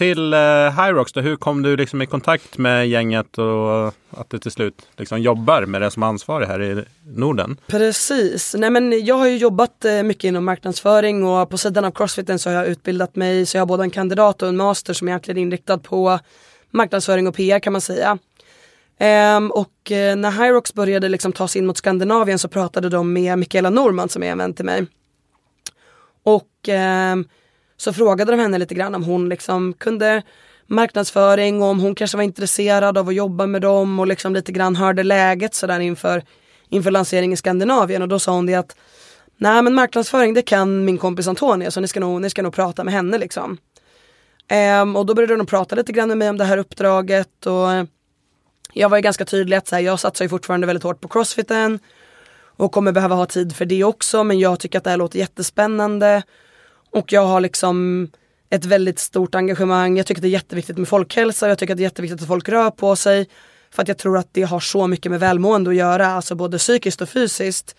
Till 0.00 0.32
eh, 0.32 0.38
uh, 0.38 0.80
Hyrox 0.80 1.12
då, 1.12 1.20
hur 1.20 1.36
kom 1.36 1.62
du 1.62 1.76
liksom 1.76 2.02
i 2.02 2.06
kontakt 2.06 2.58
med 2.58 2.88
gänget 2.88 3.38
och 3.38 3.86
att 4.10 4.30
du 4.30 4.38
till 4.38 4.50
slut 4.50 4.88
liksom 4.96 5.20
jobbar 5.20 5.62
med 5.62 5.82
det 5.82 5.90
som 5.90 6.02
ansvarig 6.02 6.46
här 6.46 6.62
i 6.62 6.84
Norden? 7.04 7.56
Precis, 7.66 8.54
nej 8.58 8.70
men 8.70 9.04
jag 9.04 9.14
har 9.14 9.26
ju 9.26 9.36
jobbat 9.36 9.84
uh, 9.84 10.02
mycket 10.02 10.24
inom 10.24 10.44
marknadsföring 10.44 11.24
och 11.24 11.50
på 11.50 11.58
sidan 11.58 11.84
av 11.84 11.90
Crossfiten 11.90 12.38
så 12.38 12.50
har 12.50 12.56
jag 12.56 12.66
utbildat 12.66 13.16
mig 13.16 13.46
så 13.46 13.56
jag 13.56 13.62
har 13.62 13.66
både 13.66 13.82
en 13.82 13.90
kandidat 13.90 14.42
och 14.42 14.48
en 14.48 14.56
master 14.56 14.92
som 14.92 15.08
är 15.08 15.12
egentligen 15.12 15.38
inriktad 15.38 15.78
på 15.78 16.18
marknadsföring 16.70 17.28
och 17.28 17.34
PR 17.34 17.58
kan 17.58 17.72
man 17.72 17.80
säga. 17.80 18.18
Um, 19.36 19.50
och 19.50 19.90
uh, 19.90 20.16
när 20.16 20.30
Hyrox 20.30 20.74
började 20.74 21.08
liksom 21.08 21.32
ta 21.32 21.48
sig 21.48 21.58
in 21.58 21.66
mot 21.66 21.76
Skandinavien 21.76 22.38
så 22.38 22.48
pratade 22.48 22.88
de 22.88 23.12
med 23.12 23.38
Mikaela 23.38 23.70
Norman 23.70 24.08
som 24.08 24.22
är 24.22 24.32
en 24.32 24.38
vän 24.38 24.54
till 24.54 24.64
mig. 24.64 24.86
Och 26.22 26.68
um, 27.12 27.24
så 27.80 27.92
frågade 27.92 28.32
de 28.32 28.40
henne 28.40 28.58
lite 28.58 28.74
grann 28.74 28.94
om 28.94 29.04
hon 29.04 29.28
liksom 29.28 29.72
kunde 29.72 30.22
marknadsföring 30.66 31.62
och 31.62 31.68
om 31.68 31.80
hon 31.80 31.94
kanske 31.94 32.16
var 32.16 32.24
intresserad 32.24 32.98
av 32.98 33.08
att 33.08 33.14
jobba 33.14 33.46
med 33.46 33.62
dem 33.62 33.98
och 33.98 34.06
liksom 34.06 34.34
lite 34.34 34.52
grann 34.52 34.76
hörde 34.76 35.02
läget 35.02 35.54
sådär 35.54 35.80
inför, 35.80 36.22
inför 36.68 36.90
lansering 36.90 37.32
i 37.32 37.36
Skandinavien 37.36 38.02
och 38.02 38.08
då 38.08 38.18
sa 38.18 38.32
hon 38.32 38.46
det 38.46 38.54
att 38.54 38.76
nej 39.36 39.62
men 39.62 39.74
marknadsföring 39.74 40.34
det 40.34 40.42
kan 40.42 40.84
min 40.84 40.98
kompis 40.98 41.28
Antonia 41.28 41.70
så 41.70 41.80
ni 41.80 41.88
ska 41.88 42.00
nog, 42.00 42.20
ni 42.20 42.30
ska 42.30 42.42
nog 42.42 42.54
prata 42.54 42.84
med 42.84 42.94
henne 42.94 43.18
liksom. 43.18 43.58
Um, 44.82 44.96
och 44.96 45.06
då 45.06 45.14
började 45.14 45.36
de 45.36 45.46
prata 45.46 45.76
lite 45.76 45.92
grann 45.92 46.08
med 46.08 46.18
mig 46.18 46.30
om 46.30 46.38
det 46.38 46.44
här 46.44 46.58
uppdraget 46.58 47.46
och 47.46 47.72
eh, 47.72 47.84
jag 48.72 48.88
var 48.88 48.96
ju 48.96 49.02
ganska 49.02 49.24
tydlig 49.24 49.56
att 49.56 49.68
så 49.68 49.74
här, 49.74 49.82
jag 49.82 50.00
satsar 50.00 50.24
ju 50.24 50.28
fortfarande 50.28 50.66
väldigt 50.66 50.84
hårt 50.84 51.00
på 51.00 51.08
crossfiten 51.08 51.78
och 52.56 52.72
kommer 52.72 52.92
behöva 52.92 53.14
ha 53.14 53.26
tid 53.26 53.56
för 53.56 53.64
det 53.64 53.84
också 53.84 54.24
men 54.24 54.38
jag 54.38 54.60
tycker 54.60 54.78
att 54.78 54.84
det 54.84 54.90
här 54.90 54.96
låter 54.96 55.18
jättespännande 55.18 56.22
och 56.90 57.12
jag 57.12 57.26
har 57.26 57.40
liksom 57.40 58.08
ett 58.50 58.64
väldigt 58.64 58.98
stort 58.98 59.34
engagemang. 59.34 59.96
Jag 59.96 60.06
tycker 60.06 60.22
det 60.22 60.28
är 60.28 60.30
jätteviktigt 60.30 60.78
med 60.78 60.88
folkhälsa. 60.88 61.48
Jag 61.48 61.58
tycker 61.58 61.74
att 61.74 61.78
det 61.78 61.82
är 61.82 61.84
jätteviktigt 61.84 62.22
att 62.22 62.28
folk 62.28 62.48
rör 62.48 62.70
på 62.70 62.96
sig. 62.96 63.28
För 63.70 63.82
att 63.82 63.88
jag 63.88 63.98
tror 63.98 64.18
att 64.18 64.28
det 64.32 64.42
har 64.42 64.60
så 64.60 64.86
mycket 64.86 65.10
med 65.10 65.20
välmående 65.20 65.70
att 65.70 65.76
göra, 65.76 66.06
alltså 66.06 66.34
både 66.34 66.58
psykiskt 66.58 67.00
och 67.00 67.08
fysiskt. 67.08 67.76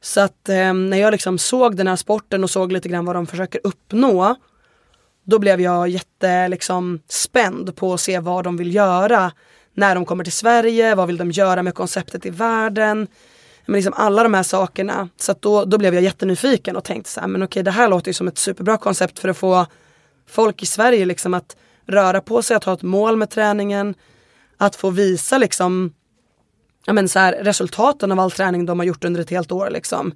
Så 0.00 0.20
att 0.20 0.48
eh, 0.48 0.74
när 0.74 0.96
jag 0.96 1.12
liksom 1.12 1.38
såg 1.38 1.76
den 1.76 1.86
här 1.86 1.96
sporten 1.96 2.44
och 2.44 2.50
såg 2.50 2.72
lite 2.72 2.88
grann 2.88 3.04
vad 3.04 3.16
de 3.16 3.26
försöker 3.26 3.60
uppnå. 3.64 4.36
Då 5.24 5.38
blev 5.38 5.60
jag 5.60 5.88
jätte 5.88 6.48
liksom, 6.48 7.00
spänd 7.08 7.76
på 7.76 7.94
att 7.94 8.00
se 8.00 8.20
vad 8.20 8.44
de 8.44 8.56
vill 8.56 8.74
göra 8.74 9.32
när 9.74 9.94
de 9.94 10.04
kommer 10.04 10.24
till 10.24 10.32
Sverige, 10.32 10.94
vad 10.94 11.06
vill 11.06 11.16
de 11.16 11.30
göra 11.30 11.62
med 11.62 11.74
konceptet 11.74 12.26
i 12.26 12.30
världen. 12.30 13.06
Men 13.66 13.74
liksom 13.74 13.94
alla 13.96 14.22
de 14.22 14.34
här 14.34 14.42
sakerna. 14.42 15.08
Så 15.16 15.32
att 15.32 15.42
då, 15.42 15.64
då 15.64 15.78
blev 15.78 15.94
jag 15.94 16.02
jättenyfiken 16.02 16.76
och 16.76 16.84
tänkte 16.84 17.10
så 17.10 17.20
här, 17.20 17.28
men 17.28 17.42
okej 17.42 17.62
det 17.62 17.70
här 17.70 17.88
låter 17.88 18.08
ju 18.08 18.12
som 18.12 18.28
ett 18.28 18.38
superbra 18.38 18.76
koncept 18.76 19.18
för 19.18 19.28
att 19.28 19.36
få 19.36 19.66
folk 20.26 20.62
i 20.62 20.66
Sverige 20.66 21.04
liksom 21.04 21.34
att 21.34 21.56
röra 21.86 22.20
på 22.20 22.42
sig, 22.42 22.56
att 22.56 22.64
ha 22.64 22.72
ett 22.72 22.82
mål 22.82 23.16
med 23.16 23.30
träningen. 23.30 23.94
Att 24.56 24.76
få 24.76 24.90
visa 24.90 25.38
liksom 25.38 25.92
ja, 26.86 26.92
men 26.92 27.08
så 27.08 27.18
här, 27.18 27.32
resultaten 27.32 28.12
av 28.12 28.20
all 28.20 28.30
träning 28.30 28.66
de 28.66 28.78
har 28.78 28.86
gjort 28.86 29.04
under 29.04 29.20
ett 29.20 29.30
helt 29.30 29.52
år. 29.52 29.70
Liksom. 29.70 30.14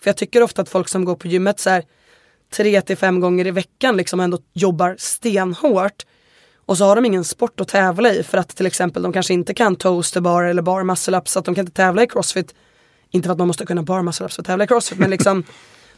För 0.00 0.08
jag 0.08 0.16
tycker 0.16 0.42
ofta 0.42 0.62
att 0.62 0.68
folk 0.68 0.88
som 0.88 1.04
går 1.04 1.16
på 1.16 1.28
gymmet 1.28 1.60
så 1.60 1.70
här, 1.70 1.84
tre 2.52 2.80
till 2.80 2.96
fem 2.96 3.20
gånger 3.20 3.46
i 3.46 3.50
veckan 3.50 3.96
liksom 3.96 4.20
ändå 4.20 4.38
jobbar 4.52 4.96
stenhårt. 4.98 6.06
Och 6.66 6.78
så 6.78 6.84
har 6.84 6.96
de 6.96 7.04
ingen 7.04 7.24
sport 7.24 7.60
att 7.60 7.68
tävla 7.68 8.12
i 8.12 8.22
för 8.22 8.38
att 8.38 8.48
till 8.48 8.66
exempel 8.66 9.02
de 9.02 9.12
kanske 9.12 9.34
inte 9.34 9.54
kan 9.54 9.76
toaster 9.76 10.20
bar 10.20 10.42
eller 10.42 10.62
bar 10.62 10.82
muscle 10.82 11.18
up 11.18 11.28
så 11.28 11.38
att 11.38 11.44
de 11.44 11.54
kan 11.54 11.62
inte 11.62 11.76
tävla 11.76 12.02
i 12.02 12.06
crossfit 12.06 12.54
inte 13.14 13.26
för 13.26 13.32
att 13.32 13.38
man 13.38 13.46
måste 13.46 13.66
kunna 13.66 13.82
bar 13.82 14.02
muscle 14.02 14.26
ups 14.26 14.34
för 14.34 14.42
att 14.42 14.46
tävla 14.46 14.64
i 14.64 14.66
crossfit 14.66 14.98
men 14.98 15.10
liksom 15.10 15.44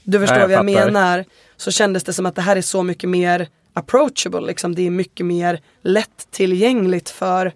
du 0.03 0.21
förstår 0.21 0.41
vad 0.41 0.51
jag 0.51 0.65
menar. 0.65 1.25
Så 1.57 1.71
kändes 1.71 2.05
det 2.05 2.13
som 2.13 2.27
att 2.27 2.35
det 2.35 2.43
här 2.43 2.57
är 2.57 2.63
så 2.63 2.83
mycket 2.83 3.11
mer 3.11 3.49
approachable, 3.73 4.41
liksom. 4.41 4.75
det 4.75 4.87
är 4.87 4.91
mycket 4.91 5.27
mer 5.27 5.61
lättillgängligt 5.83 7.11
för 7.11 7.53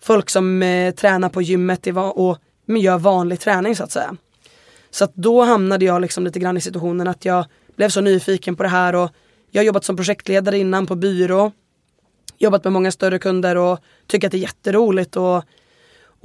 folk 0.00 0.30
som 0.30 0.62
eh, 0.62 0.94
tränar 0.94 1.28
på 1.28 1.42
gymmet 1.42 1.86
och 2.14 2.38
gör 2.66 2.98
vanlig 2.98 3.40
träning 3.40 3.76
så 3.76 3.84
att 3.84 3.92
säga. 3.92 4.16
Så 4.90 5.04
att 5.04 5.14
då 5.14 5.42
hamnade 5.42 5.84
jag 5.84 6.02
liksom 6.02 6.24
lite 6.24 6.38
grann 6.38 6.56
i 6.56 6.60
situationen 6.60 7.08
att 7.08 7.24
jag 7.24 7.44
blev 7.76 7.88
så 7.88 8.00
nyfiken 8.00 8.56
på 8.56 8.62
det 8.62 8.68
här 8.68 8.94
och 8.94 9.10
Jag 9.50 9.60
har 9.60 9.66
jobbat 9.66 9.84
som 9.84 9.96
projektledare 9.96 10.58
innan 10.58 10.86
på 10.86 10.94
byrå. 10.94 11.52
Jobbat 12.38 12.64
med 12.64 12.72
många 12.72 12.92
större 12.92 13.18
kunder 13.18 13.56
och 13.56 13.78
tycker 14.06 14.28
att 14.28 14.32
det 14.32 14.38
är 14.38 14.40
jätteroligt 14.40 15.16
och, 15.16 15.44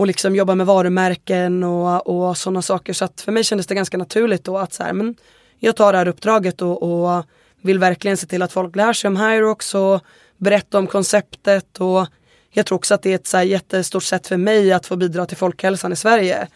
och 0.01 0.07
liksom 0.07 0.35
jobba 0.35 0.55
med 0.55 0.65
varumärken 0.65 1.63
och, 1.63 2.07
och 2.07 2.37
sådana 2.37 2.61
saker. 2.61 2.93
Så 2.93 3.05
att 3.05 3.21
för 3.21 3.31
mig 3.31 3.43
kändes 3.43 3.67
det 3.67 3.75
ganska 3.75 3.97
naturligt 3.97 4.43
då 4.43 4.57
att 4.57 4.73
så 4.73 4.83
här, 4.83 4.93
men 4.93 5.15
jag 5.59 5.75
tar 5.75 5.91
det 5.91 5.97
här 5.97 6.07
uppdraget 6.07 6.61
och, 6.61 6.83
och 6.83 7.25
vill 7.61 7.79
verkligen 7.79 8.17
se 8.17 8.27
till 8.27 8.41
att 8.41 8.51
folk 8.51 8.75
lär 8.75 8.93
sig 8.93 9.07
om 9.07 9.17
Hyrox 9.17 9.75
och 9.75 10.01
berätta 10.37 10.77
om 10.77 10.87
konceptet 10.87 11.77
och 11.81 12.07
jag 12.51 12.65
tror 12.65 12.75
också 12.75 12.93
att 12.93 13.01
det 13.01 13.11
är 13.11 13.15
ett 13.15 13.27
så 13.27 13.37
här 13.37 13.43
jättestort 13.43 14.03
sätt 14.03 14.27
för 14.27 14.37
mig 14.37 14.71
att 14.73 14.85
få 14.85 14.95
bidra 14.95 15.25
till 15.25 15.37
folkhälsan 15.37 15.93
i 15.93 15.95
Sverige. 15.95 16.47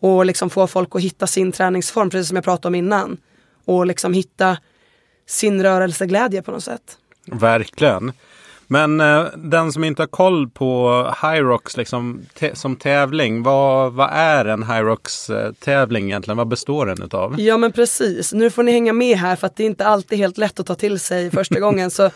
Och 0.00 0.26
liksom 0.26 0.50
få 0.50 0.66
folk 0.66 0.88
att 0.94 1.02
hitta 1.02 1.26
sin 1.26 1.52
träningsform, 1.52 2.10
precis 2.10 2.28
som 2.28 2.36
jag 2.36 2.44
pratade 2.44 2.68
om 2.68 2.74
innan. 2.74 3.16
Och 3.64 3.86
liksom 3.86 4.12
hitta 4.12 4.56
sin 5.26 5.62
rörelseglädje 5.62 6.42
på 6.42 6.50
något 6.50 6.64
sätt. 6.64 6.98
Verkligen. 7.26 8.12
Men 8.72 9.00
eh, 9.00 9.24
den 9.36 9.72
som 9.72 9.84
inte 9.84 10.02
har 10.02 10.06
koll 10.06 10.48
på 10.48 11.04
Hyrox 11.22 11.76
liksom, 11.76 12.22
som 12.52 12.76
tävling, 12.76 13.42
vad, 13.42 13.92
vad 13.92 14.10
är 14.12 14.44
en 14.44 14.62
Hyrox 14.62 15.30
eh, 15.30 15.52
egentligen? 15.94 16.36
Vad 16.36 16.48
består 16.48 16.86
den 16.86 17.02
utav? 17.02 17.40
Ja 17.40 17.56
men 17.56 17.72
precis, 17.72 18.32
nu 18.32 18.50
får 18.50 18.62
ni 18.62 18.72
hänga 18.72 18.92
med 18.92 19.18
här 19.18 19.36
för 19.36 19.46
att 19.46 19.56
det 19.56 19.62
är 19.62 19.66
inte 19.66 19.86
alltid 19.86 20.18
helt 20.18 20.38
lätt 20.38 20.60
att 20.60 20.66
ta 20.66 20.74
till 20.74 21.00
sig 21.00 21.30
första 21.30 21.60
gången. 21.60 21.90
Så 21.90 22.10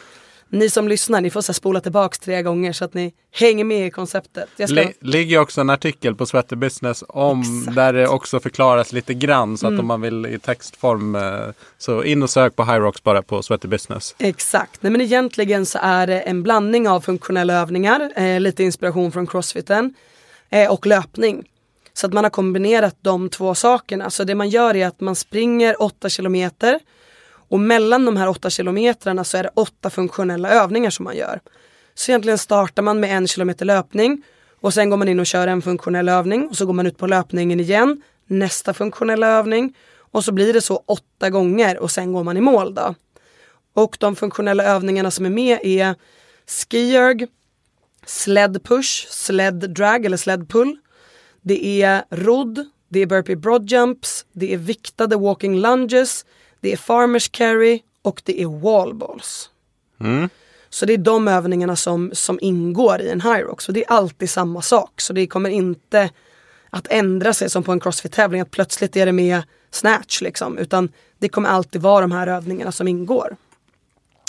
ni 0.55 0.71
som 0.71 0.89
lyssnar, 0.89 1.21
ni 1.21 1.31
får 1.31 1.41
så 1.41 1.53
spola 1.53 1.81
tillbaks 1.81 2.19
tre 2.19 2.43
gånger 2.43 2.73
så 2.73 2.85
att 2.85 2.95
ni 2.95 3.15
hänger 3.33 3.65
med 3.65 3.87
i 3.87 3.91
konceptet. 3.91 4.49
Jag 4.57 4.69
ska... 4.69 4.89
ligger 5.01 5.39
också 5.39 5.61
en 5.61 5.71
artikel 5.71 6.15
på 6.15 6.27
Sweater 6.27 6.57
Business 6.57 7.05
om 7.09 7.41
Exakt. 7.41 7.77
där 7.77 7.93
det 7.93 8.09
också 8.09 8.41
förklaras 8.41 8.93
lite 8.93 9.15
grann 9.15 9.59
så 9.59 9.67
att 9.67 9.71
mm. 9.71 9.81
om 9.81 9.87
man 9.87 10.01
vill 10.01 10.27
i 10.27 10.39
textform 10.39 11.15
eh, 11.15 11.23
så 11.79 12.05
in 12.05 12.23
och 12.23 12.31
sök 12.31 12.57
på 12.57 12.65
Hyrox 12.65 13.03
bara 13.03 13.23
på 13.23 13.43
Sweater 13.43 13.69
Business. 13.69 14.15
Exakt, 14.19 14.83
Nej, 14.83 14.93
men 14.93 15.01
egentligen 15.01 15.67
så 15.67 15.79
är 15.83 16.07
det 16.07 16.21
en 16.21 16.43
blandning 16.43 16.89
av 16.89 17.01
funktionella 17.01 17.55
övningar, 17.55 18.13
eh, 18.17 18.41
lite 18.41 18.65
inspiration 18.65 19.13
från 19.13 19.27
crossfiten 19.27 19.95
eh, 20.51 20.73
och 20.73 20.87
löpning. 20.87 21.45
Så 21.93 22.07
att 22.07 22.13
man 22.13 22.25
har 22.25 22.31
kombinerat 22.31 22.97
de 23.01 23.29
två 23.29 23.55
sakerna. 23.55 24.11
Så 24.11 24.25
det 24.25 24.35
man 24.35 24.49
gör 24.49 24.77
är 24.77 24.87
att 24.87 25.01
man 25.01 25.15
springer 25.15 25.83
8 25.83 26.09
kilometer 26.09 26.81
och 27.49 27.61
mellan 27.61 28.05
de 28.05 28.17
här 28.17 28.29
åtta 28.29 28.51
kilometrarna 28.51 29.25
så 29.25 29.37
är 29.37 29.43
det 29.43 29.51
åtta 29.55 29.91
funktionella 29.91 30.51
övningar 30.51 30.91
som 30.91 31.05
man 31.05 31.17
gör. 31.17 31.41
Så 31.95 32.11
egentligen 32.11 32.39
startar 32.39 32.83
man 32.83 33.01
med 33.01 33.17
en 33.17 33.27
kilometer 33.27 33.65
löpning 33.65 34.23
och 34.61 34.75
sen 34.75 34.91
går 34.91 34.97
man 34.97 35.09
in 35.09 35.21
och 35.21 35.27
kör 35.27 35.47
en 35.47 35.63
funktionell 35.63 36.09
övning 36.09 36.49
och 36.49 36.57
så 36.57 36.67
går 36.67 36.73
man 36.73 36.87
ut 36.87 36.99
på 36.99 37.07
löpningen 37.07 37.61
igen, 37.61 38.03
nästa 38.27 38.75
funktionella 38.75 39.27
övning 39.27 39.75
och 39.99 40.25
så 40.25 40.33
blir 40.33 40.53
det 40.53 40.61
så 40.61 40.83
åtta 40.87 41.31
gånger 41.31 41.79
och 41.79 41.91
sen 41.91 42.13
går 42.13 42.25
man 42.25 42.37
i 42.37 42.41
mål 42.41 42.75
då. 42.75 42.95
Och 43.75 43.97
de 44.01 44.17
funktionella 44.17 44.65
övningarna 44.65 45.11
som 45.11 45.27
är 45.27 45.31
med 45.31 45.59
är 45.63 45.95
skierg, 46.47 47.27
sled 48.07 48.65
push, 48.65 49.07
sled 49.11 49.71
drag 49.71 50.05
eller 50.05 50.17
sled 50.17 50.49
pull. 50.49 50.77
Det 51.41 51.83
är 51.83 52.05
rodd, 52.11 52.67
det 52.89 53.01
är 53.01 53.07
burpee 53.07 53.37
broad 53.37 53.71
jumps, 53.71 54.27
det 54.33 54.55
är 54.55 54.57
viktade 54.57 55.17
walking 55.17 55.61
lunges, 55.61 56.25
det 56.65 56.73
är 56.73 56.77
farmers 56.77 57.29
carry 57.29 57.81
och 58.03 58.23
det 58.25 58.43
är 58.43 58.47
wallballs. 58.47 59.51
Mm. 60.01 60.29
Så 60.71 60.87
det 60.87 60.93
är 60.93 60.99
de 60.99 61.29
övningarna 61.29 61.77
som, 61.77 62.11
som 62.13 62.39
ingår 62.43 63.01
i 63.01 63.11
en 63.11 63.21
Hyrox 63.21 63.69
och 63.69 63.75
det 63.75 63.85
är 63.85 63.93
alltid 63.93 64.31
samma 64.31 64.63
sak. 64.63 65.01
Så 65.01 65.13
det 65.13 65.27
kommer 65.27 65.51
inte 65.51 66.11
att 66.71 66.87
ändra 66.91 67.33
sig 67.33 67.51
som 67.51 67.63
på 67.63 67.73
en 67.73 67.81
crossfit-tävling 67.81 68.41
att 68.41 68.51
plötsligt 68.51 68.97
är 68.97 69.07
det 69.07 69.13
med 69.13 69.43
snatch 69.71 70.21
liksom. 70.21 70.59
Utan 70.59 70.89
det 71.19 71.29
kommer 71.29 71.49
alltid 71.49 71.83
vara 71.83 72.01
de 72.01 72.13
här 72.13 72.27
övningarna 72.27 72.73
som 72.73 72.89
ingår. 72.89 73.37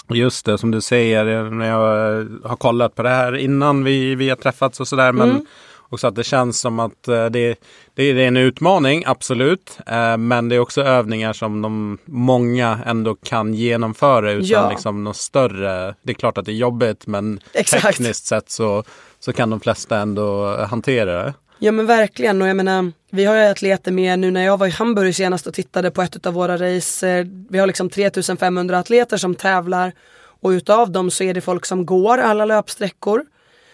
Just 0.09 0.45
det, 0.45 0.57
som 0.57 0.71
du 0.71 0.81
säger, 0.81 1.49
när 1.49 1.69
jag 1.69 2.49
har 2.49 2.55
kollat 2.55 2.95
på 2.95 3.03
det 3.03 3.09
här 3.09 3.35
innan 3.35 3.83
vi, 3.83 4.15
vi 4.15 4.29
har 4.29 4.35
träffats 4.35 4.79
och 4.79 4.87
sådär. 4.87 5.11
Men 5.11 5.29
mm. 5.29 5.45
Och 5.89 5.99
så 5.99 6.07
att 6.07 6.15
det 6.15 6.23
känns 6.23 6.59
som 6.59 6.79
att 6.79 7.07
eh, 7.07 7.25
det, 7.25 7.55
det 7.93 8.03
är 8.03 8.15
en 8.17 8.37
utmaning, 8.37 9.03
absolut. 9.05 9.79
Eh, 9.87 10.17
men 10.17 10.49
det 10.49 10.55
är 10.55 10.59
också 10.59 10.81
övningar 10.81 11.33
som 11.33 11.61
de 11.61 11.97
många 12.05 12.79
ändå 12.85 13.15
kan 13.15 13.53
genomföra 13.53 14.31
utan 14.31 14.47
ja. 14.47 14.69
liksom 14.69 15.03
något 15.03 15.17
större. 15.17 15.95
Det 16.01 16.11
är 16.11 16.15
klart 16.15 16.37
att 16.37 16.45
det 16.45 16.51
är 16.51 16.53
jobbigt 16.53 17.07
men 17.07 17.39
Exakt. 17.53 17.83
tekniskt 17.83 18.25
sett 18.25 18.49
så, 18.49 18.83
så 19.19 19.33
kan 19.33 19.49
de 19.49 19.59
flesta 19.59 19.97
ändå 19.97 20.57
hantera 20.65 21.23
det. 21.23 21.33
Ja 21.59 21.71
men 21.71 21.85
verkligen 21.85 22.41
och 22.41 22.47
jag 22.47 22.57
menar 22.57 22.91
vi 23.11 23.25
har 23.25 23.35
ju 23.35 23.41
atleter 23.41 23.91
med 23.91 24.19
nu 24.19 24.31
när 24.31 24.45
jag 24.45 24.57
var 24.57 24.67
i 24.67 24.69
Hamburg 24.69 25.15
senast 25.15 25.47
och 25.47 25.53
tittade 25.53 25.91
på 25.91 26.01
ett 26.01 26.25
av 26.25 26.33
våra 26.33 26.57
race. 26.57 27.23
Vi 27.49 27.59
har 27.59 27.67
liksom 27.67 27.89
3500 27.89 28.79
atleter 28.79 29.17
som 29.17 29.35
tävlar 29.35 29.93
och 30.41 30.49
utav 30.49 30.91
dem 30.91 31.11
så 31.11 31.23
är 31.23 31.33
det 31.33 31.41
folk 31.41 31.65
som 31.65 31.85
går 31.85 32.17
alla 32.17 32.45
löpsträckor 32.45 33.25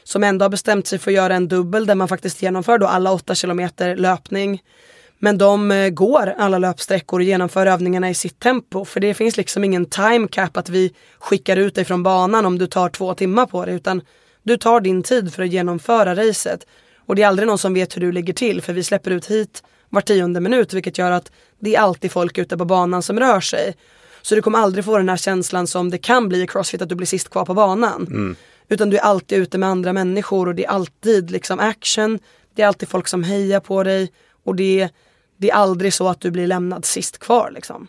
som 0.04 0.24
ändå 0.24 0.46
har 0.46 0.50
bestämt 0.50 0.88
sig 0.88 1.00
för 1.00 1.12
att 1.12 1.16
göra 1.16 1.36
en 1.36 1.48
dubbel 1.48 1.86
där 1.86 1.96
man 1.96 2.08
faktiskt 2.08 2.42
genomför 2.42 2.78
då 2.78 2.88
alla 2.88 3.12
8 3.12 3.36
kilometer 3.36 3.96
löpning. 3.96 4.64
Men 5.20 5.38
de 5.38 5.72
eh, 5.72 5.90
går 5.90 6.34
alla 6.38 6.58
löpsträckor 6.58 7.20
och 7.20 7.24
genomför 7.24 7.66
övningarna 7.66 8.10
i 8.10 8.14
sitt 8.14 8.40
tempo. 8.40 8.86
För 8.86 9.00
det 9.00 9.14
finns 9.14 9.38
liksom 9.38 9.64
ingen 9.64 9.86
time 9.86 10.28
cap 10.28 10.58
att 10.58 10.70
vi 10.70 10.94
skickar 11.20 11.58
ut 11.58 11.76
dig 11.76 11.86
från 11.86 12.04
banan 12.04 12.46
om 12.46 12.58
du 12.58 12.68
tar 12.68 12.90
två 12.90 13.14
timmar 13.14 13.46
på 13.46 13.66
det. 13.66 13.72
Utan 13.72 14.02
du 14.44 14.58
tar 14.58 14.82
din 14.82 15.04
tid 15.04 15.34
för 15.34 15.44
att 15.44 15.50
genomföra 15.50 16.16
racet. 16.16 16.66
Och 17.06 17.16
det 17.16 17.24
är 17.24 17.28
aldrig 17.28 17.48
någon 17.48 17.58
som 17.58 17.74
vet 17.74 17.96
hur 17.96 18.02
du 18.02 18.12
ligger 18.12 18.34
till 18.34 18.62
för 18.62 18.74
vi 18.74 18.84
släpper 18.84 19.12
ut 19.12 19.26
hit 19.26 19.64
var 19.90 20.02
tionde 20.02 20.40
minut 20.40 20.74
vilket 20.74 20.98
gör 20.98 21.12
att 21.12 21.32
det 21.60 21.76
är 21.76 21.80
alltid 21.80 22.12
folk 22.12 22.38
ute 22.38 22.58
på 22.58 22.66
banan 22.66 23.04
som 23.04 23.20
rör 23.20 23.42
sig. 23.42 23.76
Så 24.22 24.36
du 24.36 24.42
kommer 24.42 24.60
aldrig 24.60 24.86
få 24.86 24.98
den 24.98 25.10
här 25.10 25.18
känslan 25.18 25.68
som 25.68 25.90
det 25.90 25.98
kan 25.98 26.30
bli 26.30 26.42
i 26.42 26.48
crossfit 26.48 26.82
att 26.82 26.90
du 26.90 26.96
blir 26.96 27.08
sist 27.08 27.30
kvar 27.30 27.46
på 27.46 27.54
banan. 27.54 28.08
Mm. 28.10 28.36
Utan 28.72 28.90
du 28.90 28.98
är 28.98 29.02
alltid 29.02 29.38
ute 29.38 29.58
med 29.58 29.70
andra 29.70 29.94
människor 29.94 30.48
och 30.48 30.56
det 30.56 30.66
är 30.66 30.70
alltid 30.70 31.32
liksom 31.32 31.60
action. 31.60 32.20
Det 32.56 32.62
är 32.62 32.68
alltid 32.68 32.90
folk 32.90 33.08
som 33.08 33.24
hejar 33.24 33.60
på 33.60 33.84
dig 33.84 34.12
och 34.44 34.56
det, 34.56 34.90
det 35.38 35.50
är 35.50 35.56
aldrig 35.56 35.94
så 35.94 36.08
att 36.08 36.22
du 36.22 36.32
blir 36.32 36.48
lämnad 36.48 36.86
sist 36.86 37.18
kvar 37.18 37.52
liksom. 37.56 37.88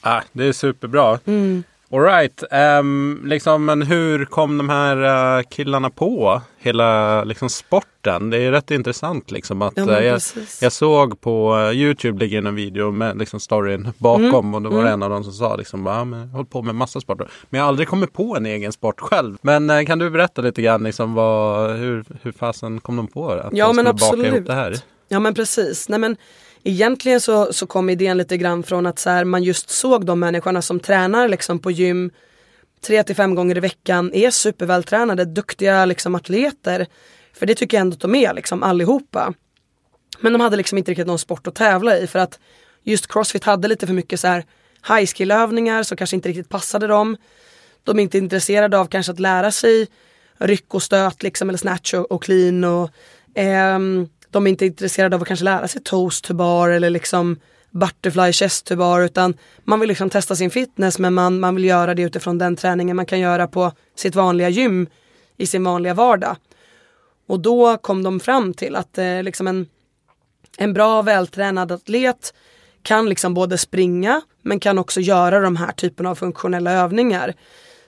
Ah, 0.00 0.22
det 0.32 0.44
är 0.44 0.52
superbra. 0.52 1.18
Mm. 1.24 1.62
Alright, 1.92 2.42
um, 2.80 3.20
liksom, 3.24 3.64
men 3.64 3.82
hur 3.82 4.24
kom 4.24 4.58
de 4.58 4.68
här 4.68 4.96
uh, 5.38 5.42
killarna 5.42 5.90
på 5.90 6.40
hela 6.58 7.24
liksom, 7.24 7.48
sporten? 7.48 8.30
Det 8.30 8.38
är 8.38 8.52
rätt 8.52 8.70
intressant 8.70 9.30
liksom 9.30 9.62
att 9.62 9.72
ja, 9.76 9.82
uh, 9.82 10.04
jag, 10.04 10.20
jag, 10.60 10.72
såg 10.72 11.20
på 11.20 11.56
uh, 11.56 11.72
Youtube 11.72 12.18
ligger 12.18 12.38
en 12.38 12.54
video 12.54 12.90
med 12.90 13.18
liksom, 13.18 13.40
storyn 13.40 13.92
bakom 13.98 14.46
mm. 14.46 14.54
och 14.54 14.62
då 14.62 14.70
var 14.70 14.80
mm. 14.80 14.92
en 14.92 15.02
av 15.02 15.10
dem 15.10 15.24
som 15.24 15.32
sa 15.32 15.56
liksom, 15.56 15.86
ja, 15.86 16.04
men 16.04 16.28
hållit 16.28 16.50
på 16.50 16.62
med 16.62 16.74
massa 16.74 17.00
sporter. 17.00 17.28
Men 17.50 17.58
jag 17.58 17.64
har 17.64 17.68
aldrig 17.68 17.88
kommit 17.88 18.12
på 18.12 18.36
en 18.36 18.46
egen 18.46 18.72
sport 18.72 19.00
själv. 19.00 19.36
Men 19.42 19.86
kan 19.86 19.98
du 19.98 20.10
berätta 20.10 20.42
lite 20.42 20.62
grann 20.62 20.82
liksom, 20.82 21.14
vad, 21.14 21.70
hur, 21.76 22.04
hur 22.22 22.32
fasen 22.32 22.80
kom 22.80 22.96
de 22.96 23.06
på? 23.06 23.30
Att 23.30 23.52
ja 23.52 23.66
de 23.66 23.76
men 23.76 23.86
absolut. 23.86 24.46
det 24.46 24.54
här? 24.54 24.76
Ja 25.08 25.20
men 25.20 25.34
precis. 25.34 25.88
Nej, 25.88 25.98
men, 25.98 26.16
egentligen 26.64 27.20
så, 27.20 27.52
så 27.52 27.66
kom 27.66 27.90
idén 27.90 28.18
lite 28.18 28.36
grann 28.36 28.62
från 28.62 28.86
att 28.86 28.98
så 28.98 29.10
här, 29.10 29.24
man 29.24 29.42
just 29.42 29.70
såg 29.70 30.06
de 30.06 30.20
människorna 30.20 30.62
som 30.62 30.80
tränar 30.80 31.28
liksom 31.28 31.58
på 31.58 31.70
gym 31.70 32.10
tre 32.86 33.02
till 33.02 33.16
fem 33.16 33.34
gånger 33.34 33.56
i 33.56 33.60
veckan, 33.60 34.10
är 34.14 34.30
supervältränade, 34.30 35.24
duktiga 35.24 35.84
liksom 35.84 36.14
atleter. 36.14 36.86
För 37.32 37.46
det 37.46 37.54
tycker 37.54 37.76
jag 37.76 37.80
ändå 37.80 37.94
att 37.94 38.00
de 38.00 38.14
är 38.14 38.34
liksom 38.34 38.62
allihopa. 38.62 39.34
Men 40.20 40.32
de 40.32 40.40
hade 40.40 40.56
liksom 40.56 40.78
inte 40.78 40.90
riktigt 40.90 41.06
någon 41.06 41.18
sport 41.18 41.46
att 41.46 41.54
tävla 41.54 41.98
i 41.98 42.06
för 42.06 42.18
att 42.18 42.38
just 42.82 43.12
Crossfit 43.12 43.44
hade 43.44 43.68
lite 43.68 43.86
för 43.86 43.94
mycket 43.94 44.20
så 44.20 44.28
här 44.28 44.44
high 44.88 45.06
skill 45.06 45.30
övningar 45.30 45.82
som 45.82 45.96
kanske 45.96 46.16
inte 46.16 46.28
riktigt 46.28 46.48
passade 46.48 46.86
dem. 46.86 47.16
De 47.84 47.98
är 47.98 48.02
inte 48.02 48.18
intresserade 48.18 48.78
av 48.78 48.86
kanske 48.86 49.12
att 49.12 49.20
lära 49.20 49.52
sig 49.52 49.86
ryck 50.38 50.74
och 50.74 50.82
stöt 50.82 51.22
liksom 51.22 51.48
eller 51.48 51.58
snatch 51.58 51.94
och, 51.94 52.12
och 52.12 52.22
clean 52.22 52.64
och 52.64 52.90
ehm, 53.34 54.08
de 54.32 54.46
är 54.46 54.50
inte 54.50 54.66
intresserade 54.66 55.16
av 55.16 55.22
att 55.22 55.28
kanske 55.28 55.44
lära 55.44 55.68
sig 55.68 55.82
toast 55.82 56.24
to 56.24 56.34
bar 56.34 56.70
eller 56.70 56.90
liksom 56.90 57.36
butterfly 57.70 58.32
chest 58.32 58.66
to 58.66 58.76
bar 58.76 59.00
utan 59.00 59.34
man 59.64 59.80
vill 59.80 59.88
liksom 59.88 60.10
testa 60.10 60.36
sin 60.36 60.50
fitness 60.50 60.98
men 60.98 61.14
man, 61.14 61.40
man 61.40 61.54
vill 61.54 61.64
göra 61.64 61.94
det 61.94 62.02
utifrån 62.02 62.38
den 62.38 62.56
träningen 62.56 62.96
man 62.96 63.06
kan 63.06 63.20
göra 63.20 63.46
på 63.46 63.72
sitt 63.96 64.14
vanliga 64.14 64.48
gym 64.48 64.86
i 65.36 65.46
sin 65.46 65.64
vanliga 65.64 65.94
vardag. 65.94 66.36
Och 67.26 67.40
då 67.40 67.76
kom 67.76 68.02
de 68.02 68.20
fram 68.20 68.54
till 68.54 68.76
att 68.76 68.98
eh, 68.98 69.22
liksom 69.22 69.46
en, 69.46 69.66
en 70.58 70.72
bra 70.72 71.02
vältränad 71.02 71.72
atlet 71.72 72.34
kan 72.82 73.08
liksom 73.08 73.34
både 73.34 73.58
springa 73.58 74.20
men 74.42 74.60
kan 74.60 74.78
också 74.78 75.00
göra 75.00 75.40
de 75.40 75.56
här 75.56 75.72
typen 75.72 76.06
av 76.06 76.14
funktionella 76.14 76.72
övningar. 76.72 77.34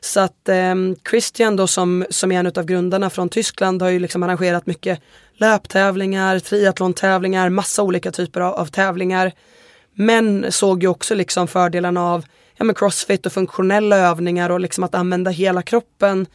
Så 0.05 0.21
att 0.21 0.49
eh, 0.49 0.75
Christian 1.11 1.57
då 1.57 1.67
som, 1.67 2.07
som 2.11 2.33
är 2.33 2.39
en 2.39 2.47
av 2.47 2.65
grundarna 2.65 3.11
från 3.11 3.29
Tyskland 3.29 3.83
har 3.83 3.89
ju 3.89 3.99
liksom 3.99 4.23
arrangerat 4.23 4.67
mycket 4.67 5.01
löptävlingar, 5.37 6.39
triathlon-tävlingar, 6.39 7.49
massa 7.49 7.83
olika 7.83 8.11
typer 8.13 8.41
av, 8.41 8.55
av, 8.55 8.67
tävlingar. 8.67 9.33
Men 9.95 10.53
såg 10.53 10.83
ju 10.83 10.89
också 10.89 11.15
liksom 11.15 11.49
fördelarna 11.49 12.13
av 12.13 12.25
ja, 12.57 12.65
men 12.65 12.75
crossfit 12.75 13.27
och 13.27 13.33
funktionella 13.33 13.97
övningar 13.97 14.51
och 14.51 14.61
liksom 14.61 14.85
att 14.85 14.95
använda 14.95 15.31
hela 15.31 15.63
kroppen. 15.63 16.27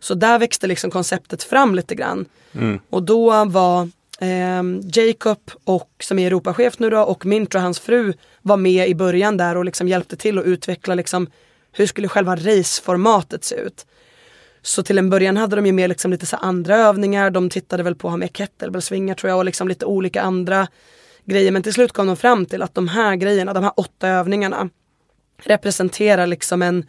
Så 0.00 0.14
där 0.14 0.38
växte 0.38 0.66
liksom 0.66 0.90
konceptet 0.90 1.42
fram 1.42 1.74
lite 1.74 1.94
grann. 1.94 2.24
Mm. 2.52 2.78
Och 2.90 3.02
då 3.02 3.44
var 3.44 3.82
eh, 4.20 4.62
Jacob, 4.92 5.50
och, 5.64 5.90
som 6.00 6.18
är 6.18 6.26
Europachef 6.26 6.78
nu 6.78 6.90
då, 6.90 7.00
och 7.00 7.26
Mintra, 7.26 7.60
hans 7.60 7.80
fru, 7.80 8.12
var 8.42 8.56
med 8.56 8.88
i 8.88 8.94
början 8.94 9.36
där 9.36 9.56
och 9.56 9.64
liksom 9.64 9.88
hjälpte 9.88 10.16
till 10.16 10.38
att 10.38 10.44
utveckla 10.44 10.94
liksom 10.94 11.26
hur 11.74 11.86
skulle 11.86 12.08
själva 12.08 12.36
raceformatet 12.36 13.44
se 13.44 13.54
ut? 13.54 13.86
Så 14.62 14.82
till 14.82 14.98
en 14.98 15.10
början 15.10 15.36
hade 15.36 15.56
de 15.56 15.66
ju 15.66 15.72
med 15.72 15.88
liksom 15.88 16.10
lite 16.10 16.26
så 16.26 16.36
andra 16.36 16.76
övningar, 16.76 17.30
de 17.30 17.50
tittade 17.50 17.82
väl 17.82 17.94
på 17.94 18.08
att 18.08 18.12
ha 18.12 18.16
med 18.16 18.36
kettlebellsvingar 18.36 19.14
tror 19.14 19.30
jag 19.30 19.38
och 19.38 19.44
liksom 19.44 19.68
lite 19.68 19.86
olika 19.86 20.22
andra 20.22 20.68
grejer. 21.24 21.52
Men 21.52 21.62
till 21.62 21.72
slut 21.72 21.92
kom 21.92 22.06
de 22.06 22.16
fram 22.16 22.46
till 22.46 22.62
att 22.62 22.74
de 22.74 22.88
här 22.88 23.16
grejerna, 23.16 23.52
de 23.52 23.64
här 23.64 23.72
åtta 23.76 24.08
övningarna 24.08 24.68
representerar 25.42 26.26
liksom 26.26 26.62
en 26.62 26.86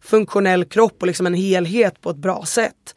funktionell 0.00 0.64
kropp 0.64 0.96
och 1.00 1.06
liksom 1.06 1.26
en 1.26 1.34
helhet 1.34 2.00
på 2.00 2.10
ett 2.10 2.16
bra 2.16 2.44
sätt. 2.44 2.94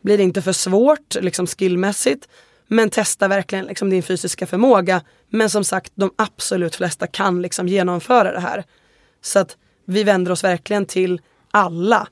Blir 0.00 0.16
det 0.16 0.24
inte 0.24 0.42
för 0.42 0.52
svårt 0.52 1.14
liksom 1.20 1.46
skillmässigt 1.46 2.28
men 2.68 2.90
testa 2.90 3.28
verkligen 3.28 3.64
liksom 3.64 3.90
din 3.90 4.02
fysiska 4.02 4.46
förmåga. 4.46 5.02
Men 5.28 5.50
som 5.50 5.64
sagt, 5.64 5.92
de 5.94 6.10
absolut 6.16 6.76
flesta 6.76 7.06
kan 7.06 7.42
liksom 7.42 7.68
genomföra 7.68 8.32
det 8.32 8.40
här. 8.40 8.64
Så 9.20 9.38
att 9.38 9.56
vi 9.86 10.04
vänder 10.04 10.32
oss 10.32 10.44
verkligen 10.44 10.86
till 10.86 11.20
alla. 11.50 12.08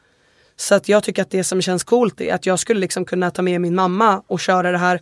Så 0.56 0.74
att 0.74 0.88
jag 0.88 1.02
tycker 1.02 1.22
att 1.22 1.30
det 1.30 1.44
som 1.44 1.62
känns 1.62 1.84
coolt 1.84 2.20
är 2.20 2.34
att 2.34 2.46
jag 2.46 2.58
skulle 2.58 2.80
liksom 2.80 3.04
kunna 3.04 3.30
ta 3.30 3.42
med 3.42 3.60
min 3.60 3.74
mamma 3.74 4.22
och 4.26 4.40
köra 4.40 4.72
det 4.72 4.78
här. 4.78 5.00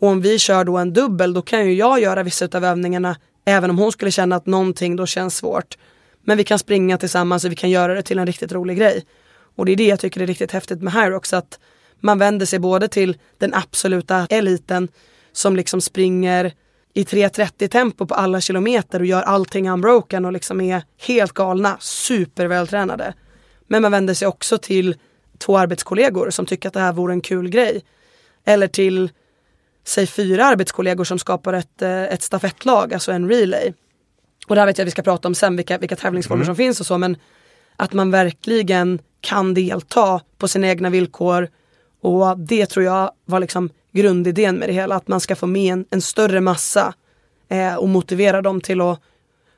Och 0.00 0.08
om 0.08 0.20
vi 0.20 0.38
kör 0.38 0.64
då 0.64 0.76
en 0.76 0.92
dubbel 0.92 1.32
då 1.34 1.42
kan 1.42 1.66
ju 1.66 1.74
jag 1.74 2.00
göra 2.00 2.22
vissa 2.22 2.48
av 2.52 2.64
övningarna 2.64 3.16
även 3.44 3.70
om 3.70 3.78
hon 3.78 3.92
skulle 3.92 4.10
känna 4.10 4.36
att 4.36 4.46
någonting 4.46 4.96
då 4.96 5.06
känns 5.06 5.36
svårt. 5.36 5.78
Men 6.24 6.36
vi 6.36 6.44
kan 6.44 6.58
springa 6.58 6.98
tillsammans 6.98 7.44
och 7.44 7.52
vi 7.52 7.56
kan 7.56 7.70
göra 7.70 7.94
det 7.94 8.02
till 8.02 8.18
en 8.18 8.26
riktigt 8.26 8.52
rolig 8.52 8.78
grej. 8.78 9.04
Och 9.56 9.66
det 9.66 9.72
är 9.72 9.76
det 9.76 9.86
jag 9.86 10.00
tycker 10.00 10.20
är 10.20 10.26
riktigt 10.26 10.52
häftigt 10.52 10.82
med 10.82 10.92
Hyrox 10.92 11.32
att 11.32 11.58
man 12.00 12.18
vänder 12.18 12.46
sig 12.46 12.58
både 12.58 12.88
till 12.88 13.16
den 13.38 13.54
absoluta 13.54 14.26
eliten 14.30 14.88
som 15.32 15.56
liksom 15.56 15.80
springer 15.80 16.52
i 16.98 17.04
3.30 17.04 17.68
tempo 17.68 18.06
på 18.06 18.14
alla 18.14 18.40
kilometer 18.40 19.00
och 19.00 19.06
gör 19.06 19.22
allting 19.22 19.70
unbroken 19.70 20.24
och 20.24 20.32
liksom 20.32 20.60
är 20.60 20.82
helt 20.96 21.32
galna, 21.32 21.76
supervältränade. 21.80 23.14
Men 23.66 23.82
man 23.82 23.92
vänder 23.92 24.14
sig 24.14 24.28
också 24.28 24.58
till 24.58 24.96
två 25.38 25.58
arbetskollegor 25.58 26.30
som 26.30 26.46
tycker 26.46 26.68
att 26.68 26.74
det 26.74 26.80
här 26.80 26.92
vore 26.92 27.12
en 27.12 27.20
kul 27.20 27.48
grej. 27.48 27.84
Eller 28.44 28.66
till, 28.66 29.10
säg 29.86 30.06
fyra 30.06 30.44
arbetskollegor 30.44 31.04
som 31.04 31.18
skapar 31.18 31.52
ett, 31.52 31.82
eh, 31.82 32.02
ett 32.02 32.22
stafettlag, 32.22 32.94
alltså 32.94 33.12
en 33.12 33.28
relay. 33.28 33.72
Och 34.46 34.54
det 34.54 34.60
här 34.60 34.66
vet 34.66 34.78
jag 34.78 34.84
att 34.84 34.86
vi 34.86 34.90
ska 34.90 35.02
prata 35.02 35.28
om 35.28 35.34
sen, 35.34 35.56
vilka, 35.56 35.78
vilka 35.78 35.96
tävlingsformer 35.96 36.42
mm. 36.42 36.46
som 36.46 36.56
finns 36.56 36.80
och 36.80 36.86
så, 36.86 36.98
men 36.98 37.16
att 37.76 37.92
man 37.92 38.10
verkligen 38.10 38.98
kan 39.20 39.54
delta 39.54 40.20
på 40.38 40.48
sina 40.48 40.68
egna 40.68 40.90
villkor. 40.90 41.48
Och 42.02 42.38
det 42.38 42.66
tror 42.66 42.84
jag 42.84 43.12
var 43.24 43.40
liksom 43.40 43.70
grundidén 43.92 44.56
med 44.56 44.68
det 44.68 44.72
hela, 44.72 44.94
att 44.94 45.08
man 45.08 45.20
ska 45.20 45.36
få 45.36 45.46
med 45.46 45.72
en, 45.72 45.84
en 45.90 46.00
större 46.00 46.40
massa 46.40 46.94
eh, 47.48 47.74
och 47.74 47.88
motivera 47.88 48.42
dem 48.42 48.60
till 48.60 48.80
att, 48.80 49.00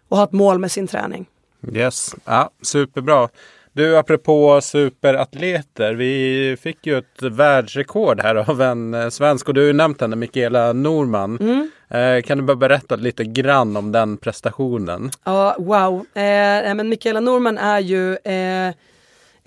att 0.09 0.19
ha 0.19 0.25
ett 0.25 0.33
mål 0.33 0.59
med 0.59 0.73
sin 0.73 0.87
träning. 0.87 1.27
Yes, 1.73 2.15
ja, 2.25 2.51
superbra. 2.63 3.29
Du, 3.73 3.99
apropå 3.99 4.61
superatleter. 4.63 5.95
Vi 5.95 6.57
fick 6.61 6.87
ju 6.87 6.99
ett 6.99 7.23
världsrekord 7.23 8.21
här 8.21 8.35
av 8.35 8.63
en 8.63 8.95
eh, 8.95 9.09
svensk 9.09 9.49
och 9.49 9.55
du 9.55 9.61
har 9.61 9.67
ju 9.67 9.73
nämnt 9.73 10.01
henne, 10.01 10.17
Mikaela 10.17 10.73
Norman. 10.73 11.39
Mm. 11.41 11.71
Eh, 11.89 12.23
kan 12.23 12.39
du 12.39 12.45
bara 12.45 12.57
berätta 12.57 12.97
lite 12.97 13.25
grann 13.25 13.77
om 13.77 13.93
den 13.93 14.17
prestationen? 14.17 15.11
Ja, 15.25 15.57
wow. 15.59 16.07
Eh, 16.15 16.75
men 16.75 16.89
Mikaela 16.89 17.21
Norman 17.21 17.59
är 17.59 17.79
ju 17.79 18.17
eh, 18.17 18.75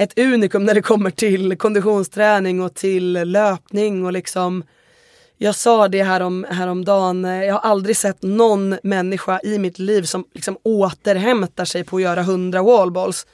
ett 0.04 0.20
unikum 0.20 0.66
när 0.66 0.74
det 0.74 0.82
kommer 0.82 1.10
till 1.10 1.58
konditionsträning 1.58 2.62
och 2.62 2.74
till 2.74 3.12
löpning 3.12 4.06
och 4.06 4.14
liksom 4.14 4.64
jag 5.38 5.56
sa 5.56 5.88
det 5.88 6.04
härom, 6.04 6.46
häromdagen, 6.50 7.26
eh, 7.26 7.44
jag 7.44 7.54
har 7.54 7.70
aldrig 7.70 7.98
sett 7.98 8.22
någon 8.22 8.78
människa 8.84 9.40
i 9.44 9.60
mitt 9.60 9.80
liv 9.80 10.04
som 10.04 10.26
liksom 10.34 10.58
återhämtar 10.64 11.66
sig 11.66 11.84
på 11.84 11.96
att 11.96 12.02
göra 12.02 12.22
100 12.22 12.64
wallballs. 12.64 13.28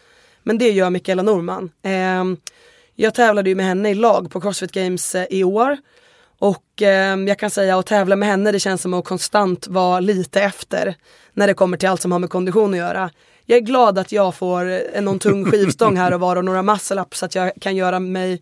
Men 0.44 0.58
det 0.58 0.70
gör 0.70 0.90
Mikaela 0.90 1.24
Norman. 1.24 1.72
Eh, 1.82 2.24
jag 2.96 3.14
tävlade 3.14 3.50
ju 3.50 3.56
med 3.56 3.66
henne 3.66 3.90
i 3.90 3.96
lag 3.96 4.32
på 4.32 4.42
Crossfit 4.42 4.72
Games 4.72 5.16
eh, 5.16 5.26
i 5.30 5.44
år. 5.44 5.78
Och 6.40 6.82
eh, 6.82 7.16
jag 7.16 7.40
kan 7.40 7.50
säga 7.50 7.80
att 7.80 7.86
tävla 7.86 8.16
med 8.16 8.30
henne 8.30 8.52
det 8.52 8.60
känns 8.60 8.82
som 8.82 8.94
att 8.94 9.06
konstant 9.06 9.68
vara 9.68 10.00
lite 10.00 10.42
efter 10.42 10.96
när 11.34 11.48
det 11.48 11.54
kommer 11.54 11.78
till 11.78 11.90
allt 11.90 12.02
som 12.02 12.12
har 12.12 12.20
med 12.20 12.30
kondition 12.30 12.74
att 12.74 12.78
göra. 12.78 13.10
Jag 13.50 13.58
är 13.58 13.62
glad 13.62 13.98
att 13.98 14.12
jag 14.12 14.36
får 14.36 15.02
någon 15.02 15.20
tung 15.20 15.46
skivstång 15.46 15.98
här 15.98 16.14
och 16.14 16.20
var 16.20 16.36
och 16.36 16.46
några 16.46 16.62
muscle-ups 16.62 17.14
så 17.14 17.26
att 17.26 17.36
jag 17.36 17.52
kan 17.62 17.76
göra 17.76 18.00
mig 18.00 18.42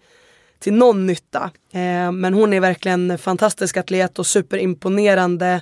till 0.59 0.73
någon 0.73 1.07
nytta. 1.07 1.51
Eh, 1.71 2.11
men 2.11 2.33
hon 2.33 2.53
är 2.53 2.59
verkligen 2.59 3.11
en 3.11 3.17
fantastisk 3.17 3.77
atlet 3.77 4.19
och 4.19 4.27
superimponerande. 4.27 5.61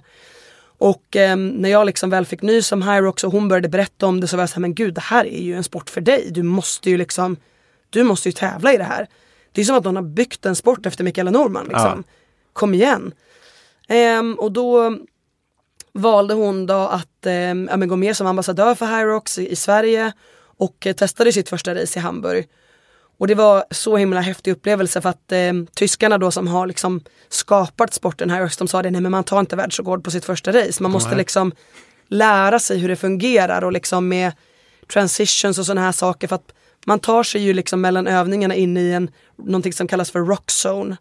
Och 0.77 1.15
eh, 1.15 1.35
när 1.35 1.69
jag 1.69 1.85
liksom 1.85 2.09
väl 2.09 2.25
fick 2.25 2.41
nys 2.41 2.71
om 2.71 2.81
Hyrox 2.81 3.23
och 3.23 3.31
hon 3.31 3.47
började 3.47 3.69
berätta 3.69 4.07
om 4.07 4.19
det 4.19 4.27
så 4.27 4.37
var 4.37 4.41
jag 4.41 4.49
såhär, 4.49 4.61
men 4.61 4.75
gud 4.75 4.93
det 4.93 5.01
här 5.01 5.25
är 5.25 5.41
ju 5.41 5.55
en 5.55 5.63
sport 5.63 5.89
för 5.89 6.01
dig. 6.01 6.27
Du 6.31 6.43
måste 6.43 6.89
ju 6.89 6.97
liksom, 6.97 7.37
du 7.89 8.03
måste 8.03 8.29
ju 8.29 8.33
tävla 8.33 8.73
i 8.73 8.77
det 8.77 8.83
här. 8.83 9.07
Det 9.51 9.61
är 9.61 9.65
som 9.65 9.75
att 9.75 9.85
hon 9.85 9.95
har 9.95 10.03
byggt 10.03 10.45
en 10.45 10.55
sport 10.55 10.85
efter 10.85 11.03
Mikaela 11.03 11.31
Norman. 11.31 11.65
Liksom. 11.65 12.03
Ja. 12.07 12.13
Kom 12.53 12.73
igen. 12.73 13.11
Eh, 13.87 14.21
och 14.37 14.51
då 14.51 14.97
valde 15.95 16.33
hon 16.33 16.65
då 16.65 16.73
att 16.73 17.25
eh, 17.25 17.77
gå 17.85 17.95
med 17.95 18.17
som 18.17 18.27
ambassadör 18.27 18.75
för 18.75 18.85
Hyrox 18.85 19.37
i, 19.37 19.51
i 19.51 19.55
Sverige 19.55 20.11
och 20.57 20.87
eh, 20.87 20.93
testade 20.93 21.31
sitt 21.31 21.49
första 21.49 21.75
race 21.75 21.99
i 21.99 22.01
Hamburg. 22.01 22.47
Och 23.17 23.27
det 23.27 23.35
var 23.35 23.65
så 23.71 23.97
himla 23.97 24.21
häftig 24.21 24.51
upplevelse 24.51 25.01
för 25.01 25.09
att 25.09 25.31
eh, 25.31 25.53
tyskarna 25.75 26.17
då 26.17 26.31
som 26.31 26.47
har 26.47 26.67
liksom 26.67 27.01
skapat 27.29 27.93
sporten 27.93 28.29
här, 28.29 28.51
de 28.57 28.67
sa 28.67 28.81
det, 28.81 28.91
nej 28.91 29.01
men 29.01 29.11
man 29.11 29.23
tar 29.23 29.39
inte 29.39 29.55
världsrekord 29.55 30.03
på 30.03 30.11
sitt 30.11 30.25
första 30.25 30.51
race. 30.51 30.83
Man 30.83 30.91
måste 30.91 31.15
liksom 31.15 31.51
lära 32.07 32.59
sig 32.59 32.77
hur 32.77 32.89
det 32.89 32.95
fungerar 32.95 33.61
och 33.61 33.71
liksom 33.71 34.07
med 34.07 34.31
transitions 34.93 35.59
och 35.59 35.65
sådana 35.65 35.81
här 35.81 35.91
saker 35.91 36.27
för 36.27 36.35
att 36.35 36.53
man 36.85 36.99
tar 36.99 37.23
sig 37.23 37.41
ju 37.41 37.53
liksom 37.53 37.81
mellan 37.81 38.07
övningarna 38.07 38.55
in 38.55 38.77
i 38.77 38.91
en, 38.91 39.11
någonting 39.37 39.73
som 39.73 39.87
kallas 39.87 40.11
för 40.11 40.19
rock 40.19 40.51
zone. 40.65 40.97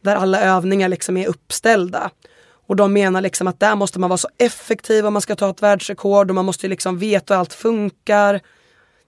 Där 0.00 0.16
alla 0.16 0.40
övningar 0.40 0.88
liksom 0.88 1.16
är 1.16 1.28
uppställda. 1.28 2.10
Och 2.66 2.76
de 2.76 2.92
menar 2.92 3.20
liksom 3.20 3.46
att 3.46 3.60
där 3.60 3.76
måste 3.76 3.98
man 3.98 4.10
vara 4.10 4.18
så 4.18 4.28
effektiv 4.38 5.06
om 5.06 5.12
man 5.12 5.22
ska 5.22 5.36
ta 5.36 5.50
ett 5.50 5.62
världsrekord 5.62 6.30
och 6.30 6.34
man 6.34 6.44
måste 6.44 6.68
liksom 6.68 6.98
veta 6.98 7.34
hur 7.34 7.40
allt 7.40 7.52
funkar. 7.52 8.40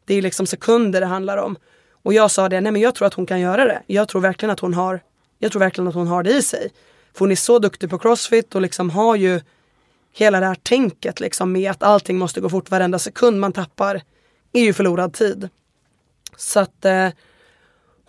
Det 0.04 0.14
är 0.14 0.22
liksom 0.22 0.46
sekunder 0.46 1.00
det 1.00 1.06
handlar 1.06 1.36
om. 1.36 1.56
Och 2.02 2.12
jag 2.12 2.30
sa 2.30 2.48
det, 2.48 2.60
nej 2.60 2.72
men 2.72 2.82
jag 2.82 2.94
tror 2.94 3.06
att 3.06 3.14
hon 3.14 3.26
kan 3.26 3.40
göra 3.40 3.64
det. 3.64 3.82
Jag 3.86 4.08
tror 4.08 4.20
verkligen 4.20 4.50
att 4.50 4.60
hon 4.60 4.74
har, 4.74 5.00
jag 5.38 5.52
tror 5.52 5.60
verkligen 5.60 5.88
att 5.88 5.94
hon 5.94 6.06
har 6.06 6.22
det 6.22 6.30
i 6.30 6.42
sig. 6.42 6.70
För 7.12 7.20
hon 7.20 7.32
är 7.32 7.36
så 7.36 7.58
duktig 7.58 7.90
på 7.90 7.98
crossfit 7.98 8.54
och 8.54 8.60
liksom 8.60 8.90
har 8.90 9.16
ju 9.16 9.40
hela 10.12 10.40
det 10.40 10.46
här 10.46 10.54
tänket 10.54 11.20
liksom 11.20 11.52
med 11.52 11.70
att 11.70 11.82
allting 11.82 12.18
måste 12.18 12.40
gå 12.40 12.48
fort. 12.48 12.70
Varenda 12.70 12.98
sekund 12.98 13.40
man 13.40 13.52
tappar 13.52 14.02
är 14.52 14.62
ju 14.62 14.72
förlorad 14.72 15.12
tid. 15.12 15.48
Så 16.36 16.60
att 16.60 16.84
eh, 16.84 17.08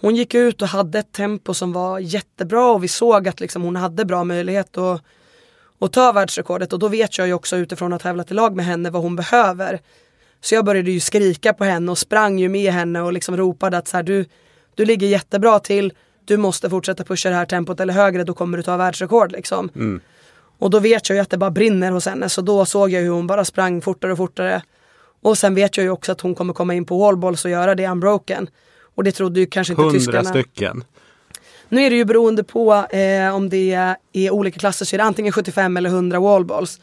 hon 0.02 0.16
gick 0.16 0.34
ut 0.34 0.62
och 0.62 0.68
hade 0.68 1.00
ett 1.00 1.12
tempo 1.12 1.54
som 1.54 1.74
var 1.74 2.00
jättebra 2.00 2.72
och 2.72 2.84
vi 2.84 2.88
såg 2.88 3.28
att 3.28 3.40
liksom 3.40 3.62
hon 3.62 3.76
hade 3.76 4.06
bra 4.06 4.24
möjlighet 4.24 4.78
att, 4.78 5.02
att 5.80 5.94
ta 5.94 6.12
världsrekordet 6.12 6.74
och 6.74 6.80
då 6.80 6.88
vet 6.88 7.18
jag 7.18 7.28
ju 7.28 7.34
också 7.34 7.56
utifrån 7.56 7.94
att 7.94 8.02
tävla 8.02 8.26
i 8.28 8.34
lag 8.34 8.56
med 8.56 8.66
henne 8.66 8.90
vad 8.90 9.02
hon 9.02 9.16
behöver. 9.16 9.80
Så 10.42 10.56
jag 10.56 10.66
började 10.66 10.92
ju 10.92 11.00
skrika 11.00 11.54
på 11.54 11.64
henne 11.64 11.92
och 11.92 11.98
sprang 11.98 12.40
ju 12.40 12.50
med 12.50 12.74
henne 12.74 13.02
och 13.02 13.14
liksom 13.14 13.38
ropade 13.38 13.78
att 13.78 13.88
så 13.88 13.98
här, 13.98 14.04
du, 14.04 14.26
du 14.76 14.86
ligger 14.86 15.08
jättebra 15.08 15.60
till, 15.60 15.94
du 16.26 16.38
måste 16.38 16.70
fortsätta 16.70 17.04
pusha 17.04 17.30
det 17.30 17.36
här 17.36 17.46
tempot 17.46 17.80
eller 17.80 17.94
högre, 17.94 18.24
då 18.24 18.34
kommer 18.34 18.58
du 18.58 18.64
ta 18.64 18.78
världsrekord 18.78 19.32
liksom. 19.32 19.70
Mm. 19.76 20.02
Och 20.60 20.70
då 20.70 20.80
vet 20.80 21.10
jag 21.10 21.16
ju 21.16 21.22
att 21.22 21.30
det 21.30 21.38
bara 21.38 21.52
brinner 21.52 21.92
hos 21.92 22.06
henne, 22.06 22.30
så 22.30 22.42
då 22.42 22.66
såg 22.66 22.90
jag 22.90 23.02
hur 23.02 23.10
hon 23.10 23.28
bara 23.28 23.46
sprang 23.46 23.82
fortare 23.82 24.12
och 24.12 24.18
fortare. 24.18 24.62
Och 25.22 25.38
sen 25.38 25.56
vet 25.56 25.78
jag 25.78 25.84
ju 25.84 25.90
också 25.90 26.12
att 26.12 26.22
hon 26.22 26.36
kommer 26.36 26.54
komma 26.54 26.74
in 26.74 26.86
på 26.86 26.98
wallballs 26.98 27.46
och 27.46 27.52
göra 27.52 27.76
det 27.76 27.88
unbroken. 27.88 28.50
Och 28.96 29.04
det 29.04 29.12
trodde 29.12 29.40
ju 29.40 29.46
kanske 29.46 29.74
inte 29.74 29.90
tyskarna. 29.92 30.18
Hundra 30.18 30.32
stycken. 30.32 30.84
Nu 31.70 31.86
är 31.86 31.90
det 31.90 31.96
ju 31.96 32.06
beroende 32.06 32.44
på 32.44 32.74
eh, 32.74 33.36
om 33.36 33.50
det 33.50 33.96
är 34.14 34.32
olika 34.32 34.60
klasser 34.60 34.86
så 34.86 34.96
är 34.96 34.98
det 34.98 35.04
antingen 35.04 35.34
75 35.34 35.78
eller 35.78 35.90
100 35.90 36.20
wallballs. 36.20 36.80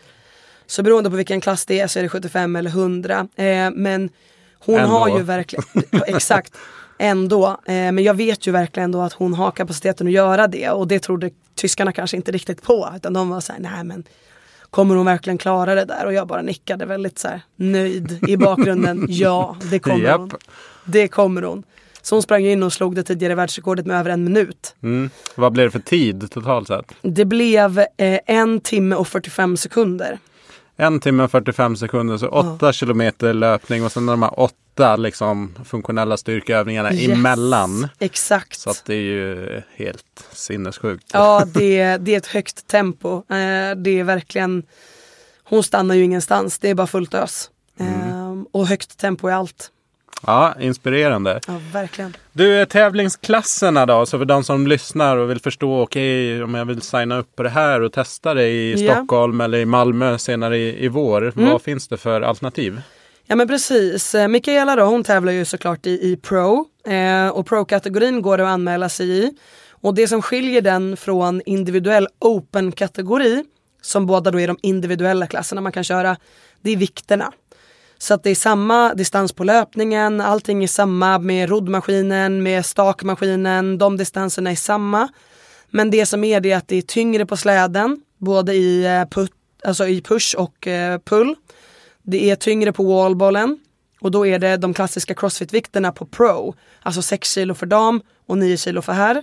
Så 0.66 0.82
beroende 0.82 1.10
på 1.10 1.16
vilken 1.16 1.40
klass 1.40 1.66
det 1.66 1.80
är 1.80 1.86
så 1.86 1.98
är 1.98 2.02
det 2.02 2.08
75 2.08 2.56
eller 2.56 2.70
100. 2.70 3.28
Eh, 3.36 3.70
men 3.72 4.10
hon 4.58 4.78
ändå. 4.78 4.98
har 4.98 5.18
ju 5.18 5.22
verkligen, 5.22 5.64
exakt, 6.06 6.56
ändå. 6.98 7.46
Eh, 7.46 7.72
men 7.74 7.98
jag 7.98 8.14
vet 8.14 8.46
ju 8.46 8.50
verkligen 8.50 8.92
då 8.92 9.02
att 9.02 9.12
hon 9.12 9.34
har 9.34 9.50
kapaciteten 9.50 10.06
att 10.06 10.12
göra 10.12 10.46
det 10.46 10.70
och 10.70 10.88
det 10.88 10.98
trodde 10.98 11.30
tyskarna 11.54 11.92
kanske 11.92 12.16
inte 12.16 12.32
riktigt 12.32 12.62
på. 12.62 12.92
Utan 12.96 13.12
de 13.12 13.28
var 13.28 13.40
såhär, 13.40 13.60
nej 13.60 13.84
men 13.84 14.04
kommer 14.70 14.94
hon 14.94 15.06
verkligen 15.06 15.38
klara 15.38 15.74
det 15.74 15.84
där? 15.84 16.06
Och 16.06 16.12
jag 16.12 16.26
bara 16.26 16.42
nickade 16.42 16.86
väldigt 16.86 17.18
så 17.18 17.28
här, 17.28 17.40
nöjd 17.56 18.24
i 18.28 18.36
bakgrunden. 18.36 19.06
ja, 19.08 19.56
det 19.70 19.78
kommer 19.78 20.12
hon. 20.12 20.30
Det 20.84 21.08
kommer 21.08 21.42
hon. 21.42 21.62
Så 22.04 22.14
hon 22.14 22.22
sprang 22.22 22.46
in 22.46 22.62
och 22.62 22.72
slog 22.72 22.94
det 22.94 23.02
tidigare 23.02 23.34
världsrekordet 23.34 23.86
med 23.86 24.00
över 24.00 24.10
en 24.10 24.24
minut. 24.24 24.74
Mm. 24.82 25.10
Vad 25.34 25.52
blev 25.52 25.66
det 25.66 25.70
för 25.70 25.78
tid 25.78 26.30
totalt 26.30 26.68
sett? 26.68 26.92
Det 27.02 27.24
blev 27.24 27.78
eh, 27.78 28.20
en 28.26 28.60
timme 28.60 28.96
och 28.96 29.08
45 29.08 29.56
sekunder. 29.56 30.18
En 30.76 31.00
timme 31.00 31.22
och 31.22 31.30
45 31.30 31.76
sekunder, 31.76 32.16
så 32.16 32.28
åtta 32.28 32.66
ja. 32.66 32.72
kilometer 32.72 33.32
löpning 33.32 33.84
och 33.84 33.92
sen 33.92 34.06
de 34.06 34.22
här 34.22 34.40
åtta 34.40 34.96
liksom, 34.96 35.54
funktionella 35.64 36.16
styrkeövningarna 36.16 36.92
yes, 36.92 37.18
emellan. 37.18 37.88
Exakt. 37.98 38.58
Så 38.58 38.70
att 38.70 38.82
det 38.86 38.94
är 38.94 39.02
ju 39.02 39.62
helt 39.76 40.26
sinnessjukt. 40.32 41.10
Ja, 41.12 41.44
det, 41.54 41.96
det 41.96 42.14
är 42.14 42.18
ett 42.18 42.26
högt 42.26 42.66
tempo. 42.66 43.16
Eh, 43.16 43.76
det 43.76 43.90
är 43.90 44.04
verkligen, 44.04 44.62
hon 45.44 45.62
stannar 45.62 45.94
ju 45.94 46.04
ingenstans, 46.04 46.58
det 46.58 46.70
är 46.70 46.74
bara 46.74 46.86
fullt 46.86 47.14
ös. 47.14 47.50
Mm. 47.78 48.00
Eh, 48.00 48.44
och 48.52 48.66
högt 48.66 48.98
tempo 48.98 49.28
i 49.28 49.32
allt. 49.32 49.70
Ja, 50.26 50.54
inspirerande. 50.60 51.40
Ja, 51.46 51.60
verkligen. 51.72 52.16
Du, 52.32 52.66
tävlingsklasserna 52.66 53.86
då, 53.86 54.06
så 54.06 54.18
för 54.18 54.24
de 54.24 54.44
som 54.44 54.66
lyssnar 54.66 55.16
och 55.16 55.30
vill 55.30 55.40
förstå, 55.40 55.82
okej, 55.82 56.34
okay, 56.34 56.42
om 56.42 56.54
jag 56.54 56.64
vill 56.64 56.82
signa 56.82 57.18
upp 57.18 57.36
på 57.36 57.42
det 57.42 57.50
här 57.50 57.80
och 57.80 57.92
testa 57.92 58.34
det 58.34 58.48
i 58.48 58.86
ja. 58.86 58.94
Stockholm 58.94 59.40
eller 59.40 59.58
i 59.58 59.64
Malmö 59.64 60.18
senare 60.18 60.58
i, 60.58 60.84
i 60.84 60.88
vår, 60.88 61.32
mm. 61.36 61.50
vad 61.50 61.62
finns 61.62 61.88
det 61.88 61.96
för 61.96 62.20
alternativ? 62.20 62.80
Ja 63.26 63.36
men 63.36 63.48
precis, 63.48 64.14
eh, 64.14 64.28
Mikaela 64.28 64.76
då 64.76 64.82
hon 64.82 65.04
tävlar 65.04 65.32
ju 65.32 65.44
såklart 65.44 65.86
i, 65.86 65.90
i 65.90 66.16
Pro 66.16 66.66
eh, 66.86 67.28
och 67.28 67.46
Pro-kategorin 67.46 68.22
går 68.22 68.38
det 68.38 68.44
att 68.44 68.50
anmäla 68.50 68.88
sig 68.88 69.10
i. 69.10 69.32
Och 69.70 69.94
det 69.94 70.08
som 70.08 70.22
skiljer 70.22 70.60
den 70.60 70.96
från 70.96 71.42
individuell 71.46 72.08
Open-kategori, 72.18 73.44
som 73.82 74.06
båda 74.06 74.30
då 74.30 74.40
är 74.40 74.46
de 74.46 74.56
individuella 74.62 75.26
klasserna 75.26 75.60
man 75.60 75.72
kan 75.72 75.84
köra, 75.84 76.16
det 76.62 76.70
är 76.70 76.76
vikterna. 76.76 77.32
Så 78.04 78.14
att 78.14 78.22
det 78.22 78.30
är 78.30 78.34
samma 78.34 78.94
distans 78.94 79.32
på 79.32 79.44
löpningen, 79.44 80.20
allting 80.20 80.62
är 80.62 80.68
samma 80.68 81.18
med 81.18 81.48
roddmaskinen, 81.48 82.42
med 82.42 82.66
stakmaskinen, 82.66 83.78
de 83.78 83.96
distanserna 83.96 84.50
är 84.50 84.56
samma. 84.56 85.08
Men 85.70 85.90
det 85.90 86.06
som 86.06 86.24
är 86.24 86.40
det 86.40 86.52
är 86.52 86.56
att 86.56 86.68
det 86.68 86.76
är 86.76 86.82
tyngre 86.82 87.26
på 87.26 87.36
släden, 87.36 88.00
både 88.18 88.54
i, 88.54 88.84
eh, 88.84 89.04
put, 89.08 89.32
alltså 89.64 89.86
i 89.86 90.02
push 90.02 90.34
och 90.38 90.66
eh, 90.66 90.98
pull. 90.98 91.34
Det 92.02 92.30
är 92.30 92.36
tyngre 92.36 92.72
på 92.72 92.82
wallbollen 92.82 93.58
och 94.00 94.10
då 94.10 94.26
är 94.26 94.38
det 94.38 94.56
de 94.56 94.74
klassiska 94.74 95.14
crossfit-vikterna 95.14 95.92
på 95.92 96.06
pro. 96.06 96.54
Alltså 96.82 97.02
6 97.02 97.32
kilo 97.32 97.54
för 97.54 97.66
dam 97.66 98.02
och 98.26 98.38
9 98.38 98.56
kilo 98.56 98.82
för 98.82 98.92
herr. 98.92 99.22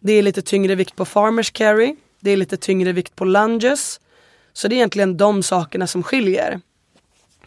Det 0.00 0.12
är 0.12 0.22
lite 0.22 0.42
tyngre 0.42 0.74
vikt 0.74 0.96
på 0.96 1.04
farmers 1.04 1.50
carry. 1.50 1.96
Det 2.20 2.30
är 2.30 2.36
lite 2.36 2.56
tyngre 2.56 2.92
vikt 2.92 3.16
på 3.16 3.24
lunges. 3.24 4.00
Så 4.52 4.68
det 4.68 4.74
är 4.74 4.76
egentligen 4.76 5.16
de 5.16 5.42
sakerna 5.42 5.86
som 5.86 6.02
skiljer. 6.02 6.60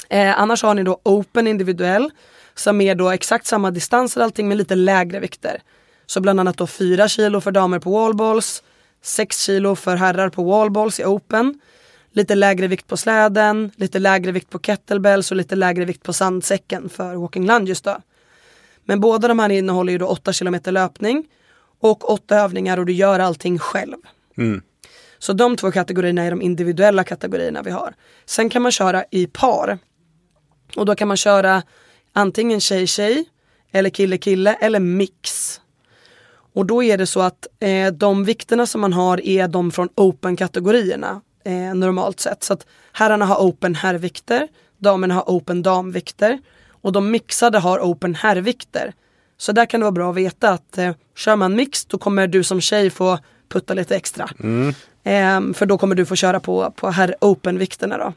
Eh, 0.09 0.39
annars 0.39 0.63
har 0.63 0.73
ni 0.73 0.83
då 0.83 1.01
open 1.03 1.47
individuell 1.47 2.11
som 2.55 2.81
är 2.81 2.95
då 2.95 3.09
exakt 3.09 3.45
samma 3.45 3.71
distanser 3.71 4.21
allting 4.21 4.47
med 4.47 4.57
lite 4.57 4.75
lägre 4.75 5.19
vikter. 5.19 5.61
Så 6.05 6.21
bland 6.21 6.39
annat 6.39 6.57
då 6.57 6.67
4 6.67 7.07
kilo 7.07 7.41
för 7.41 7.51
damer 7.51 7.79
på 7.79 7.91
wallballs, 7.91 8.63
6 9.01 9.41
kilo 9.41 9.75
för 9.75 9.95
herrar 9.95 10.29
på 10.29 10.43
wallballs 10.43 10.99
i 10.99 11.05
open 11.05 11.59
lite 12.11 12.35
lägre 12.35 12.67
vikt 12.67 12.87
på 12.87 12.97
släden, 12.97 13.71
lite 13.75 13.99
lägre 13.99 14.31
vikt 14.31 14.49
på 14.49 14.59
kettlebells 14.59 15.31
och 15.31 15.37
lite 15.37 15.55
lägre 15.55 15.85
vikt 15.85 16.03
på 16.03 16.13
sandsäcken 16.13 16.89
för 16.89 17.15
walking 17.15 17.47
lunges 17.47 17.81
då. 17.81 17.97
Men 18.85 18.99
båda 18.99 19.27
de 19.27 19.39
här 19.39 19.49
innehåller 19.49 19.91
ju 19.91 19.97
då 19.97 20.07
8 20.07 20.33
km 20.33 20.55
löpning 20.65 21.25
och 21.79 22.11
8 22.11 22.35
övningar 22.35 22.77
och 22.77 22.85
du 22.85 22.93
gör 22.93 23.19
allting 23.19 23.59
själv. 23.59 23.97
Mm. 24.37 24.61
Så 25.19 25.33
de 25.33 25.55
två 25.55 25.71
kategorierna 25.71 26.23
är 26.23 26.29
de 26.29 26.41
individuella 26.41 27.03
kategorierna 27.03 27.61
vi 27.61 27.71
har. 27.71 27.93
Sen 28.25 28.49
kan 28.49 28.61
man 28.61 28.71
köra 28.71 29.03
i 29.11 29.27
par. 29.27 29.77
Och 30.75 30.85
då 30.85 30.95
kan 30.95 31.07
man 31.07 31.17
köra 31.17 31.63
antingen 32.13 32.59
tjej-tjej 32.59 33.25
eller 33.71 33.89
kille-kille 33.89 34.53
eller 34.53 34.79
mix. 34.79 35.61
Och 36.53 36.65
då 36.65 36.83
är 36.83 36.97
det 36.97 37.07
så 37.07 37.21
att 37.21 37.47
eh, 37.59 37.91
de 37.91 38.23
vikterna 38.23 38.65
som 38.65 38.81
man 38.81 38.93
har 38.93 39.25
är 39.25 39.47
de 39.47 39.71
från 39.71 39.89
open-kategorierna 39.95 41.21
eh, 41.45 41.75
normalt 41.75 42.19
sett. 42.19 42.43
Så 42.43 42.53
att 42.53 42.65
herrarna 42.91 43.25
har 43.25 43.37
open 43.37 43.75
herrvikter, 43.75 44.47
damerna 44.77 45.13
har 45.13 45.23
open 45.27 45.61
damvikter 45.61 46.39
och 46.81 46.91
de 46.91 47.11
mixade 47.11 47.59
har 47.59 47.79
open 47.79 48.15
herrvikter. 48.15 48.93
Så 49.37 49.51
där 49.51 49.65
kan 49.65 49.79
det 49.79 49.83
vara 49.83 49.91
bra 49.91 50.09
att 50.09 50.15
veta 50.15 50.49
att 50.49 50.77
eh, 50.77 50.91
kör 51.15 51.35
man 51.35 51.55
mix 51.55 51.85
då 51.85 51.97
kommer 51.97 52.27
du 52.27 52.43
som 52.43 52.61
tjej 52.61 52.89
få 52.89 53.19
putta 53.49 53.73
lite 53.73 53.95
extra. 53.95 54.29
Mm. 54.39 54.69
Eh, 55.03 55.53
för 55.53 55.65
då 55.65 55.77
kommer 55.77 55.95
du 55.95 56.05
få 56.05 56.15
köra 56.15 56.39
på, 56.39 56.71
på 56.71 56.89
herr 56.89 57.15
open-vikterna 57.21 57.97
då. 57.97 58.13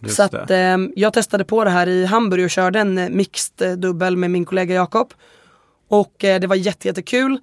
Just 0.00 0.16
så 0.16 0.22
att 0.22 0.50
eh, 0.50 0.76
jag 0.96 1.12
testade 1.12 1.44
på 1.44 1.64
det 1.64 1.70
här 1.70 1.86
i 1.86 2.04
Hamburg 2.04 2.44
och 2.44 2.50
körde 2.50 2.80
en 2.80 2.98
eh, 2.98 3.08
mixed 3.08 3.70
eh, 3.70 3.76
dubbel 3.76 4.16
med 4.16 4.30
min 4.30 4.44
kollega 4.44 4.74
Jakob. 4.74 5.14
Och 5.88 6.24
eh, 6.24 6.40
det 6.40 6.46
var 6.46 6.56
jättekul. 6.56 7.32
Jätte 7.32 7.42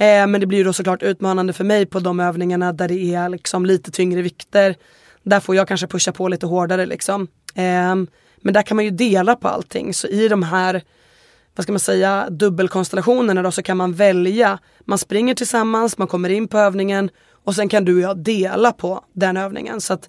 Eh, 0.00 0.26
men 0.26 0.40
det 0.40 0.46
blir 0.46 0.64
då 0.64 0.72
såklart 0.72 1.02
utmanande 1.02 1.52
för 1.52 1.64
mig 1.64 1.86
på 1.86 2.00
de 2.00 2.20
övningarna 2.20 2.72
där 2.72 2.88
det 2.88 3.14
är 3.14 3.28
liksom 3.28 3.66
lite 3.66 3.90
tyngre 3.90 4.22
vikter. 4.22 4.76
Där 5.22 5.40
får 5.40 5.56
jag 5.56 5.68
kanske 5.68 5.86
pusha 5.86 6.12
på 6.12 6.28
lite 6.28 6.46
hårdare 6.46 6.86
liksom. 6.86 7.28
Eh, 7.54 7.94
men 8.40 8.54
där 8.54 8.62
kan 8.62 8.76
man 8.76 8.84
ju 8.84 8.90
dela 8.90 9.36
på 9.36 9.48
allting. 9.48 9.94
Så 9.94 10.06
i 10.06 10.28
de 10.28 10.42
här 10.42 10.82
vad 11.54 11.62
ska 11.62 11.72
man 11.72 11.80
säga, 11.80 12.30
dubbelkonstellationerna 12.30 13.42
då 13.42 13.50
så 13.52 13.62
kan 13.62 13.76
man 13.76 13.92
välja. 13.92 14.58
Man 14.80 14.98
springer 14.98 15.34
tillsammans, 15.34 15.98
man 15.98 16.08
kommer 16.08 16.28
in 16.28 16.48
på 16.48 16.58
övningen 16.58 17.10
och 17.44 17.54
sen 17.54 17.68
kan 17.68 17.84
du 17.84 17.94
och 17.94 18.00
jag 18.00 18.18
dela 18.18 18.72
på 18.72 19.04
den 19.12 19.36
övningen. 19.36 19.80
Så 19.80 19.92
att 19.92 20.08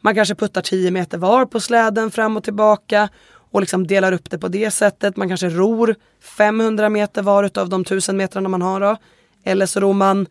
man 0.00 0.14
kanske 0.14 0.34
puttar 0.34 0.62
10 0.62 0.90
meter 0.90 1.18
var 1.18 1.46
på 1.46 1.60
släden 1.60 2.10
fram 2.10 2.36
och 2.36 2.44
tillbaka 2.44 3.08
och 3.50 3.60
liksom 3.60 3.86
delar 3.86 4.12
upp 4.12 4.30
det 4.30 4.38
på 4.38 4.48
det 4.48 4.70
sättet. 4.70 5.16
Man 5.16 5.28
kanske 5.28 5.48
ror 5.48 5.94
500 6.20 6.88
meter 6.88 7.22
var 7.22 7.44
utav 7.44 7.68
de 7.68 7.80
1000 7.80 8.16
metrarna 8.16 8.48
man 8.48 8.62
har 8.62 8.80
då. 8.80 8.96
Eller 9.44 9.66
så 9.66 9.80
ror 9.80 9.92
man 9.92 10.26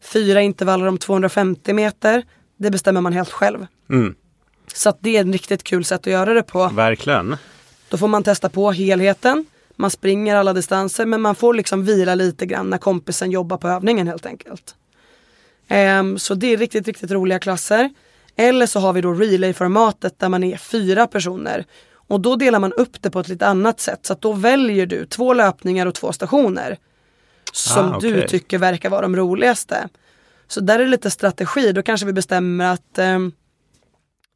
fyra 0.00 0.40
intervaller 0.40 0.86
om 0.86 0.98
250 0.98 1.72
meter. 1.72 2.22
Det 2.56 2.70
bestämmer 2.70 3.00
man 3.00 3.12
helt 3.12 3.30
själv. 3.30 3.66
Mm. 3.90 4.14
Så 4.74 4.88
att 4.88 4.98
det 5.00 5.16
är 5.16 5.20
ett 5.20 5.32
riktigt 5.32 5.62
kul 5.64 5.84
sätt 5.84 6.00
att 6.00 6.12
göra 6.12 6.34
det 6.34 6.42
på. 6.42 6.68
Verkligen. 6.68 7.36
Då 7.88 7.96
får 7.96 8.08
man 8.08 8.22
testa 8.22 8.48
på 8.48 8.72
helheten. 8.72 9.46
Man 9.76 9.90
springer 9.90 10.36
alla 10.36 10.52
distanser 10.52 11.06
men 11.06 11.20
man 11.20 11.34
får 11.34 11.54
liksom 11.54 11.84
vila 11.84 12.14
lite 12.14 12.46
grann 12.46 12.70
när 12.70 12.78
kompisen 12.78 13.30
jobbar 13.30 13.56
på 13.56 13.68
övningen 13.68 14.06
helt 14.06 14.26
enkelt. 14.26 14.74
Um, 15.70 16.18
så 16.18 16.34
det 16.34 16.52
är 16.52 16.56
riktigt, 16.56 16.86
riktigt 16.86 17.10
roliga 17.10 17.38
klasser. 17.38 17.90
Eller 18.36 18.66
så 18.66 18.80
har 18.80 18.92
vi 18.92 19.00
då 19.00 19.12
relay-formatet 19.12 20.18
där 20.18 20.28
man 20.28 20.44
är 20.44 20.56
fyra 20.56 21.06
personer. 21.06 21.64
Och 21.94 22.20
då 22.20 22.36
delar 22.36 22.58
man 22.58 22.72
upp 22.72 23.02
det 23.02 23.10
på 23.10 23.20
ett 23.20 23.28
lite 23.28 23.46
annat 23.46 23.80
sätt. 23.80 24.06
Så 24.06 24.12
att 24.12 24.20
då 24.20 24.32
väljer 24.32 24.86
du 24.86 25.06
två 25.06 25.34
löpningar 25.34 25.86
och 25.86 25.94
två 25.94 26.12
stationer 26.12 26.78
som 27.52 27.92
ah, 27.92 27.96
okay. 27.96 28.12
du 28.12 28.28
tycker 28.28 28.58
verkar 28.58 28.90
vara 28.90 29.02
de 29.02 29.16
roligaste. 29.16 29.88
Så 30.48 30.60
där 30.60 30.74
är 30.78 30.84
det 30.84 30.90
lite 30.90 31.10
strategi, 31.10 31.72
då 31.72 31.82
kanske 31.82 32.06
vi 32.06 32.12
bestämmer 32.12 32.72
att 32.72 32.98
eh, 32.98 33.18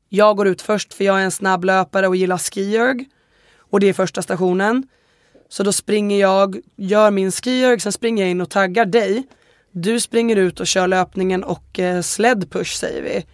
jag 0.08 0.36
går 0.36 0.48
ut 0.48 0.62
först 0.62 0.94
för 0.94 1.04
jag 1.04 1.20
är 1.20 1.24
en 1.24 1.30
snabb 1.30 1.64
löpare 1.64 2.08
och 2.08 2.16
gillar 2.16 2.38
skierg. 2.38 3.06
Och 3.58 3.80
det 3.80 3.86
är 3.86 3.92
första 3.92 4.22
stationen. 4.22 4.88
Så 5.48 5.62
då 5.62 5.72
springer 5.72 6.20
jag, 6.20 6.60
gör 6.76 7.10
min 7.10 7.32
skierg, 7.32 7.80
sen 7.80 7.92
springer 7.92 8.22
jag 8.22 8.30
in 8.30 8.40
och 8.40 8.50
taggar 8.50 8.84
dig. 8.86 9.26
Du 9.70 10.00
springer 10.00 10.36
ut 10.36 10.60
och 10.60 10.66
kör 10.66 10.86
löpningen 10.86 11.44
och 11.44 11.78
eh, 11.78 12.02
sled 12.02 12.50
push 12.50 12.76
säger 12.76 13.02
vi. 13.02 13.26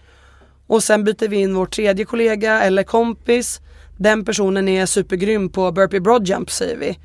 Och 0.66 0.82
sen 0.82 1.04
byter 1.04 1.28
vi 1.28 1.36
in 1.36 1.54
vår 1.54 1.66
tredje 1.66 2.04
kollega 2.04 2.62
eller 2.62 2.82
kompis. 2.82 3.60
Den 3.96 4.24
personen 4.24 4.68
är 4.68 4.86
supergrym 4.86 5.48
på 5.48 5.72
burpee 5.72 6.00
broadjump 6.00 6.50
säger 6.50 6.76
vi. 6.76 6.98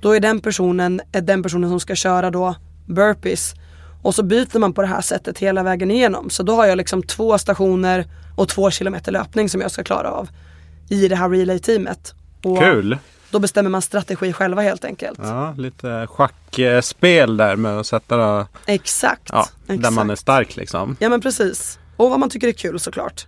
Då 0.00 0.12
är 0.16 0.20
den 0.20 0.40
personen 0.40 1.00
är 1.12 1.20
den 1.20 1.42
personen 1.42 1.70
som 1.70 1.80
ska 1.80 1.94
köra 1.94 2.30
då 2.30 2.54
burpees. 2.86 3.54
Och 4.02 4.14
så 4.14 4.22
byter 4.22 4.58
man 4.58 4.72
på 4.72 4.82
det 4.82 4.88
här 4.88 5.00
sättet 5.00 5.38
hela 5.38 5.62
vägen 5.62 5.90
igenom. 5.90 6.30
Så 6.30 6.42
då 6.42 6.54
har 6.54 6.66
jag 6.66 6.76
liksom 6.76 7.02
två 7.02 7.38
stationer 7.38 8.06
och 8.36 8.48
två 8.48 8.70
kilometer 8.70 9.12
löpning 9.12 9.48
som 9.48 9.60
jag 9.60 9.70
ska 9.70 9.84
klara 9.84 10.10
av 10.10 10.28
i 10.88 11.08
det 11.08 11.16
här 11.16 11.28
relay-teamet. 11.28 12.14
Kul! 12.60 12.98
Då 13.30 13.38
bestämmer 13.38 13.70
man 13.70 13.82
strategi 13.82 14.32
själva 14.32 14.62
helt 14.62 14.84
enkelt. 14.84 15.18
Ja, 15.22 15.54
lite 15.58 16.06
schackspel 16.06 17.36
där 17.36 17.56
med 17.56 17.78
att 17.78 17.86
sätta 17.86 18.46
Exakt. 18.66 19.30
Ja, 19.32 19.48
exakt. 19.66 19.82
Där 19.82 19.90
man 19.90 20.10
är 20.10 20.16
stark 20.16 20.56
liksom. 20.56 20.96
Ja 21.00 21.08
men 21.08 21.20
precis. 21.20 21.78
Och 21.96 22.10
vad 22.10 22.20
man 22.20 22.30
tycker 22.30 22.48
är 22.48 22.52
kul 22.52 22.80
såklart. 22.80 23.26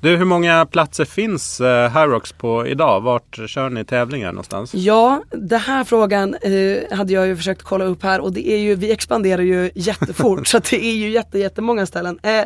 Du, 0.00 0.16
hur 0.16 0.24
många 0.24 0.66
platser 0.66 1.04
finns 1.04 1.60
eh, 1.60 1.98
Hyrox 1.98 2.32
på 2.32 2.66
idag? 2.66 3.00
Vart 3.00 3.38
kör 3.46 3.70
ni 3.70 3.84
tävlingar 3.84 4.32
någonstans? 4.32 4.74
Ja, 4.74 5.22
den 5.30 5.60
här 5.60 5.84
frågan 5.84 6.34
eh, 6.34 6.96
hade 6.96 7.12
jag 7.12 7.26
ju 7.26 7.36
försökt 7.36 7.62
kolla 7.62 7.84
upp 7.84 8.02
här 8.02 8.20
och 8.20 8.32
det 8.32 8.48
är 8.48 8.58
ju, 8.58 8.74
vi 8.74 8.92
expanderar 8.92 9.42
ju 9.42 9.70
jättefort 9.74 10.46
så 10.46 10.58
det 10.58 10.84
är 10.84 10.94
ju 10.94 11.10
jätte, 11.10 11.38
jättemånga 11.38 11.86
ställen. 11.86 12.18
Eh, 12.22 12.44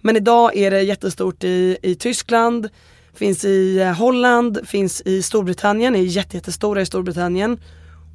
men 0.00 0.16
idag 0.16 0.56
är 0.56 0.70
det 0.70 0.82
jättestort 0.82 1.44
i, 1.44 1.78
i 1.82 1.94
Tyskland, 1.94 2.68
finns 3.14 3.44
i 3.44 3.80
eh, 3.80 3.92
Holland, 3.92 4.58
finns 4.66 5.02
i 5.04 5.22
Storbritannien, 5.22 5.96
är 5.96 6.00
jätte, 6.00 6.36
jättestora 6.36 6.80
i 6.80 6.86
Storbritannien 6.86 7.60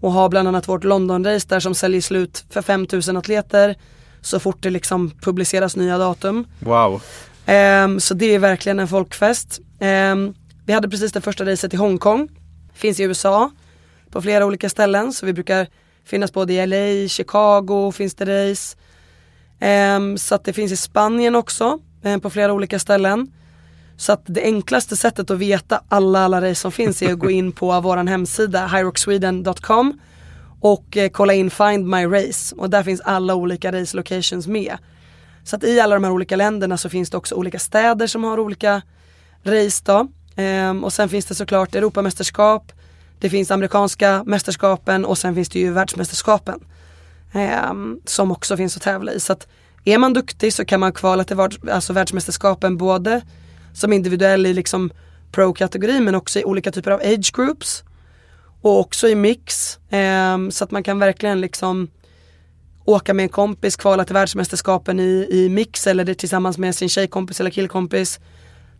och 0.02 0.12
har 0.12 0.30
bland 0.30 0.48
annat 0.48 0.68
vårt 0.68 0.84
London-race 0.84 1.48
där 1.50 1.60
som 1.60 1.76
säljer 1.76 2.02
slut 2.02 2.46
för 2.50 2.62
5000 2.62 3.18
atleter 3.18 3.76
så 4.22 4.40
fort 4.40 4.64
det 4.64 4.70
liksom 4.70 5.12
publiceras 5.22 5.76
nya 5.76 5.98
datum. 5.98 6.46
Wow. 6.60 7.02
Um, 7.48 8.00
så 8.00 8.14
det 8.14 8.36
är 8.36 8.40
verkligen 8.40 8.80
en 8.80 8.88
folkfest. 8.88 9.60
Um, 9.80 10.34
vi 10.66 10.74
hade 10.74 10.90
precis 10.90 11.12
det 11.12 11.22
första 11.22 11.46
racet 11.46 11.74
i 11.74 11.78
Hongkong. 11.78 12.30
Finns 12.74 13.00
i 13.00 13.04
USA 13.04 13.52
på 14.12 14.22
flera 14.22 14.46
olika 14.46 14.70
ställen 14.70 15.14
så 15.14 15.26
vi 15.26 15.34
brukar 15.34 15.68
finnas 16.06 16.34
både 16.34 16.54
i 16.54 16.68
LA, 16.68 17.08
Chicago 17.08 17.92
finns 17.92 18.16
det 18.16 18.26
race. 18.26 18.78
Um, 19.96 20.18
så 20.18 20.36
att 20.36 20.44
det 20.44 20.54
finns 20.54 20.72
i 20.72 20.78
Spanien 20.78 21.36
också 21.36 21.80
um, 22.04 22.22
på 22.22 22.30
flera 22.30 22.54
olika 22.54 22.80
ställen. 22.80 23.32
Så 23.98 24.14
att 24.14 24.22
det 24.26 24.42
enklaste 24.42 24.96
sättet 24.96 25.32
att 25.32 25.38
veta 25.38 25.84
alla, 25.90 26.20
alla 26.20 26.42
race 26.42 26.56
som 26.56 26.72
finns 26.72 27.02
är 27.02 27.14
att 27.14 27.20
gå 27.20 27.32
in 27.32 27.52
på 27.52 27.82
vår 27.82 27.98
hemsida 27.98 28.68
hyroxsweden.com 28.68 30.00
och 30.62 30.98
eh, 30.98 31.10
kolla 31.10 31.34
in 31.34 31.50
Find 31.50 31.88
My 31.88 32.06
Race 32.06 32.56
och 32.56 32.70
där 32.70 32.84
finns 32.84 33.02
alla 33.02 33.36
olika 33.36 33.72
race 33.72 33.98
locations 33.98 34.48
med. 34.48 34.78
Så 35.44 35.56
att 35.56 35.64
i 35.64 35.80
alla 35.80 35.96
de 35.96 36.04
här 36.04 36.12
olika 36.12 36.36
länderna 36.36 36.78
så 36.78 36.90
finns 36.90 37.10
det 37.10 37.18
också 37.18 37.36
olika 37.36 37.60
städer 37.60 38.08
som 38.08 38.24
har 38.24 38.40
olika 38.40 38.82
race 39.44 39.84
då. 39.86 40.08
Ehm, 40.36 40.84
och 40.84 40.94
sen 40.94 41.10
finns 41.10 41.26
det 41.26 41.36
såklart 41.36 41.76
Europamästerskap, 41.76 42.72
Det 43.20 43.30
finns 43.30 43.52
amerikanska 43.52 44.24
mästerskapen 44.26 45.06
och 45.06 45.18
sen 45.18 45.36
finns 45.36 45.50
det 45.50 45.60
ju 45.60 45.72
världsmästerskapen. 45.72 46.60
Ehm, 47.34 48.00
som 48.06 48.32
också 48.32 48.58
finns 48.58 48.78
att 48.78 48.84
tävla 48.84 49.12
i. 49.12 49.20
Så 49.20 49.34
att 49.34 49.48
är 49.86 49.98
man 49.98 50.14
duktig 50.14 50.54
så 50.54 50.66
kan 50.66 50.80
man 50.80 50.94
kvala 50.94 51.24
till 51.24 51.40
alltså 51.72 51.94
världsmästerskapen 51.94 52.78
både 52.78 53.22
som 53.74 53.94
individuell 53.94 54.46
i 54.46 54.54
liksom 54.54 54.92
pro-kategori 55.32 56.00
men 56.00 56.16
också 56.16 56.40
i 56.40 56.44
olika 56.44 56.72
typer 56.72 56.92
av 56.92 57.00
age 57.00 57.32
groups. 57.36 57.84
Och 58.62 58.80
också 58.80 59.08
i 59.08 59.16
mix. 59.16 59.78
Eh, 59.90 60.50
så 60.50 60.64
att 60.64 60.72
man 60.72 60.84
kan 60.84 61.00
verkligen 61.00 61.42
liksom 61.42 61.88
åka 62.86 63.14
med 63.14 63.24
en 63.24 63.30
kompis, 63.30 63.76
kvala 63.76 64.06
till 64.06 64.14
världsmästerskapen 64.14 65.00
i, 65.00 65.28
i 65.32 65.50
mix 65.50 65.88
eller 65.88 66.04
det 66.04 66.16
tillsammans 66.16 66.58
med 66.58 66.76
sin 66.76 66.90
tjejkompis 66.90 67.40
eller 67.40 67.50
killkompis. 67.50 68.20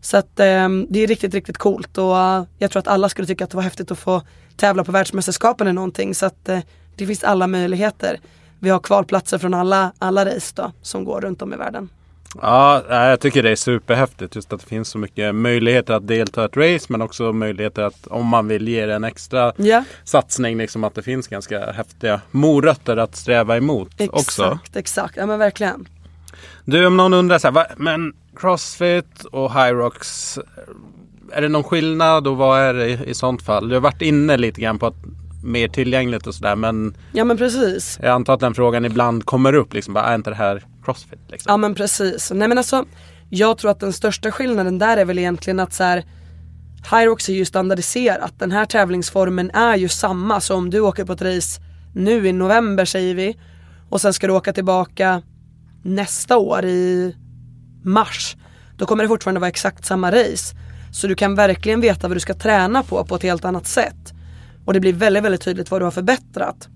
Så 0.00 0.16
att 0.16 0.40
eh, 0.40 0.68
det 0.88 1.00
är 1.00 1.06
riktigt, 1.06 1.34
riktigt 1.34 1.58
coolt 1.58 1.98
och 1.98 2.12
uh, 2.12 2.42
jag 2.58 2.70
tror 2.70 2.80
att 2.80 2.88
alla 2.88 3.08
skulle 3.08 3.26
tycka 3.26 3.44
att 3.44 3.50
det 3.50 3.56
var 3.56 3.64
häftigt 3.64 3.90
att 3.90 3.98
få 3.98 4.22
tävla 4.56 4.84
på 4.84 4.92
världsmästerskapen 4.92 5.66
eller 5.66 5.74
någonting. 5.74 6.14
Så 6.14 6.26
att 6.26 6.48
eh, 6.48 6.58
det 6.96 7.06
finns 7.06 7.24
alla 7.24 7.46
möjligheter. 7.46 8.20
Vi 8.58 8.70
har 8.70 8.78
kvalplatser 8.78 9.38
från 9.38 9.54
alla, 9.54 9.92
alla 9.98 10.26
race 10.26 10.52
då, 10.56 10.72
som 10.82 11.04
går 11.04 11.20
runt 11.20 11.42
om 11.42 11.52
i 11.52 11.56
världen. 11.56 11.88
Ja, 12.40 12.82
jag 12.88 13.20
tycker 13.20 13.42
det 13.42 13.50
är 13.50 13.56
superhäftigt 13.56 14.36
just 14.36 14.52
att 14.52 14.60
det 14.60 14.66
finns 14.66 14.88
så 14.88 14.98
mycket 14.98 15.34
möjligheter 15.34 15.94
att 15.94 16.06
delta 16.06 16.42
i 16.42 16.44
ett 16.44 16.56
race 16.56 16.86
men 16.88 17.02
också 17.02 17.32
möjligheter 17.32 17.82
att 17.82 18.06
om 18.06 18.26
man 18.26 18.48
vill 18.48 18.68
ge 18.68 18.86
det 18.86 18.94
en 18.94 19.04
extra 19.04 19.52
yeah. 19.58 19.84
satsning 20.04 20.56
liksom 20.58 20.84
att 20.84 20.94
det 20.94 21.02
finns 21.02 21.28
ganska 21.28 21.72
häftiga 21.72 22.20
morötter 22.30 22.96
att 22.96 23.16
sträva 23.16 23.56
emot 23.56 23.88
exakt, 23.92 24.12
också. 24.12 24.42
Exakt, 24.42 24.76
exakt. 24.76 25.16
Ja 25.16 25.26
men 25.26 25.38
verkligen. 25.38 25.88
Du 26.64 26.86
om 26.86 26.96
någon 26.96 27.14
undrar 27.14 27.38
så 27.38 27.46
här, 27.46 27.52
va, 27.52 27.66
men 27.76 28.12
Crossfit 28.36 29.24
och 29.24 29.52
Hyrox 29.54 30.38
är 31.32 31.42
det 31.42 31.48
någon 31.48 31.64
skillnad 31.64 32.26
och 32.26 32.36
vad 32.36 32.60
är 32.60 32.74
det 32.74 32.88
i, 32.88 33.10
i 33.10 33.14
sånt 33.14 33.42
fall? 33.42 33.68
Du 33.68 33.74
har 33.74 33.80
varit 33.80 34.02
inne 34.02 34.36
lite 34.36 34.60
grann 34.60 34.78
på 34.78 34.86
att 34.86 34.96
mer 35.44 35.68
tillgängligt 35.68 36.26
och 36.26 36.34
sådär 36.34 36.56
men 36.56 36.96
Ja 37.12 37.24
men 37.24 37.36
precis. 37.36 37.98
Jag 38.02 38.10
antar 38.10 38.34
att 38.34 38.40
den 38.40 38.54
frågan 38.54 38.84
ibland 38.84 39.24
kommer 39.24 39.52
upp 39.52 39.74
liksom, 39.74 39.94
bara, 39.94 40.04
är 40.04 40.14
inte 40.14 40.30
det 40.30 40.36
här 40.36 40.62
crossfit? 40.84 41.20
Liksom? 41.28 41.50
Ja 41.50 41.56
men 41.56 41.74
precis. 41.74 42.30
Nej 42.34 42.48
men 42.48 42.58
alltså 42.58 42.84
jag 43.30 43.58
tror 43.58 43.70
att 43.70 43.80
den 43.80 43.92
största 43.92 44.32
skillnaden 44.32 44.78
där 44.78 44.96
är 44.96 45.04
väl 45.04 45.18
egentligen 45.18 45.60
att 45.60 45.72
så 45.72 45.84
här 45.84 46.04
Hyrox 46.90 47.28
är 47.28 47.32
ju 47.32 47.44
standardiserat. 47.44 48.32
Den 48.38 48.50
här 48.50 48.64
tävlingsformen 48.64 49.50
är 49.50 49.76
ju 49.76 49.88
samma 49.88 50.40
så 50.40 50.54
om 50.54 50.70
du 50.70 50.80
åker 50.80 51.04
på 51.04 51.12
ett 51.12 51.22
race 51.22 51.60
nu 51.94 52.28
i 52.28 52.32
november 52.32 52.84
säger 52.84 53.14
vi 53.14 53.36
och 53.90 54.00
sen 54.00 54.12
ska 54.12 54.26
du 54.26 54.32
åka 54.32 54.52
tillbaka 54.52 55.22
nästa 55.82 56.36
år 56.36 56.64
i 56.64 57.16
mars. 57.84 58.36
Då 58.76 58.86
kommer 58.86 59.04
det 59.04 59.08
fortfarande 59.08 59.40
vara 59.40 59.48
exakt 59.48 59.84
samma 59.84 60.10
race. 60.12 60.56
Så 60.92 61.06
du 61.06 61.14
kan 61.14 61.34
verkligen 61.34 61.80
veta 61.80 62.08
vad 62.08 62.16
du 62.16 62.20
ska 62.20 62.34
träna 62.34 62.82
på 62.82 63.04
på 63.04 63.14
ett 63.16 63.22
helt 63.22 63.44
annat 63.44 63.66
sätt. 63.66 64.12
Och 64.64 64.72
det 64.72 64.80
blir 64.80 64.92
väldigt, 64.92 65.24
väldigt 65.24 65.40
tydligt 65.40 65.70
vad 65.70 65.80
du 65.80 65.84
har 65.84 65.90
förbättrat. 65.90 66.68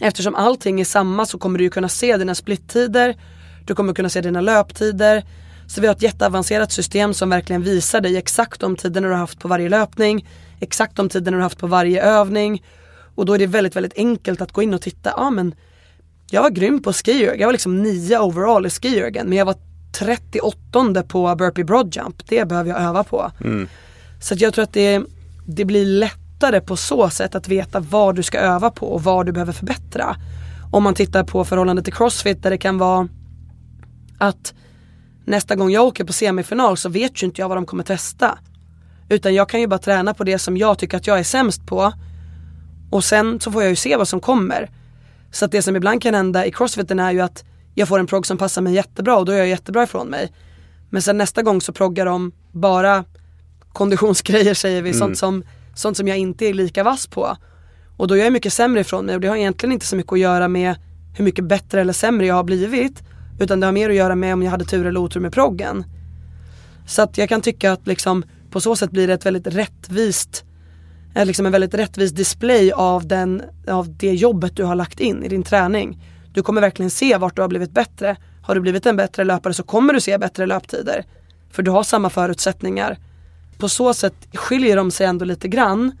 Eftersom 0.00 0.34
allting 0.34 0.80
är 0.80 0.84
samma 0.84 1.26
så 1.26 1.38
kommer 1.38 1.58
du 1.58 1.64
ju 1.64 1.70
kunna 1.70 1.88
se 1.88 2.16
dina 2.16 2.34
splittider, 2.34 3.16
du 3.66 3.74
kommer 3.74 3.94
kunna 3.94 4.08
se 4.08 4.20
dina 4.20 4.40
löptider. 4.40 5.24
Så 5.66 5.80
vi 5.80 5.86
har 5.86 5.94
ett 5.94 6.02
jätteavancerat 6.02 6.72
system 6.72 7.14
som 7.14 7.30
verkligen 7.30 7.62
visar 7.62 8.00
dig 8.00 8.16
exakt 8.16 8.60
de 8.60 8.76
tiderna 8.76 9.06
du 9.06 9.12
har 9.12 9.20
haft 9.20 9.38
på 9.38 9.48
varje 9.48 9.68
löpning, 9.68 10.28
exakt 10.60 10.96
de 10.96 11.08
tiderna 11.08 11.36
du 11.36 11.36
har 11.36 11.42
haft 11.42 11.58
på 11.58 11.66
varje 11.66 12.02
övning. 12.02 12.62
Och 13.14 13.26
då 13.26 13.34
är 13.34 13.38
det 13.38 13.46
väldigt, 13.46 13.76
väldigt 13.76 13.96
enkelt 13.96 14.40
att 14.40 14.52
gå 14.52 14.62
in 14.62 14.74
och 14.74 14.82
titta, 14.82 15.10
ja 15.10 15.16
ah, 15.16 15.30
men 15.30 15.54
jag 16.30 16.42
var 16.42 16.50
grym 16.50 16.82
på 16.82 16.92
skierg, 16.92 17.40
jag 17.40 17.46
var 17.46 17.52
liksom 17.52 17.82
nio 17.82 18.18
overall 18.18 18.66
i 18.66 18.70
skiergen 18.70 19.28
men 19.28 19.38
jag 19.38 19.44
var 19.44 19.56
38 19.98 21.02
på 21.02 21.34
burpee 21.34 21.64
broadjump, 21.64 22.28
det 22.28 22.44
behöver 22.44 22.70
jag 22.70 22.80
öva 22.80 23.04
på. 23.04 23.32
Mm. 23.44 23.68
Så 24.20 24.34
jag 24.38 24.54
tror 24.54 24.62
att 24.62 24.72
det, 24.72 25.02
det 25.46 25.64
blir 25.64 25.84
lätt 25.84 26.21
lättare 26.42 26.60
på 26.60 26.76
så 26.76 27.10
sätt 27.10 27.34
att 27.34 27.48
veta 27.48 27.80
vad 27.80 28.16
du 28.16 28.22
ska 28.22 28.38
öva 28.38 28.70
på 28.70 28.86
och 28.86 29.02
vad 29.02 29.26
du 29.26 29.32
behöver 29.32 29.52
förbättra. 29.52 30.16
Om 30.72 30.82
man 30.82 30.94
tittar 30.94 31.24
på 31.24 31.44
förhållandet 31.44 31.84
till 31.84 31.94
crossfit 31.94 32.42
där 32.42 32.50
det 32.50 32.58
kan 32.58 32.78
vara 32.78 33.08
att 34.18 34.54
nästa 35.24 35.54
gång 35.54 35.70
jag 35.70 35.84
åker 35.84 36.04
på 36.04 36.12
semifinal 36.12 36.76
så 36.76 36.88
vet 36.88 37.22
ju 37.22 37.26
inte 37.26 37.40
jag 37.40 37.48
vad 37.48 37.56
de 37.56 37.66
kommer 37.66 37.84
testa. 37.84 38.38
Utan 39.08 39.34
jag 39.34 39.48
kan 39.48 39.60
ju 39.60 39.66
bara 39.66 39.78
träna 39.78 40.14
på 40.14 40.24
det 40.24 40.38
som 40.38 40.56
jag 40.56 40.78
tycker 40.78 40.96
att 40.96 41.06
jag 41.06 41.18
är 41.18 41.24
sämst 41.24 41.66
på. 41.66 41.92
Och 42.90 43.04
sen 43.04 43.40
så 43.40 43.52
får 43.52 43.62
jag 43.62 43.70
ju 43.70 43.76
se 43.76 43.96
vad 43.96 44.08
som 44.08 44.20
kommer. 44.20 44.70
Så 45.30 45.44
att 45.44 45.52
det 45.52 45.62
som 45.62 45.76
ibland 45.76 46.02
kan 46.02 46.14
hända 46.14 46.46
i 46.46 46.52
crossfiten 46.52 46.98
är 46.98 47.12
ju 47.12 47.20
att 47.20 47.44
jag 47.74 47.88
får 47.88 47.98
en 47.98 48.06
progg 48.06 48.26
som 48.26 48.38
passar 48.38 48.62
mig 48.62 48.74
jättebra 48.74 49.16
och 49.16 49.24
då 49.24 49.32
är 49.32 49.38
jag 49.38 49.48
jättebra 49.48 49.82
ifrån 49.82 50.08
mig. 50.08 50.32
Men 50.90 51.02
sen 51.02 51.18
nästa 51.18 51.42
gång 51.42 51.60
så 51.60 51.72
proggar 51.72 52.06
de 52.06 52.32
bara 52.52 53.04
konditionsgrejer 53.72 54.54
säger 54.54 54.82
vi, 54.82 54.90
mm. 54.90 54.98
sånt 54.98 55.18
som 55.18 55.44
sånt 55.74 55.96
som 55.96 56.08
jag 56.08 56.18
inte 56.18 56.46
är 56.46 56.54
lika 56.54 56.84
vass 56.84 57.06
på. 57.06 57.36
Och 57.96 58.08
då 58.08 58.16
är 58.16 58.24
jag 58.24 58.32
mycket 58.32 58.52
sämre 58.52 58.80
ifrån 58.80 59.06
mig 59.06 59.14
och 59.14 59.20
det 59.20 59.28
har 59.28 59.36
egentligen 59.36 59.72
inte 59.72 59.86
så 59.86 59.96
mycket 59.96 60.12
att 60.12 60.18
göra 60.18 60.48
med 60.48 60.74
hur 61.16 61.24
mycket 61.24 61.44
bättre 61.44 61.80
eller 61.80 61.92
sämre 61.92 62.26
jag 62.26 62.34
har 62.34 62.44
blivit. 62.44 63.02
Utan 63.40 63.60
det 63.60 63.66
har 63.66 63.72
mer 63.72 63.90
att 63.90 63.96
göra 63.96 64.14
med 64.14 64.34
om 64.34 64.42
jag 64.42 64.50
hade 64.50 64.64
tur 64.64 64.86
eller 64.86 65.00
otur 65.00 65.20
med 65.20 65.32
proggen. 65.32 65.84
Så 66.86 67.02
att 67.02 67.18
jag 67.18 67.28
kan 67.28 67.40
tycka 67.40 67.72
att 67.72 67.86
liksom 67.86 68.24
på 68.50 68.60
så 68.60 68.76
sätt 68.76 68.90
blir 68.90 69.06
det 69.06 69.14
ett 69.14 69.26
väldigt 69.26 69.46
rättvist 69.46 70.44
eh, 71.14 71.26
liksom 71.26 71.46
en 71.46 71.52
väldigt 71.52 71.74
rättvis 71.74 72.12
display 72.12 72.72
av, 72.72 73.06
den, 73.06 73.42
av 73.68 73.96
det 73.96 74.12
jobbet 74.12 74.56
du 74.56 74.64
har 74.64 74.74
lagt 74.74 75.00
in 75.00 75.22
i 75.22 75.28
din 75.28 75.42
träning. 75.42 76.04
Du 76.32 76.42
kommer 76.42 76.60
verkligen 76.60 76.90
se 76.90 77.16
vart 77.16 77.36
du 77.36 77.42
har 77.42 77.48
blivit 77.48 77.72
bättre. 77.72 78.16
Har 78.42 78.54
du 78.54 78.60
blivit 78.60 78.86
en 78.86 78.96
bättre 78.96 79.24
löpare 79.24 79.54
så 79.54 79.62
kommer 79.62 79.92
du 79.92 80.00
se 80.00 80.18
bättre 80.18 80.46
löptider. 80.46 81.04
För 81.50 81.62
du 81.62 81.70
har 81.70 81.82
samma 81.82 82.10
förutsättningar 82.10 82.98
på 83.62 83.68
så 83.68 83.94
sätt 83.94 84.14
skiljer 84.34 84.76
de 84.76 84.90
sig 84.90 85.06
ändå 85.06 85.24
lite 85.24 85.48
grann. 85.48 85.92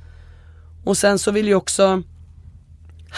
Och 0.84 0.96
sen 0.96 1.18
så 1.18 1.30
vill 1.30 1.46
ju 1.46 1.54
också 1.54 2.02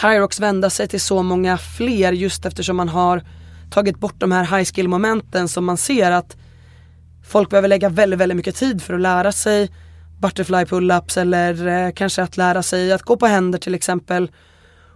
Hirox 0.01 0.39
vända 0.39 0.69
sig 0.69 0.87
till 0.87 1.01
så 1.01 1.23
många 1.23 1.57
fler 1.57 2.11
just 2.11 2.45
eftersom 2.45 2.77
man 2.77 2.89
har 2.89 3.23
tagit 3.71 3.99
bort 3.99 4.19
de 4.19 4.31
här 4.31 4.57
high 4.57 4.65
skill 4.65 4.87
momenten 4.87 5.47
som 5.47 5.65
man 5.65 5.77
ser 5.77 6.11
att 6.11 6.37
folk 7.27 7.49
behöver 7.49 7.67
lägga 7.67 7.89
väldigt, 7.89 8.19
väldigt 8.19 8.35
mycket 8.35 8.55
tid 8.55 8.81
för 8.81 8.93
att 8.93 9.01
lära 9.01 9.31
sig 9.31 9.69
butterfly 10.21 10.65
pull-ups 10.65 11.19
eller 11.19 11.67
eh, 11.67 11.91
kanske 11.91 12.23
att 12.23 12.37
lära 12.37 12.63
sig 12.63 12.91
att 12.91 13.01
gå 13.01 13.17
på 13.17 13.25
händer 13.25 13.59
till 13.59 13.75
exempel. 13.75 14.31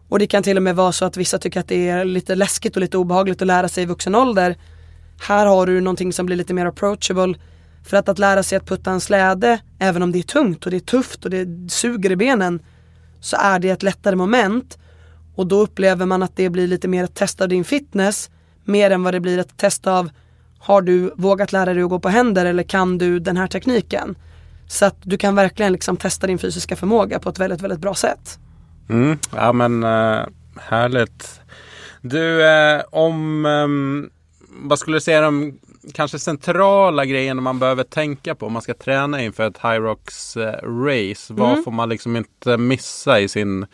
Och 0.09 0.19
det 0.19 0.27
kan 0.27 0.43
till 0.43 0.57
och 0.57 0.63
med 0.63 0.75
vara 0.75 0.91
så 0.91 1.05
att 1.05 1.17
vissa 1.17 1.37
tycker 1.37 1.59
att 1.59 1.67
det 1.67 1.89
är 1.89 2.05
lite 2.05 2.35
läskigt 2.35 2.75
och 2.75 2.81
lite 2.81 2.97
obehagligt 2.97 3.41
att 3.41 3.47
lära 3.47 3.67
sig 3.67 3.83
i 3.83 3.85
vuxen 3.85 4.15
ålder. 4.15 4.57
Här 5.27 5.45
har 5.45 5.65
du 5.65 5.81
någonting 5.81 6.13
som 6.13 6.25
blir 6.25 6.37
lite 6.37 6.53
mer 6.53 6.65
approachable 6.65 7.35
för 7.83 7.97
att, 7.97 8.09
att 8.09 8.19
lära 8.19 8.43
sig 8.43 8.57
att 8.57 8.65
putta 8.65 8.91
en 8.91 9.01
släde, 9.01 9.59
även 9.79 10.03
om 10.03 10.11
det 10.11 10.19
är 10.19 10.23
tungt 10.23 10.65
och 10.65 10.71
det 10.71 10.77
är 10.77 10.81
tufft 10.81 11.25
och 11.25 11.31
det 11.31 11.71
suger 11.71 12.11
i 12.11 12.15
benen, 12.15 12.59
så 13.19 13.37
är 13.39 13.59
det 13.59 13.69
ett 13.69 13.83
lättare 13.83 14.15
moment. 14.15 14.77
Och 15.35 15.47
då 15.47 15.59
upplever 15.61 16.05
man 16.05 16.23
att 16.23 16.35
det 16.35 16.49
blir 16.49 16.67
lite 16.67 16.87
mer 16.87 17.03
ett 17.03 17.15
test 17.15 17.41
av 17.41 17.49
din 17.49 17.63
fitness, 17.63 18.29
mer 18.63 18.91
än 18.91 19.03
vad 19.03 19.13
det 19.13 19.19
blir 19.19 19.37
ett 19.37 19.57
test 19.57 19.87
av 19.87 20.09
har 20.59 20.81
du 20.81 21.13
vågat 21.15 21.51
lära 21.51 21.73
dig 21.73 21.83
att 21.83 21.89
gå 21.89 21.99
på 21.99 22.09
händer 22.09 22.45
eller 22.45 22.63
kan 22.63 22.97
du 22.97 23.19
den 23.19 23.37
här 23.37 23.47
tekniken? 23.47 24.15
Så 24.67 24.85
att 24.85 24.95
du 25.03 25.17
kan 25.17 25.35
verkligen 25.35 25.71
liksom 25.71 25.97
testa 25.97 26.27
din 26.27 26.39
fysiska 26.39 26.75
förmåga 26.75 27.19
på 27.19 27.29
ett 27.29 27.39
väldigt, 27.39 27.61
väldigt 27.61 27.79
bra 27.79 27.95
sätt. 27.95 28.39
Mm, 28.89 29.17
ja 29.35 29.53
men 29.53 29.83
uh, 29.83 30.25
härligt. 30.57 31.41
Du, 32.01 32.43
uh, 32.43 32.81
om 32.89 33.45
um, 33.45 34.09
vad 34.49 34.79
skulle 34.79 34.97
du 34.97 35.01
säga 35.01 35.27
om 35.27 35.59
kanske 35.93 36.19
centrala 36.19 37.05
grejerna 37.05 37.41
man 37.41 37.59
behöver 37.59 37.83
tänka 37.83 38.35
på 38.35 38.45
om 38.45 38.53
man 38.53 38.61
ska 38.61 38.73
träna 38.73 39.21
inför 39.21 39.47
ett 39.47 39.57
Hyrox 39.63 40.37
eh, 40.37 40.53
race? 40.63 41.33
Vad 41.33 41.51
mm. 41.51 41.63
får 41.63 41.71
man 41.71 41.89
liksom 41.89 42.15
inte 42.15 42.57
missa 42.57 43.19
i 43.19 43.27
sin, 43.27 43.65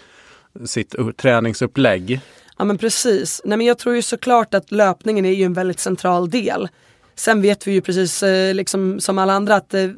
sitt 0.65 0.95
träningsupplägg? 1.17 2.21
Ja 2.57 2.65
men 2.65 2.77
precis. 2.77 3.41
Nej 3.45 3.57
men 3.57 3.67
jag 3.67 3.77
tror 3.77 3.95
ju 3.95 4.01
såklart 4.01 4.53
att 4.53 4.71
löpningen 4.71 5.25
är 5.25 5.33
ju 5.33 5.43
en 5.43 5.53
väldigt 5.53 5.79
central 5.79 6.29
del. 6.29 6.67
Sen 7.15 7.41
vet 7.41 7.67
vi 7.67 7.71
ju 7.71 7.81
precis 7.81 8.23
eh, 8.23 8.53
liksom 8.53 8.99
som 8.99 9.17
alla 9.17 9.33
andra 9.33 9.55
att 9.55 9.73
eh, 9.73 9.89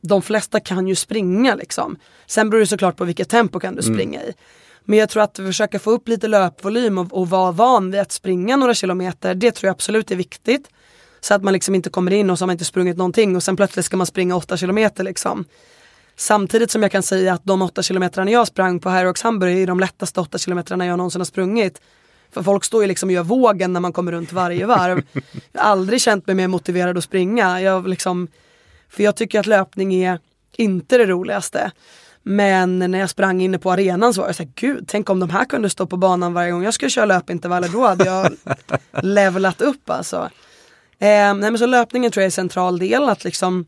de 0.00 0.22
flesta 0.22 0.60
kan 0.60 0.88
ju 0.88 0.94
springa 0.94 1.54
liksom. 1.54 1.96
Sen 2.26 2.50
beror 2.50 2.60
det 2.60 2.66
såklart 2.66 2.96
på 2.96 3.04
vilket 3.04 3.28
tempo 3.28 3.60
kan 3.60 3.74
du 3.74 3.82
mm. 3.82 3.94
springa 3.94 4.20
mm. 4.20 4.30
i. 4.30 4.34
Men 4.84 4.98
jag 4.98 5.08
tror 5.08 5.22
att 5.22 5.36
försöka 5.36 5.78
få 5.78 5.90
upp 5.90 6.08
lite 6.08 6.28
löpvolym 6.28 6.98
och, 6.98 7.12
och 7.12 7.30
vara 7.30 7.52
van 7.52 7.90
vid 7.90 8.00
att 8.00 8.12
springa 8.12 8.56
några 8.56 8.74
kilometer, 8.74 9.34
det 9.34 9.50
tror 9.50 9.68
jag 9.68 9.72
absolut 9.72 10.10
är 10.10 10.16
viktigt. 10.16 10.68
Så 11.20 11.34
att 11.34 11.42
man 11.42 11.52
liksom 11.52 11.74
inte 11.74 11.90
kommer 11.90 12.12
in 12.12 12.30
och 12.30 12.38
så 12.38 12.42
har 12.42 12.46
man 12.46 12.54
inte 12.54 12.64
sprungit 12.64 12.96
någonting 12.96 13.36
och 13.36 13.42
sen 13.42 13.56
plötsligt 13.56 13.84
ska 13.86 13.96
man 13.96 14.06
springa 14.06 14.36
8 14.36 14.56
kilometer 14.56 15.04
liksom. 15.04 15.44
Samtidigt 16.16 16.70
som 16.70 16.82
jag 16.82 16.92
kan 16.92 17.02
säga 17.02 17.34
att 17.34 17.44
de 17.44 17.62
8 17.62 17.82
kilometrarna 17.82 18.30
jag 18.30 18.46
sprang 18.46 18.80
på 18.80 18.90
Hyrox 18.90 19.22
Hamburg 19.22 19.58
är 19.58 19.66
de 19.66 19.80
lättaste 19.80 20.20
8 20.20 20.38
kilometrarna 20.38 20.86
jag 20.86 20.96
någonsin 20.96 21.20
har 21.20 21.26
sprungit. 21.26 21.80
För 22.30 22.42
folk 22.42 22.64
står 22.64 22.82
ju 22.82 22.88
liksom 22.88 23.08
och 23.08 23.12
gör 23.12 23.22
vågen 23.22 23.72
när 23.72 23.80
man 23.80 23.92
kommer 23.92 24.12
runt 24.12 24.32
varje 24.32 24.66
varv. 24.66 25.02
Jag 25.52 25.60
har 25.60 25.70
aldrig 25.70 26.00
känt 26.00 26.26
mig 26.26 26.36
mer 26.36 26.48
motiverad 26.48 26.98
att 26.98 27.04
springa. 27.04 27.60
Jag 27.60 27.88
liksom, 27.88 28.28
för 28.88 29.02
jag 29.02 29.16
tycker 29.16 29.40
att 29.40 29.46
löpning 29.46 29.94
är 29.94 30.18
inte 30.56 30.98
det 30.98 31.06
roligaste. 31.06 31.70
Men 32.22 32.78
när 32.78 32.98
jag 32.98 33.10
sprang 33.10 33.40
inne 33.40 33.58
på 33.58 33.72
arenan 33.72 34.14
så 34.14 34.20
var 34.20 34.28
jag 34.28 34.36
såhär, 34.36 34.50
gud, 34.54 34.84
tänk 34.88 35.10
om 35.10 35.20
de 35.20 35.30
här 35.30 35.44
kunde 35.44 35.70
stå 35.70 35.86
på 35.86 35.96
banan 35.96 36.34
varje 36.34 36.50
gång 36.50 36.64
jag 36.64 36.74
skulle 36.74 36.90
köra 36.90 37.04
löpintervaller. 37.04 37.68
Då 37.68 37.86
hade 37.86 38.04
jag 38.04 38.32
levlat 39.02 39.60
upp 39.60 39.90
alltså. 39.90 40.30
Eh, 40.98 41.34
nej 41.34 41.34
men 41.34 41.58
så 41.58 41.66
löpningen 41.66 42.12
tror 42.12 42.20
jag 42.20 42.24
är 42.24 42.28
en 42.28 42.32
central 42.32 42.78
del, 42.78 43.08
att 43.08 43.24
liksom 43.24 43.66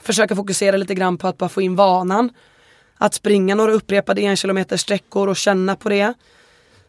försöka 0.00 0.36
fokusera 0.36 0.76
lite 0.76 0.94
grann 0.94 1.18
på 1.18 1.28
att 1.28 1.38
bara 1.38 1.48
få 1.48 1.62
in 1.62 1.76
vanan. 1.76 2.30
att 2.98 3.14
springa 3.14 3.54
några 3.54 3.72
upprepade 3.72 4.20
en 4.20 4.36
kilometer 4.36 4.76
sträckor 4.76 5.28
och 5.28 5.36
känna 5.36 5.76
på 5.76 5.88
det. 5.88 6.14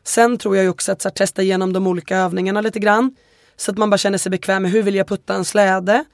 Sen 0.03 0.37
tror 0.37 0.57
jag 0.57 0.69
också 0.69 0.91
att 0.91 1.03
här, 1.03 1.11
testa 1.11 1.41
igenom 1.41 1.73
de 1.73 1.87
olika 1.87 2.17
övningarna 2.17 2.61
lite 2.61 2.79
grann. 2.79 3.15
Så 3.57 3.71
att 3.71 3.77
man 3.77 3.89
bara 3.89 3.97
känner 3.97 4.17
sig 4.17 4.29
bekväm 4.29 4.61
med 4.61 4.71
hur 4.71 4.83
vill 4.83 4.95
jag 4.95 5.07
putta 5.07 5.33
en 5.35 5.45
släde. 5.45 6.05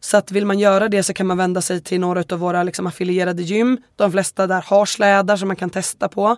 Så 0.00 0.16
att 0.16 0.30
vill 0.30 0.46
man 0.46 0.58
göra 0.58 0.88
det 0.88 1.02
så 1.02 1.12
kan 1.12 1.26
man 1.26 1.38
vända 1.38 1.62
sig 1.62 1.80
till 1.80 2.00
några 2.00 2.24
av 2.32 2.38
våra 2.38 2.62
liksom, 2.62 2.86
affilierade 2.86 3.42
gym. 3.42 3.78
De 3.96 4.12
flesta 4.12 4.46
där 4.46 4.62
har 4.66 4.86
slädar 4.86 5.36
som 5.36 5.48
man 5.48 5.56
kan 5.56 5.70
testa 5.70 6.08
på. 6.08 6.36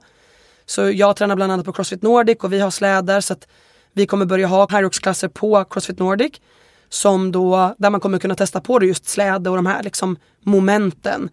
Så 0.66 0.90
jag 0.90 1.16
tränar 1.16 1.36
bland 1.36 1.52
annat 1.52 1.66
på 1.66 1.72
Crossfit 1.72 2.02
Nordic 2.02 2.38
och 2.40 2.52
vi 2.52 2.60
har 2.60 2.70
slädar 2.70 3.20
så 3.20 3.32
att 3.32 3.48
vi 3.93 4.07
kommer 4.07 4.26
börja 4.26 4.47
ha 4.47 4.66
Pyrox-klasser 4.66 5.28
på 5.28 5.64
Crossfit 5.64 5.99
Nordic. 5.99 6.32
Som 6.88 7.32
då, 7.32 7.74
där 7.78 7.90
man 7.90 8.01
kommer 8.01 8.18
kunna 8.18 8.34
testa 8.34 8.61
på 8.61 8.78
det 8.78 8.86
just 8.86 9.09
släde 9.09 9.51
och 9.51 9.57
de 9.57 9.66
här 9.66 9.82
liksom 9.82 10.16
momenten. 10.40 11.28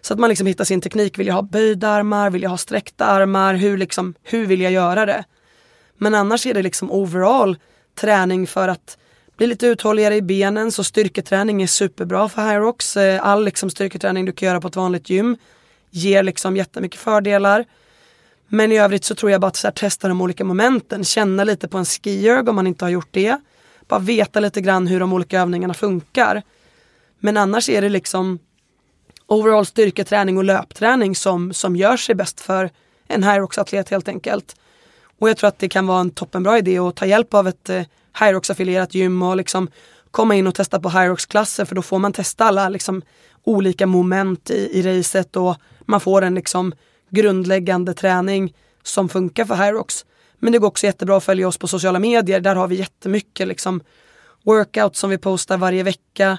Så 0.00 0.14
att 0.14 0.20
man 0.20 0.28
liksom 0.28 0.46
hittar 0.46 0.64
sin 0.64 0.80
teknik. 0.80 1.18
Vill 1.18 1.26
jag 1.26 1.34
ha 1.34 1.42
böjda 1.42 1.88
armar? 1.88 2.30
Vill 2.30 2.42
jag 2.42 2.50
ha 2.50 2.58
sträckta 2.58 3.04
armar? 3.04 3.54
Hur, 3.54 3.78
liksom, 3.78 4.14
hur 4.22 4.46
vill 4.46 4.60
jag 4.60 4.72
göra 4.72 5.06
det? 5.06 5.24
Men 5.98 6.14
annars 6.14 6.46
är 6.46 6.54
det 6.54 6.62
liksom 6.62 6.92
overall 6.92 7.58
träning 7.94 8.46
för 8.46 8.68
att 8.68 8.98
bli 9.36 9.46
lite 9.46 9.66
uthålligare 9.66 10.16
i 10.16 10.22
benen. 10.22 10.72
Så 10.72 10.84
styrketräning 10.84 11.62
är 11.62 11.66
superbra 11.66 12.28
för 12.28 12.48
Hyrox. 12.48 12.96
Eh, 12.96 13.26
all 13.26 13.44
liksom 13.44 13.70
styrketräning 13.70 14.24
du 14.24 14.32
kan 14.32 14.48
göra 14.48 14.60
på 14.60 14.68
ett 14.68 14.76
vanligt 14.76 15.10
gym 15.10 15.36
ger 15.90 16.22
liksom 16.22 16.56
jättemycket 16.56 17.00
fördelar. 17.00 17.64
Men 18.48 18.72
i 18.72 18.78
övrigt 18.78 19.04
så 19.04 19.14
tror 19.14 19.32
jag 19.32 19.40
bara 19.40 19.46
att 19.46 19.56
så 19.56 19.66
här, 19.66 19.72
testa 19.72 20.08
de 20.08 20.20
olika 20.20 20.44
momenten, 20.44 21.04
känna 21.04 21.44
lite 21.44 21.68
på 21.68 21.78
en 21.78 21.84
skierg 21.84 22.48
om 22.48 22.56
man 22.56 22.66
inte 22.66 22.84
har 22.84 22.90
gjort 22.90 23.08
det. 23.10 23.40
Bara 23.88 24.00
veta 24.00 24.40
lite 24.40 24.60
grann 24.60 24.86
hur 24.86 25.00
de 25.00 25.12
olika 25.12 25.40
övningarna 25.40 25.74
funkar. 25.74 26.42
Men 27.18 27.36
annars 27.36 27.68
är 27.68 27.82
det 27.82 27.88
liksom 27.88 28.38
overall 29.26 29.66
styrketräning 29.66 30.38
och 30.38 30.44
löpträning 30.44 31.14
som, 31.14 31.52
som 31.52 31.76
gör 31.76 31.96
sig 31.96 32.14
bäst 32.14 32.40
för 32.40 32.70
en 33.08 33.22
Hyrox-atlet 33.22 33.88
helt 33.88 34.08
enkelt. 34.08 34.56
Och 35.18 35.28
jag 35.28 35.36
tror 35.36 35.48
att 35.48 35.58
det 35.58 35.68
kan 35.68 35.86
vara 35.86 36.00
en 36.00 36.10
toppenbra 36.10 36.58
idé 36.58 36.78
att 36.78 36.96
ta 36.96 37.06
hjälp 37.06 37.34
av 37.34 37.48
ett 37.48 37.68
eh, 37.68 37.82
Hyrox-affilierat 38.18 38.94
gym 38.94 39.22
och 39.22 39.36
liksom 39.36 39.68
komma 40.10 40.34
in 40.34 40.46
och 40.46 40.54
testa 40.54 40.80
på 40.80 40.88
Hyrox-klasser 40.88 41.64
för 41.64 41.74
då 41.74 41.82
får 41.82 41.98
man 41.98 42.12
testa 42.12 42.44
alla 42.44 42.68
liksom, 42.68 43.02
olika 43.44 43.86
moment 43.86 44.50
i, 44.50 44.78
i 44.78 44.82
racet 44.82 45.36
och 45.36 45.56
man 45.80 46.00
får 46.00 46.22
en 46.22 46.34
liksom 46.34 46.74
grundläggande 47.10 47.94
träning 47.94 48.54
som 48.82 49.08
funkar 49.08 49.44
för 49.44 49.54
Hyrox. 49.54 50.04
Men 50.38 50.52
det 50.52 50.58
går 50.58 50.68
också 50.68 50.86
jättebra 50.86 51.16
att 51.16 51.24
följa 51.24 51.48
oss 51.48 51.58
på 51.58 51.68
sociala 51.68 51.98
medier. 51.98 52.40
Där 52.40 52.56
har 52.56 52.68
vi 52.68 52.76
jättemycket 52.76 53.48
liksom 53.48 53.80
workout 54.44 54.96
som 54.96 55.10
vi 55.10 55.18
postar 55.18 55.58
varje 55.58 55.82
vecka. 55.82 56.38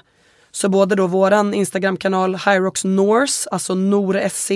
Så 0.50 0.68
både 0.68 0.94
då 0.94 1.06
våran 1.06 1.54
Instagramkanal 1.54 2.36
Hyrox 2.36 2.84
Norse, 2.84 3.48
alltså 3.50 3.74
NorSC 3.74 4.50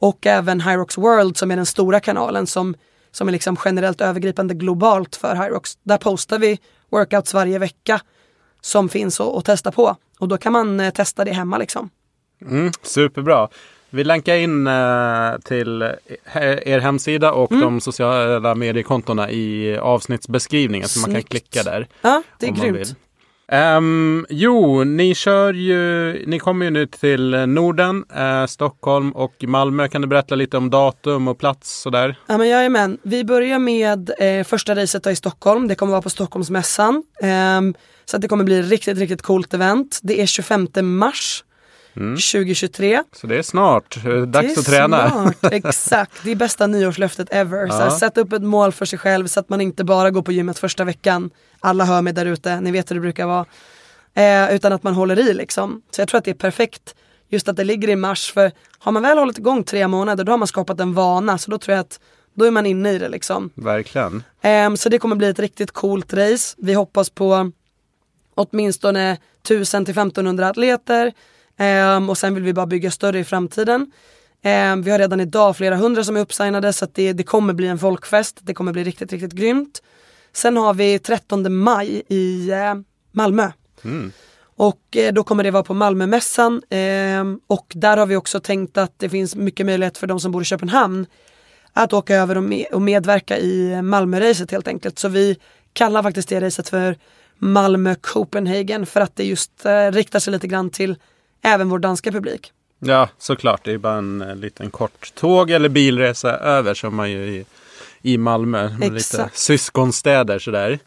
och 0.00 0.26
även 0.26 0.60
Hyrox 0.60 0.98
World 0.98 1.36
som 1.36 1.50
är 1.50 1.56
den 1.56 1.66
stora 1.66 2.00
kanalen 2.00 2.46
som, 2.46 2.74
som 3.10 3.28
är 3.28 3.32
liksom 3.32 3.56
generellt 3.64 4.00
övergripande 4.00 4.54
globalt 4.54 5.16
för 5.16 5.36
Hyrox. 5.36 5.78
Där 5.82 5.98
postar 5.98 6.38
vi 6.38 6.58
workouts 6.90 7.34
varje 7.34 7.58
vecka 7.58 8.00
som 8.60 8.88
finns 8.88 9.20
att 9.20 9.44
testa 9.44 9.72
på 9.72 9.96
och 10.18 10.28
då 10.28 10.38
kan 10.38 10.52
man 10.52 10.80
eh, 10.80 10.90
testa 10.90 11.24
det 11.24 11.32
hemma 11.32 11.58
liksom. 11.58 11.90
Mm, 12.42 12.72
superbra. 12.82 13.48
Vi 13.90 14.04
länkar 14.04 14.36
in 14.36 14.66
eh, 14.66 15.38
till 15.44 15.82
er 16.42 16.78
hemsida 16.78 17.32
och 17.32 17.52
mm. 17.52 17.64
de 17.64 17.80
sociala 17.80 18.54
mediekontona 18.54 19.30
i 19.30 19.78
avsnittsbeskrivningen 19.78 20.88
Snyggt. 20.88 21.04
så 21.04 21.10
man 21.10 21.14
kan 21.14 21.22
klicka 21.22 21.62
där. 21.62 21.88
Ja, 22.02 22.22
det 22.38 22.46
är 22.46 22.50
grymt. 22.50 22.96
Um, 23.52 24.26
jo, 24.28 24.84
ni 24.84 25.14
kör 25.14 25.52
ju, 25.52 26.12
ni 26.26 26.38
kommer 26.38 26.64
ju 26.64 26.70
nu 26.70 26.86
till 26.86 27.30
Norden, 27.30 28.04
eh, 28.14 28.46
Stockholm 28.46 29.10
och 29.12 29.44
Malmö. 29.46 29.88
Kan 29.88 30.02
du 30.02 30.08
berätta 30.08 30.34
lite 30.34 30.56
om 30.56 30.70
datum 30.70 31.28
och 31.28 31.38
plats 31.38 31.80
sådär? 31.80 32.16
Ja 32.26 32.38
men 32.38 32.48
jajamän, 32.48 32.98
vi 33.02 33.24
börjar 33.24 33.58
med 33.58 34.10
eh, 34.18 34.44
första 34.44 34.74
racet 34.74 35.06
i 35.06 35.16
Stockholm. 35.16 35.68
Det 35.68 35.74
kommer 35.74 35.90
vara 35.90 36.02
på 36.02 36.10
Stockholmsmässan. 36.10 37.02
Um, 37.58 37.74
så 38.04 38.18
det 38.18 38.28
kommer 38.28 38.44
bli 38.44 38.62
riktigt, 38.62 38.98
riktigt 38.98 39.22
coolt 39.22 39.54
event. 39.54 39.98
Det 40.02 40.22
är 40.22 40.26
25 40.26 40.68
mars 40.82 41.44
mm. 41.98 42.16
2023. 42.16 43.02
Så 43.12 43.26
det 43.26 43.38
är 43.38 43.42
snart, 43.42 44.04
dags 44.26 44.54
det 44.54 44.54
är 44.54 44.58
att 44.58 44.66
träna. 44.66 45.10
Snart. 45.10 45.52
Exakt, 45.52 46.12
det 46.24 46.30
är 46.30 46.36
bästa 46.36 46.66
nyårslöftet 46.66 47.28
ever. 47.30 47.66
Ja. 47.66 47.90
Så 47.90 47.96
sätt 47.98 48.18
upp 48.18 48.32
ett 48.32 48.42
mål 48.42 48.72
för 48.72 48.84
sig 48.84 48.98
själv 48.98 49.26
så 49.26 49.40
att 49.40 49.48
man 49.48 49.60
inte 49.60 49.84
bara 49.84 50.10
går 50.10 50.22
på 50.22 50.32
gymmet 50.32 50.58
första 50.58 50.84
veckan. 50.84 51.30
Alla 51.60 51.84
hör 51.84 52.02
mig 52.02 52.12
där 52.12 52.26
ute, 52.26 52.60
ni 52.60 52.70
vet 52.70 52.90
hur 52.90 52.94
det 52.94 53.00
brukar 53.00 53.26
vara. 53.26 53.46
Eh, 54.14 54.54
utan 54.54 54.72
att 54.72 54.82
man 54.82 54.94
håller 54.94 55.18
i 55.18 55.34
liksom. 55.34 55.82
Så 55.90 56.00
jag 56.00 56.08
tror 56.08 56.18
att 56.18 56.24
det 56.24 56.30
är 56.30 56.34
perfekt 56.34 56.94
just 57.28 57.48
att 57.48 57.56
det 57.56 57.64
ligger 57.64 57.88
i 57.88 57.96
mars. 57.96 58.32
För 58.32 58.52
har 58.78 58.92
man 58.92 59.02
väl 59.02 59.18
hållit 59.18 59.38
igång 59.38 59.64
tre 59.64 59.88
månader 59.88 60.24
då 60.24 60.32
har 60.32 60.38
man 60.38 60.48
skapat 60.48 60.80
en 60.80 60.94
vana. 60.94 61.38
Så 61.38 61.50
då 61.50 61.58
tror 61.58 61.74
jag 61.74 61.80
att 61.80 62.00
då 62.34 62.44
är 62.44 62.50
man 62.50 62.66
inne 62.66 62.92
i 62.92 62.98
det 62.98 63.08
liksom. 63.08 63.50
Verkligen. 63.54 64.22
Eh, 64.40 64.74
så 64.74 64.88
det 64.88 64.98
kommer 64.98 65.16
bli 65.16 65.28
ett 65.28 65.38
riktigt 65.38 65.70
coolt 65.70 66.14
race. 66.14 66.54
Vi 66.58 66.74
hoppas 66.74 67.10
på 67.10 67.52
åtminstone 68.34 69.16
1000 69.42 69.84
till 69.84 69.92
1500 69.92 70.48
atleter. 70.48 71.12
Um, 71.58 72.10
och 72.10 72.18
sen 72.18 72.34
vill 72.34 72.42
vi 72.42 72.52
bara 72.52 72.66
bygga 72.66 72.90
större 72.90 73.18
i 73.18 73.24
framtiden. 73.24 73.80
Um, 74.44 74.82
vi 74.82 74.90
har 74.90 74.98
redan 74.98 75.20
idag 75.20 75.56
flera 75.56 75.76
hundra 75.76 76.04
som 76.04 76.16
är 76.16 76.20
uppsignade 76.20 76.72
så 76.72 76.86
det, 76.92 77.12
det 77.12 77.22
kommer 77.22 77.54
bli 77.54 77.66
en 77.66 77.78
folkfest. 77.78 78.38
Det 78.40 78.54
kommer 78.54 78.72
bli 78.72 78.84
riktigt, 78.84 79.12
riktigt 79.12 79.32
grymt. 79.32 79.82
Sen 80.32 80.56
har 80.56 80.74
vi 80.74 80.98
13 80.98 81.54
maj 81.54 82.02
i 82.08 82.50
uh, 82.52 82.82
Malmö. 83.12 83.50
Mm. 83.84 84.12
Och 84.40 84.96
uh, 84.96 85.12
då 85.12 85.24
kommer 85.24 85.44
det 85.44 85.50
vara 85.50 85.62
på 85.62 85.74
Malmömässan 85.74 86.54
uh, 86.54 87.36
och 87.46 87.72
där 87.74 87.96
har 87.96 88.06
vi 88.06 88.16
också 88.16 88.40
tänkt 88.40 88.78
att 88.78 88.92
det 88.96 89.08
finns 89.08 89.36
mycket 89.36 89.66
möjlighet 89.66 89.98
för 89.98 90.06
de 90.06 90.20
som 90.20 90.32
bor 90.32 90.42
i 90.42 90.44
Köpenhamn 90.44 91.06
att 91.72 91.92
åka 91.92 92.16
över 92.16 92.36
och, 92.36 92.42
med, 92.42 92.66
och 92.72 92.82
medverka 92.82 93.38
i 93.38 93.82
Malmöracet 93.82 94.50
helt 94.50 94.68
enkelt. 94.68 94.98
Så 94.98 95.08
vi 95.08 95.38
kallar 95.72 96.02
faktiskt 96.02 96.28
det 96.28 96.40
racet 96.40 96.68
för 96.68 96.96
Malmö 97.38 97.94
Copenhagen 98.00 98.86
för 98.86 99.00
att 99.00 99.16
det 99.16 99.24
just 99.24 99.66
eh, 99.66 99.92
riktar 99.92 100.18
sig 100.18 100.32
lite 100.32 100.46
grann 100.46 100.70
till 100.70 100.96
även 101.42 101.68
vår 101.68 101.78
danska 101.78 102.12
publik. 102.12 102.52
Ja, 102.78 103.08
såklart. 103.18 103.64
Det 103.64 103.72
är 103.72 103.78
bara 103.78 103.94
en, 103.94 104.20
en 104.20 104.40
liten 104.40 104.70
kort 104.70 105.14
tåg 105.14 105.50
eller 105.50 105.68
bilresa 105.68 106.30
över 106.30 106.74
som 106.74 106.94
man 106.94 107.10
ju 107.10 107.18
i, 107.18 107.44
i 108.02 108.18
Malmö. 108.18 108.70
Exakt. 108.82 108.92
Lite 108.92 109.30
syskonstäder 109.32 110.38
sådär. 110.38 110.78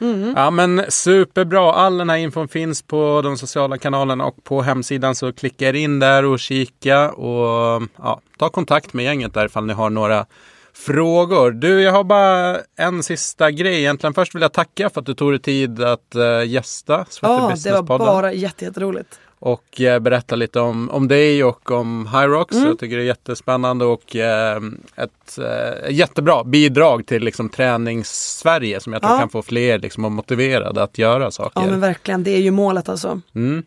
Mm. 0.00 0.34
Ja 0.36 0.50
men 0.50 0.84
superbra. 0.88 1.72
All 1.72 1.98
den 1.98 2.10
här 2.10 2.16
infon 2.16 2.48
finns 2.48 2.82
på 2.82 3.20
de 3.24 3.38
sociala 3.38 3.78
kanalerna 3.78 4.24
och 4.24 4.44
på 4.44 4.62
hemsidan 4.62 5.14
så 5.14 5.32
klicka 5.32 5.68
er 5.68 5.72
in 5.72 5.98
där 5.98 6.24
och 6.24 6.40
kika 6.40 7.10
och 7.10 7.82
ja, 7.96 8.20
ta 8.38 8.48
kontakt 8.48 8.92
med 8.92 9.04
gänget 9.04 9.34
där 9.34 9.46
ifall 9.46 9.66
ni 9.66 9.72
har 9.72 9.90
några 9.90 10.26
frågor. 10.74 11.50
Du, 11.50 11.82
jag 11.82 11.92
har 11.92 12.04
bara 12.04 12.58
en 12.76 13.02
sista 13.02 13.50
grej 13.50 13.78
egentligen. 13.78 14.14
Först 14.14 14.34
vill 14.34 14.42
jag 14.42 14.52
tacka 14.52 14.90
för 14.90 15.00
att 15.00 15.06
du 15.06 15.14
tog 15.14 15.32
dig 15.32 15.40
tid 15.40 15.82
att 15.82 16.14
uh, 16.16 16.46
gästa 16.46 17.06
Ja, 17.22 17.54
det 17.64 17.72
var 17.72 17.82
bara 17.82 18.32
jätteroligt 18.32 19.20
och 19.46 19.80
eh, 19.80 19.98
berätta 19.98 20.36
lite 20.36 20.60
om, 20.60 20.90
om 20.90 21.08
dig 21.08 21.44
och 21.44 21.70
om 21.70 22.08
Hyrox. 22.12 22.54
Mm. 22.54 22.68
Jag 22.68 22.78
tycker 22.78 22.96
det 22.96 23.02
är 23.02 23.06
jättespännande 23.06 23.84
och 23.84 24.16
eh, 24.16 24.60
ett 24.96 25.38
eh, 25.38 25.90
jättebra 25.90 26.44
bidrag 26.44 27.06
till 27.06 27.24
liksom, 27.24 27.48
tränings-Sverige 27.48 28.80
som 28.80 28.92
jag 28.92 29.02
tror 29.02 29.14
ja. 29.14 29.18
kan 29.18 29.28
få 29.28 29.42
fler 29.42 29.78
liksom, 29.78 30.14
motiverade 30.14 30.82
att 30.82 30.98
göra 30.98 31.30
saker. 31.30 31.60
Ja 31.60 31.66
men 31.66 31.80
verkligen, 31.80 32.24
det 32.24 32.30
är 32.30 32.40
ju 32.40 32.50
målet 32.50 32.88
alltså. 32.88 33.20
Mm. 33.34 33.62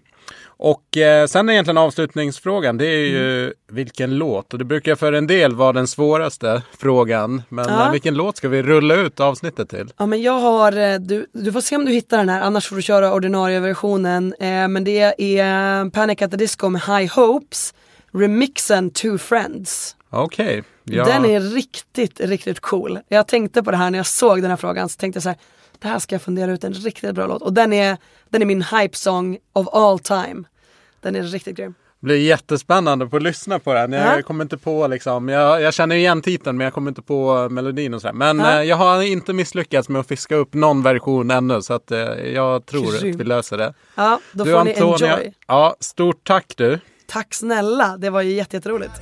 Och 0.61 0.97
eh, 0.97 1.27
sen 1.27 1.49
är 1.49 1.53
egentligen 1.53 1.77
avslutningsfrågan, 1.77 2.77
det 2.77 2.85
är 2.85 3.07
ju 3.07 3.41
mm. 3.41 3.53
vilken 3.71 4.17
låt? 4.17 4.53
Och 4.53 4.59
det 4.59 4.65
brukar 4.65 4.95
för 4.95 5.13
en 5.13 5.27
del 5.27 5.55
vara 5.55 5.73
den 5.73 5.87
svåraste 5.87 6.61
frågan. 6.77 7.41
Men 7.49 7.65
ja. 7.69 7.85
Eh, 7.85 7.91
vilken 7.91 8.13
låt 8.13 8.37
ska 8.37 8.49
vi 8.49 8.63
rulla 8.63 8.95
ut 8.95 9.19
avsnittet 9.19 9.69
till? 9.69 9.93
Ja 9.97 10.05
men 10.05 10.21
jag 10.21 10.39
har, 10.39 10.77
eh, 10.77 10.95
du, 10.99 11.25
du 11.33 11.51
får 11.51 11.61
se 11.61 11.75
om 11.75 11.85
du 11.85 11.91
hittar 11.91 12.17
den 12.17 12.29
här, 12.29 12.41
annars 12.41 12.67
får 12.67 12.75
du 12.75 12.81
köra 12.81 13.13
ordinarie 13.13 13.59
versionen. 13.59 14.33
Eh, 14.39 14.67
men 14.67 14.83
det 14.83 14.99
är 15.17 15.89
Panic 15.89 16.21
at 16.21 16.31
the 16.31 16.37
Disco 16.37 16.69
med 16.69 16.81
High 16.81 17.15
Hopes, 17.15 17.73
remixen 18.13 18.89
Two 18.89 19.17
Friends. 19.17 19.95
Okej. 20.09 20.45
Okay. 20.45 20.63
Ja. 20.83 21.05
Den 21.05 21.25
är 21.25 21.39
riktigt, 21.39 22.19
riktigt 22.19 22.59
cool. 22.59 22.99
Jag 23.07 23.27
tänkte 23.27 23.63
på 23.63 23.71
det 23.71 23.77
här 23.77 23.89
när 23.89 23.99
jag 23.99 24.07
såg 24.07 24.41
den 24.41 24.49
här 24.49 24.57
frågan, 24.57 24.89
så 24.89 24.97
tänkte 24.97 25.17
jag 25.17 25.23
så 25.23 25.29
här, 25.29 25.37
det 25.79 25.87
här 25.87 25.99
ska 25.99 26.15
jag 26.15 26.21
fundera 26.21 26.51
ut 26.51 26.63
en 26.63 26.73
riktigt 26.73 27.15
bra 27.15 27.27
låt. 27.27 27.41
Och 27.41 27.53
den 27.53 27.73
är, 27.73 27.97
den 28.29 28.41
är 28.41 28.45
min 28.45 28.61
hype-song 28.61 29.37
of 29.53 29.67
all 29.73 29.99
time. 29.99 30.43
Den 31.01 31.15
är 31.15 31.23
riktigt 31.23 31.57
grym. 31.57 31.73
Det 31.99 32.05
blir 32.05 32.17
jättespännande 32.17 33.05
att 33.05 33.11
få 33.11 33.19
lyssna 33.19 33.59
på 33.59 33.73
den. 33.73 33.91
Jag 33.91 34.19
ja. 34.19 34.21
kommer 34.21 34.43
inte 34.43 34.57
på 34.57 34.87
liksom, 34.87 35.29
jag, 35.29 35.61
jag, 35.61 35.73
känner 35.73 35.95
igen 35.95 36.21
titeln 36.21 36.57
men 36.57 36.65
jag 36.65 36.73
kommer 36.73 36.91
inte 36.91 37.01
på 37.01 37.49
melodin 37.49 37.93
och 37.93 38.01
sådär. 38.01 38.13
Men 38.13 38.39
ja. 38.39 38.59
eh, 38.59 38.63
jag 38.63 38.75
har 38.75 39.01
inte 39.01 39.33
misslyckats 39.33 39.89
med 39.89 39.99
att 39.99 40.07
fiska 40.07 40.35
upp 40.35 40.53
någon 40.53 40.83
version 40.83 41.31
ännu 41.31 41.61
så 41.61 41.73
att 41.73 41.91
eh, 41.91 41.99
jag 42.33 42.65
tror 42.65 42.99
Grym. 42.99 43.13
att 43.13 43.19
vi 43.19 43.23
löser 43.23 43.57
det. 43.57 43.73
Ja, 43.95 44.19
då 44.31 44.43
du, 44.43 44.51
får 44.51 44.59
Antonia, 44.59 44.97
ni 44.99 45.05
enjoy. 45.05 45.33
Ja, 45.47 45.75
stort 45.79 46.27
tack 46.27 46.53
du. 46.57 46.79
Tack 47.07 47.33
snälla, 47.33 47.97
det 47.97 48.09
var 48.09 48.21
ju 48.21 48.31
jätteroligt. 48.31 48.93